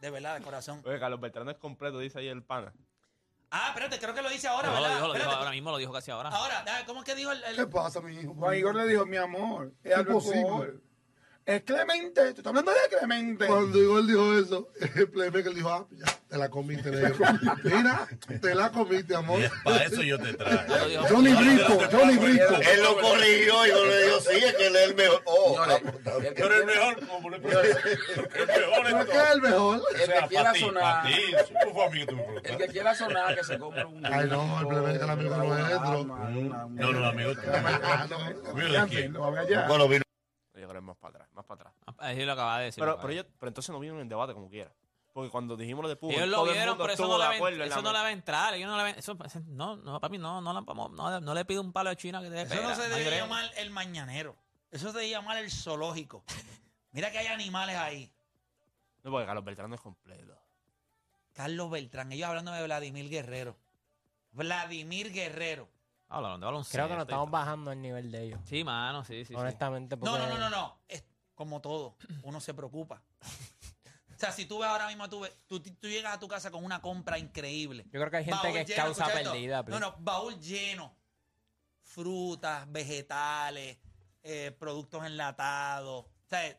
De 0.00 0.10
verdad, 0.10 0.38
de 0.38 0.44
corazón. 0.44 0.82
Oye, 0.84 0.98
Carlos 1.00 1.20
Beltrán 1.20 1.48
es 1.48 1.56
completo, 1.56 1.98
dice 1.98 2.18
ahí 2.18 2.28
el 2.28 2.42
pana. 2.42 2.72
Ah, 3.56 3.68
espérate, 3.68 4.00
creo 4.00 4.12
que 4.14 4.20
lo 4.22 4.28
dice 4.30 4.48
ahora, 4.48 4.66
No, 4.68 4.74
lo 4.74 4.80
¿verdad? 4.82 4.94
dijo, 4.96 5.06
lo 5.06 5.12
dijo 5.12 5.16
Espérate. 5.22 5.38
ahora 5.38 5.50
mismo, 5.52 5.70
lo 5.70 5.76
dijo 5.78 5.92
casi 5.92 6.10
ahora. 6.10 6.28
Ahora, 6.30 6.62
déjame, 6.64 6.84
¿cómo 6.86 7.00
es 7.00 7.06
que 7.06 7.14
dijo 7.14 7.30
el...? 7.30 7.44
el- 7.44 7.56
¿Qué 7.56 7.66
pasa, 7.68 8.00
mi 8.00 8.16
hijo? 8.18 8.34
Juan 8.34 8.56
Igor 8.56 8.74
le 8.74 8.88
dijo, 8.88 9.06
mi 9.06 9.16
amor, 9.16 9.72
es 9.84 9.94
algo 9.94 10.14
Imposible. 10.14 10.80
Es 11.46 11.62
Clemente, 11.62 12.22
tú 12.32 12.40
estás 12.40 12.46
hablando 12.46 12.72
de 12.72 12.96
Clemente. 12.98 13.46
Cuando 13.46 13.78
Igor 13.80 14.04
dijo 14.06 14.34
eso, 14.38 14.68
el 14.96 15.08
playmaker 15.08 15.54
dijo, 15.54 15.68
ah, 15.70 15.86
ya, 15.92 16.04
te 16.34 16.38
la 16.40 16.48
comiste. 16.48 16.90
Le 16.90 17.10
dijo, 17.10 17.24
Mira, 17.62 18.08
te 18.40 18.54
la 18.56 18.70
comiste, 18.72 19.14
amor. 19.14 19.40
Para 19.64 19.84
eso 19.84 20.02
yo 20.02 20.18
te 20.18 20.32
dijo- 20.88 21.06
Johnny 21.08 21.32
Brito, 21.32 21.78
Johnny 21.92 22.16
Brito. 22.16 22.56
Él 22.56 22.82
lo 22.82 23.00
corrigió 23.00 23.66
y 23.66 23.68
yo 23.68 23.84
le 23.86 24.02
dijo, 24.04 24.20
sí, 24.20 24.36
es 24.44 24.54
que 24.54 24.66
él 24.66 24.76
es 24.76 24.88
el 24.90 24.94
mejor. 24.96 25.22
Oh, 25.26 25.56
ah, 25.60 25.78
Pero 26.04 26.18
el 26.18 26.34
quiera- 26.34 26.64
mejor, 26.66 27.06
como 27.06 27.30
le 27.30 27.38
pregunto, 27.38 27.68
el 27.68 28.46
mejor 28.46 28.74
¿Por 28.74 28.86
en 28.90 28.98
qué 28.98 29.04
todo. 29.12 29.22
es 29.22 29.30
el 29.34 29.40
mejor? 29.42 29.82
El 29.94 30.12
que 30.12 30.28
quiera 30.28 30.54
sonar, 30.54 30.82
para 30.82 31.02
ti. 31.04 31.14
¿Cómo 31.62 31.74
fue 31.74 31.84
a 31.86 31.90
mí 31.90 31.98
que 32.00 32.06
tú 32.06 32.16
me 32.16 32.24
el 32.36 32.56
que 32.58 32.68
quiera 32.68 32.94
sonar, 32.96 33.34
que 33.36 33.44
se 33.44 33.58
compre 33.58 33.84
un. 33.84 34.04
Ay, 34.06 34.28
no, 34.28 34.60
el 34.60 34.66
problema 34.66 34.90
es 34.92 34.98
que 34.98 35.04
el 35.04 35.10
amigo 35.10 35.36
nuestro. 35.36 36.04
No, 36.04 36.92
no, 36.92 37.06
amigo. 37.06 37.32
Ah, 37.84 38.06
no. 38.10 38.50
Amigo 38.50 38.72
de 38.72 38.86
quién. 38.88 39.12
No. 39.12 39.30
Bueno, 39.68 39.88
vino 39.88 40.02
Yo 40.54 40.68
creo 40.68 40.68
que 40.72 40.78
es 40.78 40.82
más 40.82 40.96
para 40.96 41.14
atrás, 41.14 41.28
más 41.32 41.44
para 41.44 41.60
atrás. 41.60 41.74
Ahí 41.98 42.24
lo 42.24 42.32
acaba 42.32 42.58
de 42.58 42.64
decir. 42.66 42.82
Pero, 42.82 42.96
pero, 42.96 43.08
de 43.08 43.14
ellos- 43.14 43.26
pero 43.38 43.48
entonces 43.48 43.70
no 43.70 43.78
vieron 43.78 44.00
el 44.00 44.08
debate 44.08 44.32
como 44.34 44.48
quiera. 44.50 44.72
Porque 45.14 45.30
cuando 45.30 45.56
dijimos 45.56 45.84
lo 45.84 45.88
de 45.88 45.94
Pujol, 45.94 46.16
Ellos 46.16 46.28
lo 46.28 46.36
todo 46.38 46.46
el 46.46 46.52
vieron, 46.54 46.70
mundo 46.70 46.84
pero 46.84 46.94
eso 46.94 47.06
no, 47.06 47.18
le 47.18 47.24
va, 47.24 47.64
eso 47.66 47.82
no 47.82 47.92
le 47.92 47.98
va 48.00 48.06
a 48.06 48.10
entrar. 48.10 48.52
Ellos 48.54 48.68
no 48.68 48.76
le 48.76 48.82
va, 48.82 48.90
eso, 48.90 49.16
no, 49.46 49.76
no, 49.76 50.00
papi, 50.00 50.18
no, 50.18 50.40
no, 50.40 50.60
no, 50.60 51.20
no 51.20 51.34
le 51.34 51.44
pide 51.44 51.60
un 51.60 51.72
palo 51.72 51.90
de 51.90 51.96
China 51.96 52.20
que 52.20 52.30
te 52.30 52.42
Eso 52.42 52.60
no 52.60 52.74
se 52.74 52.88
debe 52.88 53.16
llamar 53.16 53.48
el 53.56 53.70
mañanero. 53.70 54.34
Eso 54.72 54.90
se 54.90 54.98
debe 54.98 55.10
llamar 55.10 55.38
el 55.38 55.52
zoológico. 55.52 56.24
Mira 56.90 57.12
que 57.12 57.18
hay 57.18 57.28
animales 57.28 57.76
ahí. 57.76 58.12
No, 59.04 59.12
porque 59.12 59.24
Carlos 59.24 59.44
Beltrán 59.44 59.70
no 59.70 59.76
es 59.76 59.80
completo. 59.80 60.36
Carlos 61.32 61.70
Beltrán, 61.70 62.10
ellos 62.10 62.28
hablando 62.28 62.50
de 62.50 62.64
Vladimir 62.64 63.08
Guerrero. 63.08 63.56
Vladimir 64.32 65.12
Guerrero. 65.12 65.68
Hablaron 66.08 66.40
de 66.40 66.46
baloncesto. 66.46 66.76
Creo 66.76 66.88
que 66.88 66.94
nos 66.94 67.02
estamos 67.02 67.30
bajando 67.30 67.70
al 67.70 67.80
nivel 67.80 68.10
de 68.10 68.20
ellos. 68.20 68.40
Sí, 68.46 68.64
mano, 68.64 69.04
sí, 69.04 69.18
sí. 69.18 69.26
sí. 69.26 69.34
honestamente. 69.36 69.96
No, 69.96 70.00
porque- 70.00 70.18
no, 70.18 70.28
no, 70.28 70.38
no, 70.38 70.50
no. 70.50 70.78
Es 70.88 71.04
como 71.36 71.60
todo. 71.60 71.94
Uno 72.24 72.40
se 72.40 72.52
preocupa. 72.52 73.00
O 74.24 74.26
sea, 74.26 74.32
si 74.36 74.46
tú 74.46 74.58
ves 74.58 74.68
ahora 74.68 74.86
mismo, 74.88 75.08
tú, 75.08 75.20
ves- 75.20 75.36
tú, 75.46 75.60
tú 75.60 75.88
llegas 75.88 76.14
a 76.14 76.18
tu 76.20 76.26
casa 76.28 76.50
con 76.50 76.64
una 76.64 76.80
compra 76.80 77.18
increíble. 77.18 77.84
Yo 77.86 78.00
creo 78.00 78.10
que 78.10 78.16
hay 78.18 78.24
gente 78.24 78.38
Baúl 78.42 78.52
que 78.54 78.60
es 78.62 78.68
lleno, 78.68 78.82
causa 78.82 79.06
perdida. 79.06 79.56
No, 79.58 79.64
please. 79.64 79.80
no, 79.80 79.96
baúl 79.98 80.40
lleno. 80.40 80.96
Frutas, 81.82 82.70
vegetales, 82.72 83.78
eh, 84.22 84.50
productos 84.58 85.04
enlatados. 85.04 86.04
O 86.06 86.10
sea, 86.28 86.58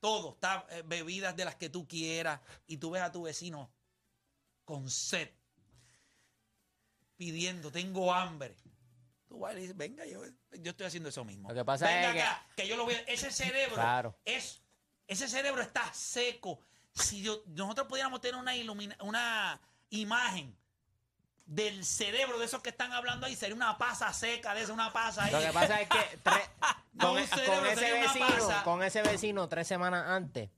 todo. 0.00 0.32
Está, 0.34 0.66
eh, 0.70 0.82
bebidas 0.86 1.36
de 1.36 1.44
las 1.44 1.56
que 1.56 1.68
tú 1.68 1.86
quieras. 1.86 2.40
Y 2.66 2.78
tú 2.78 2.90
ves 2.90 3.02
a 3.02 3.12
tu 3.12 3.22
vecino 3.22 3.70
con 4.64 4.88
sed. 4.90 5.30
Pidiendo, 7.16 7.70
tengo 7.72 8.12
hambre. 8.12 8.54
Tú 9.28 9.38
vas 9.40 9.52
y 9.52 9.54
le 9.56 9.60
dices, 9.62 9.76
venga, 9.76 10.04
yo, 10.06 10.22
yo 10.60 10.70
estoy 10.70 10.86
haciendo 10.86 11.08
eso 11.08 11.24
mismo. 11.24 11.48
Lo 11.48 11.54
que 11.54 11.64
pasa 11.64 11.86
venga 11.86 12.08
es 12.08 12.14
que- 12.14 12.22
acá, 12.22 12.46
que 12.56 12.68
yo 12.68 12.76
lo 12.76 12.84
voy 12.84 12.94
a... 12.94 13.00
Ese 13.00 13.30
cerebro 13.30 13.74
Claro. 13.74 14.18
es... 14.24 14.62
Ese 15.08 15.28
cerebro 15.28 15.62
está 15.62 15.92
seco. 15.92 16.58
Si 16.94 17.22
yo- 17.22 17.42
nosotros 17.46 17.86
pudiéramos 17.88 18.20
tener 18.20 18.40
una, 18.40 18.54
ilumina, 18.56 18.96
una 19.00 19.60
imagen 19.90 20.56
del 21.44 21.84
cerebro 21.84 22.38
de 22.38 22.46
esos 22.46 22.60
que 22.60 22.70
están 22.70 22.92
hablando 22.92 23.26
ahí, 23.26 23.36
sería 23.36 23.54
una 23.54 23.78
pasa 23.78 24.12
seca 24.12 24.52
de 24.54 24.62
esa, 24.62 24.72
una 24.72 24.92
pasa 24.92 25.24
ahí. 25.24 25.32
Lo 25.32 25.40
que 25.40 25.52
pasa 25.52 25.80
es 25.80 25.88
que 25.88 25.96
con, 26.98 27.18
e- 27.18 27.26
con 27.46 27.66
ese 27.66 27.92
vecino, 27.92 28.62
con 28.64 28.82
ese 28.82 29.02
vecino 29.02 29.48
tres 29.48 29.68
semanas 29.68 30.04
antes. 30.08 30.50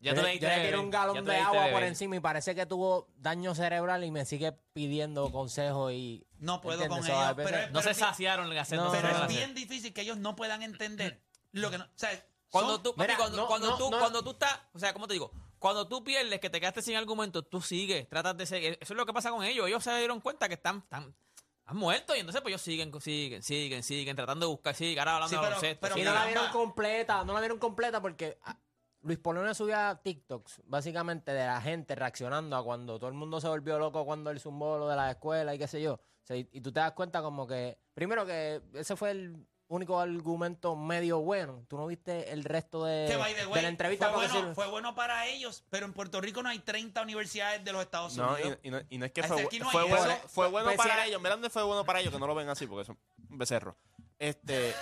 Ya 0.00 0.12
yo, 0.12 0.14
tú 0.14 0.22
le- 0.22 0.28
le 0.28 0.30
diste 0.32 0.46
yo 0.46 0.56
le 0.56 0.64
tiré 0.64 0.78
un 0.78 0.90
galón 0.90 1.24
de 1.26 1.36
agua 1.36 1.68
por 1.72 1.82
encima 1.82 2.16
y 2.16 2.20
parece 2.20 2.54
que 2.54 2.64
tuvo 2.64 3.06
daño 3.18 3.54
cerebral 3.54 4.02
y 4.02 4.10
me 4.10 4.24
sigue 4.24 4.52
pidiendo 4.72 5.30
consejos 5.30 5.92
y 5.92 6.26
No 6.38 6.62
puedo 6.62 6.84
¿entiendes? 6.84 7.10
con 7.12 7.22
ellos, 7.22 7.34
pero 7.36 7.70
No 7.70 7.82
se 7.82 7.92
saciaron 7.92 8.50
hacer 8.56 8.78
No, 8.78 8.90
Pero 8.92 9.10
no, 9.12 9.22
es 9.24 9.28
bien 9.28 9.54
difícil 9.54 9.92
que 9.92 10.00
ellos 10.00 10.16
no 10.16 10.36
puedan 10.36 10.62
entender 10.62 11.20
lo 11.52 11.70
que 11.70 11.76
no... 11.76 11.84
O 11.84 11.88
sea, 11.96 12.10
Cuando 12.50 12.74
son- 12.74 12.82
tú, 12.82 12.94
Mira, 12.96 13.16
cuando, 13.16 13.36
no, 13.36 13.46
cuando 13.46 13.70
no, 13.70 13.76
tú, 13.78 13.90
no. 13.90 13.98
cuando 13.98 14.22
tú 14.22 14.30
estás, 14.30 14.60
o 14.72 14.78
sea, 14.78 14.92
¿cómo 14.92 15.06
te 15.06 15.14
digo? 15.14 15.30
Cuando 15.58 15.86
tú 15.88 16.02
pierdes, 16.02 16.40
que 16.40 16.50
te 16.50 16.58
quedaste 16.60 16.82
sin 16.82 16.96
argumento, 16.96 17.42
tú 17.42 17.60
sigues, 17.60 18.08
tratas 18.08 18.36
de 18.36 18.46
seguir. 18.46 18.78
Eso 18.80 18.92
es 18.94 18.96
lo 18.96 19.06
que 19.06 19.12
pasa 19.12 19.30
con 19.30 19.44
ellos. 19.44 19.66
Ellos 19.68 19.84
se 19.84 19.96
dieron 19.98 20.20
cuenta 20.20 20.48
que 20.48 20.54
están, 20.54 20.78
están, 20.78 21.14
están 21.60 21.76
muertos 21.76 22.16
y 22.16 22.20
entonces 22.20 22.40
pues 22.42 22.52
ellos 22.52 22.62
siguen, 22.62 23.00
siguen, 23.00 23.42
siguen, 23.42 23.82
siguen, 23.82 24.16
tratando 24.16 24.46
de 24.46 24.50
buscar, 24.52 24.74
siguen, 24.74 24.98
ahora 25.00 25.14
hablando 25.16 25.28
Sí, 25.28 25.34
de 25.36 25.40
pero- 25.40 25.50
baloncesto. 25.50 25.80
pero 25.82 25.94
Y 25.94 25.98
siguen. 26.00 26.12
no 26.14 26.18
la 26.20 26.26
vieron 26.26 26.48
completa, 26.50 27.24
no 27.24 27.32
la 27.34 27.40
vieron 27.40 27.58
completa 27.58 28.00
porque 28.02 28.38
ah, 28.44 28.56
Luis 29.02 29.18
Polonia 29.18 29.54
subía 29.54 30.00
TikToks, 30.02 30.62
básicamente 30.64 31.32
de 31.32 31.46
la 31.46 31.60
gente 31.62 31.94
reaccionando 31.94 32.56
a 32.56 32.64
cuando 32.64 32.98
todo 32.98 33.08
el 33.08 33.14
mundo 33.16 33.40
se 33.40 33.48
volvió 33.48 33.78
loco 33.78 34.04
cuando 34.04 34.30
él 34.30 34.40
zumbó 34.40 34.76
lo 34.78 34.88
de 34.88 34.96
la 34.96 35.10
escuela 35.10 35.54
y 35.54 35.58
qué 35.58 35.68
sé 35.68 35.80
yo. 35.80 35.94
O 35.94 36.00
sea, 36.26 36.36
y, 36.36 36.48
y 36.52 36.60
tú 36.60 36.72
te 36.72 36.80
das 36.80 36.92
cuenta 36.92 37.22
como 37.22 37.46
que, 37.46 37.78
primero 37.94 38.26
que 38.26 38.60
ese 38.74 38.96
fue 38.96 39.10
el 39.12 39.46
único 39.74 39.98
argumento 40.00 40.76
medio 40.76 41.20
bueno. 41.20 41.64
Tú 41.68 41.76
no 41.76 41.86
viste 41.86 42.30
el 42.32 42.44
resto 42.44 42.84
de, 42.84 43.06
que, 43.08 43.16
by 43.16 43.34
the 43.34 43.40
de 43.40 43.46
way, 43.46 43.62
la 43.62 43.68
entrevista. 43.68 44.10
fue, 44.10 44.26
bueno, 44.26 44.48
sí- 44.48 44.54
fue 44.54 44.66
bueno 44.68 44.94
para 44.94 45.26
ellos, 45.26 45.64
pero 45.70 45.86
en 45.86 45.92
Puerto 45.92 46.20
Rico 46.20 46.42
no 46.42 46.48
hay 46.48 46.58
30 46.58 47.00
universidades 47.02 47.64
de 47.64 47.72
los 47.72 47.82
Estados 47.82 48.16
No, 48.16 48.32
Unidos. 48.34 48.58
y, 48.62 48.68
y 48.68 48.70
no, 48.70 48.80
y 48.90 48.98
no 48.98 49.06
es 49.06 49.12
que 49.12 49.22
fue, 49.22 49.42
no 49.58 49.70
fue 49.70 49.84
bueno, 49.84 50.14
fue 50.28 50.48
bueno 50.48 50.72
para 50.76 51.06
ellos. 51.06 51.20
Mira 51.20 51.30
dónde 51.30 51.50
fue 51.50 51.62
bueno 51.62 51.84
para 51.84 52.00
ellos, 52.00 52.12
que 52.12 52.18
no 52.18 52.26
lo 52.26 52.34
ven 52.34 52.48
así 52.48 52.66
porque 52.66 52.84
son 52.84 52.98
un 53.30 53.38
becerro. 53.38 53.76
Este, 54.18 54.74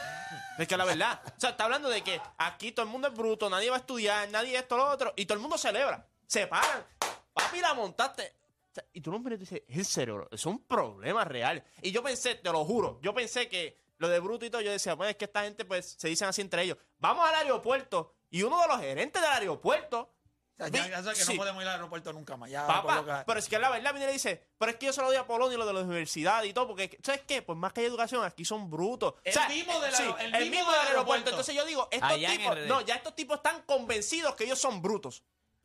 es 0.59 0.67
que 0.67 0.77
la 0.77 0.85
verdad, 0.85 1.21
o 1.25 1.41
sea, 1.41 1.51
está 1.51 1.65
hablando 1.65 1.89
de 1.89 2.03
que 2.03 2.21
aquí 2.39 2.73
todo 2.73 2.85
el 2.85 2.91
mundo 2.91 3.07
es 3.09 3.15
bruto, 3.15 3.49
nadie 3.49 3.71
va 3.71 3.77
a 3.77 3.81
estudiar, 3.81 4.29
nadie 4.31 4.57
esto, 4.57 4.77
lo 4.77 4.89
otro, 4.91 5.13
y 5.17 5.27
todo 5.27 5.35
el 5.35 5.41
mundo 5.41 5.57
celebra. 5.57 6.05
Se 6.27 6.47
paran. 6.49 6.83
Papi, 7.33 7.61
la 7.61 7.73
montaste. 7.75 8.33
O 8.73 8.75
sea, 8.75 8.85
y 8.93 9.01
tú 9.01 9.13
no 9.13 9.19
miras 9.21 9.37
y 9.39 9.41
dices, 9.41 9.63
es 9.69 9.77
el 9.79 9.85
cerebro, 9.87 10.29
es 10.33 10.45
un 10.45 10.59
problema 10.65 11.25
real. 11.25 11.63
Y 11.83 11.93
yo 11.93 12.03
pensé, 12.03 12.35
te 12.35 12.51
lo 12.51 12.65
juro, 12.65 12.99
yo 13.01 13.15
pensé 13.15 13.49
que 13.49 13.79
lo 13.99 14.09
de 14.09 14.21
bruto 14.21 14.45
y 14.47 14.51
todo, 14.51 14.61
yo 14.63 14.71
decía, 14.73 14.95
bueno, 14.95 15.11
es 15.11 15.17
que 15.17 15.25
esta 15.27 15.43
gente 15.43 15.65
pues 15.65 15.97
se 15.99 16.09
dicen 16.09 16.29
así 16.29 16.41
entre 16.41 16.63
ellos. 16.63 16.79
Vamos 16.99 17.29
al 17.29 17.35
aeropuerto 17.35 18.15
y 18.31 18.43
uno 18.43 18.61
de 18.63 18.69
los 18.69 18.81
gerentes 18.81 19.21
del 19.21 19.31
aeropuerto 19.31 20.15
O 20.61 20.65
sea, 20.65 20.69
ya, 20.69 20.89
ya 20.89 21.03
sabes 21.05 21.19
que 21.21 21.25
Sí. 21.25 21.33
no 21.35 21.39
podemos 21.39 21.63
ir 21.63 21.69
al 21.69 21.75
aeropuerto 21.77 22.13
nunca 22.13 22.37
más. 22.37 22.51
Ya, 22.51 22.67
Papá, 22.67 23.05
que- 23.05 23.25
pero 23.27 23.39
es 23.39 23.49
que 23.49 23.59
la 23.61 23.71
verdad 23.71 23.93
viene 23.93 24.07
y 24.07 24.09
le 24.09 24.13
dice, 24.15 24.45
pero 24.59 24.73
es 24.73 24.77
que 24.77 24.87
yo 24.87 24.93
se 24.93 25.01
lo 25.01 25.07
doy 25.07 25.17
a 25.17 25.25
Polonia 25.25 25.55
y 25.55 25.59
lo 25.59 25.65
de 25.67 25.73
la 25.73 25.81
universidad 25.83 26.43
y 26.43 26.53
todo, 26.53 26.67
porque, 26.67 26.99
¿sabes 27.03 27.23
qué? 27.29 27.43
Pues 27.43 27.57
más 27.57 27.73
que 27.73 27.81
hay 27.83 27.87
educación, 27.87 28.25
aquí 28.25 28.45
son 28.45 28.69
brutos. 28.69 29.15
El 29.23 29.35
mismo 29.49 29.81
del 29.81 29.95
sí, 29.95 30.03
el 30.03 30.35
el 30.35 30.41
mismo 30.43 30.51
mismo 30.51 30.51
del 30.51 30.51
del 30.51 30.65
aeropuerto. 30.65 30.89
aeropuerto. 30.89 31.31
Entonces 31.31 31.55
yo 31.55 31.65
digo, 31.65 31.89
estos 31.93 32.11
Allá 32.11 32.31
tipos, 32.31 32.59
no, 32.67 32.81
ya 32.81 32.97
estos 32.97 33.15
tipos 33.15 33.37
están 33.37 33.63
convencidos 33.63 34.35
que 34.35 34.45
ellos 34.45 34.59
son 34.61 34.83
brutos. 34.83 35.23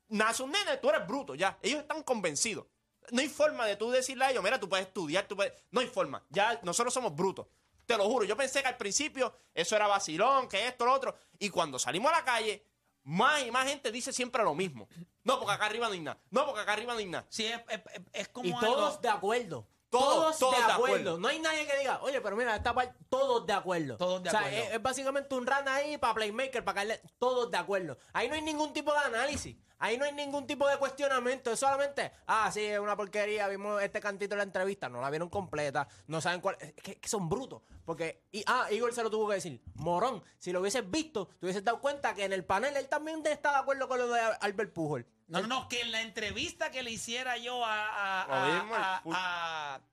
Nace 0.10 0.44
un 0.44 0.52
nene, 0.52 0.78
tú 0.78 0.90
eres 0.92 1.08
bruto, 1.08 1.34
ya. 1.34 1.58
Ellos 1.64 1.80
están 1.82 2.04
convencidos. 2.04 2.68
No 3.10 3.20
hay 3.22 3.30
forma 3.30 3.66
de 3.66 3.76
tú 3.78 3.90
decirle 3.90 4.26
a 4.26 4.32
ellos, 4.32 4.44
mira, 4.44 4.60
tú 4.60 4.70
puedes 4.70 4.86
estudiar, 4.86 5.26
tú 5.28 5.36
puedes... 5.36 5.54
No 5.72 5.82
hay 5.82 5.88
forma. 5.88 6.24
Ya 6.30 6.60
nosotros 6.64 6.94
somos 6.94 7.16
brutos. 7.16 7.48
Te 7.86 7.98
lo 7.98 8.06
juro. 8.06 8.26
Yo 8.26 8.36
pensé 8.38 8.62
que 8.62 8.68
al 8.68 8.78
principio 8.78 9.36
eso 9.54 9.76
era 9.76 9.88
vacilón, 9.88 10.48
que 10.48 10.68
esto, 10.68 10.86
lo 10.86 10.94
otro. 10.94 11.16
Y 11.40 11.50
cuando 11.50 11.78
salimos 11.80 12.12
a 12.12 12.18
la 12.18 12.24
calle, 12.26 12.66
más 13.04 13.44
y 13.44 13.52
más 13.52 13.68
gente 13.68 13.92
dice 13.92 14.14
siempre 14.14 14.44
lo 14.44 14.56
mismo. 14.56 14.88
No, 15.24 15.38
porque 15.40 15.54
acá 15.54 15.66
arriba 15.66 15.88
no 15.88 15.94
hay 15.94 16.00
nada. 16.02 16.20
No, 16.32 16.46
porque 16.46 16.62
acá 16.62 16.74
arriba 16.74 16.94
no 16.94 17.00
hay 17.00 17.06
nada. 17.06 17.26
Sí, 17.30 17.46
es, 17.46 17.60
es- 17.70 17.82
es- 18.14 18.28
como 18.30 18.48
Y 18.48 18.52
algo- 18.54 18.62
todos 18.62 19.02
de 19.02 19.10
acuerdo. 19.10 19.68
Todos, 20.00 20.38
Todos, 20.38 20.40
todos 20.40 20.56
de, 20.58 20.58
de 20.66 20.72
acuerdo. 20.72 20.96
acuerdo. 20.96 21.18
No 21.20 21.28
hay 21.28 21.40
nadie 21.40 21.66
que 21.68 21.78
diga, 21.78 22.00
oye, 22.02 22.20
pero 22.20 22.36
mira, 22.36 22.56
esta 22.56 22.74
parte, 22.74 22.96
todos 23.10 23.46
de 23.46 23.54
acuerdo. 23.54 23.98
Todos 23.98 24.24
de 24.24 24.30
o 24.30 24.32
sea, 24.32 24.40
acuerdo. 24.42 24.58
Es, 24.58 24.74
es 24.74 24.82
básicamente 24.82 25.36
un 25.36 25.46
run 25.46 25.68
ahí 25.68 25.98
para 25.98 26.14
Playmaker, 26.16 26.64
para 26.64 26.76
caerle. 26.76 27.02
Todos 27.20 27.52
de 27.52 27.58
acuerdo. 27.58 27.98
Ahí 28.12 28.28
no 28.28 28.36
hay 28.36 28.42
ningún 28.42 28.74
tipo 28.74 28.92
de 28.92 29.00
análisis. 29.00 29.56
Ahí 29.80 29.98
no 29.98 30.06
hay 30.06 30.14
ningún 30.14 30.48
tipo 30.48 30.66
de 30.66 30.78
cuestionamiento. 30.78 31.52
Es 31.52 31.60
solamente, 31.60 32.14
ah, 32.28 32.50
sí, 32.54 32.62
es 32.62 32.80
una 32.80 32.96
porquería. 32.96 33.50
Vimos 33.50 33.82
este 33.82 34.00
cantito 34.00 34.34
en 34.34 34.38
la 34.38 34.44
entrevista. 34.46 34.88
No 34.88 35.02
la 35.02 35.10
vieron 35.10 35.30
completa. 35.30 35.88
No 36.08 36.22
saben 36.22 36.40
cuál. 36.40 36.56
Es 36.60 36.72
que, 36.74 37.00
que 37.02 37.10
son 37.10 37.28
brutos. 37.28 37.64
Porque, 37.84 38.24
y, 38.32 38.44
ah, 38.48 38.68
Igor 38.72 38.94
se 38.94 39.04
lo 39.04 39.10
tuvo 39.12 39.28
que 39.28 39.36
decir. 39.36 39.62
Morón, 39.76 40.24
si 40.40 40.54
lo 40.54 40.62
hubieses 40.62 40.90
visto, 40.90 41.28
te 41.38 41.46
hubieses 41.46 41.66
dado 41.66 41.82
cuenta 41.82 42.14
que 42.16 42.24
en 42.24 42.32
el 42.32 42.46
panel 42.46 42.78
él 42.78 42.88
también 42.88 43.22
está 43.28 43.52
de 43.52 43.58
acuerdo 43.58 43.90
con 43.90 44.00
lo 44.00 44.08
de 44.08 44.22
Albert 44.40 44.72
Pujol. 44.72 45.06
No, 45.28 45.42
no, 45.42 45.48
no, 45.48 45.68
que 45.70 45.82
en 45.82 45.92
la 45.92 46.02
entrevista 46.02 46.70
que 46.70 46.84
le 46.84 46.92
hiciera 46.92 47.38
yo 47.38 47.66
a, 47.66 48.24
a, 48.26 49.02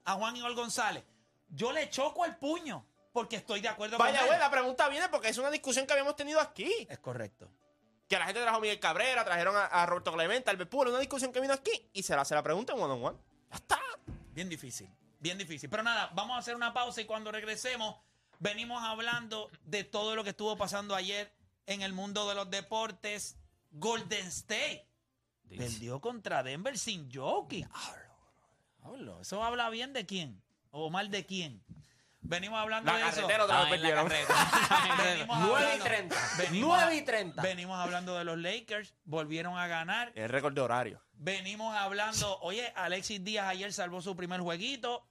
a- 0.05 0.15
Juan 0.15 0.37
Igor 0.37 0.55
González, 0.55 1.05
yo 1.49 1.73
le 1.73 1.89
choco 1.89 2.25
el 2.25 2.37
puño 2.37 2.85
porque 3.13 3.37
estoy 3.37 3.61
de 3.61 3.69
acuerdo 3.69 3.97
Vaya, 3.99 4.19
con 4.19 4.27
güey, 4.27 4.37
él. 4.37 4.41
la 4.41 4.51
pregunta 4.51 4.89
viene 4.89 5.09
porque 5.09 5.29
es 5.29 5.39
una 5.39 5.51
discusión 5.51 5.87
que 5.87 5.93
habíamos 5.93 6.17
tenido 6.17 6.41
aquí. 6.41 6.71
Es 6.89 6.99
correcto. 6.99 7.49
Que 8.09 8.19
la 8.19 8.27
gente 8.27 8.41
trajo 8.43 8.59
a 8.59 8.61
Miguel 8.61 8.81
Cabrera, 8.81 9.25
trajeron 9.25 9.55
a, 9.57 9.87
Roberto 9.87 10.13
Clemente, 10.13 10.51
al 10.51 10.57
Bepul, 10.57 10.89
una 10.89 10.99
discusión 10.99 11.33
que 11.33 11.41
vino 11.41 11.53
aquí 11.55 11.89
y 11.93 12.03
se 12.03 12.15
la, 12.17 12.25
se 12.25 12.35
la 12.35 12.43
pregunta 12.43 12.73
en 12.73 12.81
one 12.81 12.93
on 12.95 13.05
one. 13.05 13.19
Ya 13.51 13.57
está. 13.57 13.81
Bien 14.33 14.49
difícil, 14.49 14.89
bien 15.21 15.39
difícil. 15.39 15.71
Pero 15.71 15.83
nada, 15.83 16.11
vamos 16.15 16.37
a 16.37 16.39
hacer 16.41 16.55
una 16.57 16.73
pausa 16.73 17.01
y 17.01 17.05
cuando 17.05 17.31
regresemos 17.33 17.97
venimos 18.41 18.83
hablando 18.83 19.51
de 19.65 19.85
todo 19.85 20.17
lo 20.17 20.25
que 20.25 20.31
estuvo 20.31 20.57
pasando 20.57 20.95
ayer 20.97 21.33
en 21.67 21.83
el 21.83 21.93
mundo 21.93 22.29
de 22.29 22.35
los 22.35 22.51
deportes. 22.51 23.37
Golden 23.73 24.27
State 24.27 24.89
perdió 25.57 26.01
contra 26.01 26.43
Denver 26.43 26.79
sin 26.79 27.11
Jokic. 27.13 27.69
Hablo, 28.83 29.21
Eso 29.21 29.43
habla 29.45 29.69
bien 29.71 29.93
de 29.93 30.07
quién 30.07 30.41
o 30.71 30.91
mal 30.91 31.11
de 31.11 31.27
quién. 31.27 31.63
Venimos 32.23 32.59
hablando 32.59 32.93
La 32.93 32.99
de 32.99 33.09
eso. 33.09 33.25
otra 33.25 33.39
vez 33.39 33.47
Ah, 33.51 33.65
la. 33.79 34.05
Venimos 35.05 35.39
9 35.39 35.51
y 35.51 35.65
hablando- 35.65 35.85
30. 35.85 36.17
venimos- 36.39 36.69
9 36.79 36.97
y 36.97 37.03
30. 37.03 37.43
Venimos 37.43 37.79
hablando 37.79 38.15
de 38.17 38.25
los 38.25 38.39
Lakers, 38.39 38.95
volvieron 39.05 39.57
a 39.59 39.67
ganar. 39.67 40.13
El 40.15 40.29
récord 40.29 40.55
de 40.55 40.61
horario. 40.61 41.01
Venimos 41.15 41.75
hablando, 41.77 42.39
oye, 42.41 42.73
Alexis 42.77 43.23
Díaz 43.25 43.49
ayer 43.49 43.73
salvó 43.73 44.01
su 44.03 44.15
primer 44.17 44.41
jueguito. 44.41 45.07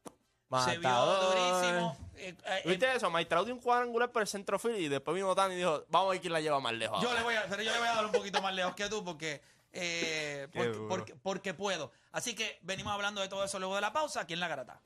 Se 0.66 0.78
vio 0.80 0.90
Matador. 0.90 1.36
durísimo. 1.60 1.98
Eh, 2.16 2.36
eh, 2.46 2.62
¿Viste 2.66 2.96
eso? 2.96 3.10
Maitrao 3.12 3.46
dio 3.46 3.54
un 3.54 3.62
cuadrangular 3.62 4.12
por 4.12 4.22
el 4.24 4.28
centrofield 4.28 4.80
y 4.80 4.88
después 4.88 5.14
vino 5.16 5.34
Tani 5.36 5.54
y 5.54 5.58
dijo, 5.58 5.86
vamos 5.90 6.08
a 6.08 6.12
ver 6.12 6.22
quién 6.22 6.34
la 6.34 6.42
lleva 6.42 6.60
más 6.60 6.74
lejos. 6.74 7.00
Yo 7.02 7.08
ahora". 7.10 7.20
le 7.20 7.24
voy 7.26 7.36
a, 7.36 7.46
pero 7.48 7.62
yo 7.62 7.72
le 7.72 7.78
voy 7.80 7.88
a 7.88 7.94
dar 7.96 8.06
un 8.06 8.12
poquito 8.12 8.42
más 8.42 8.54
lejos 8.54 8.74
que 8.76 8.88
tú 8.90 9.04
porque, 9.04 9.42
eh, 9.74 10.48
porque, 10.54 10.80
porque, 10.88 11.16
porque 11.16 11.54
puedo. 11.54 11.92
Así 12.12 12.36
que 12.36 12.60
venimos 12.64 12.94
hablando 12.94 13.22
de 13.22 13.28
todo 13.28 13.44
eso 13.44 13.60
luego 13.60 13.76
de 13.76 13.82
la 13.82 13.94
pausa 13.94 14.22
aquí 14.22 14.34
en 14.34 14.40
La 14.40 14.48
Garata. 14.48 14.82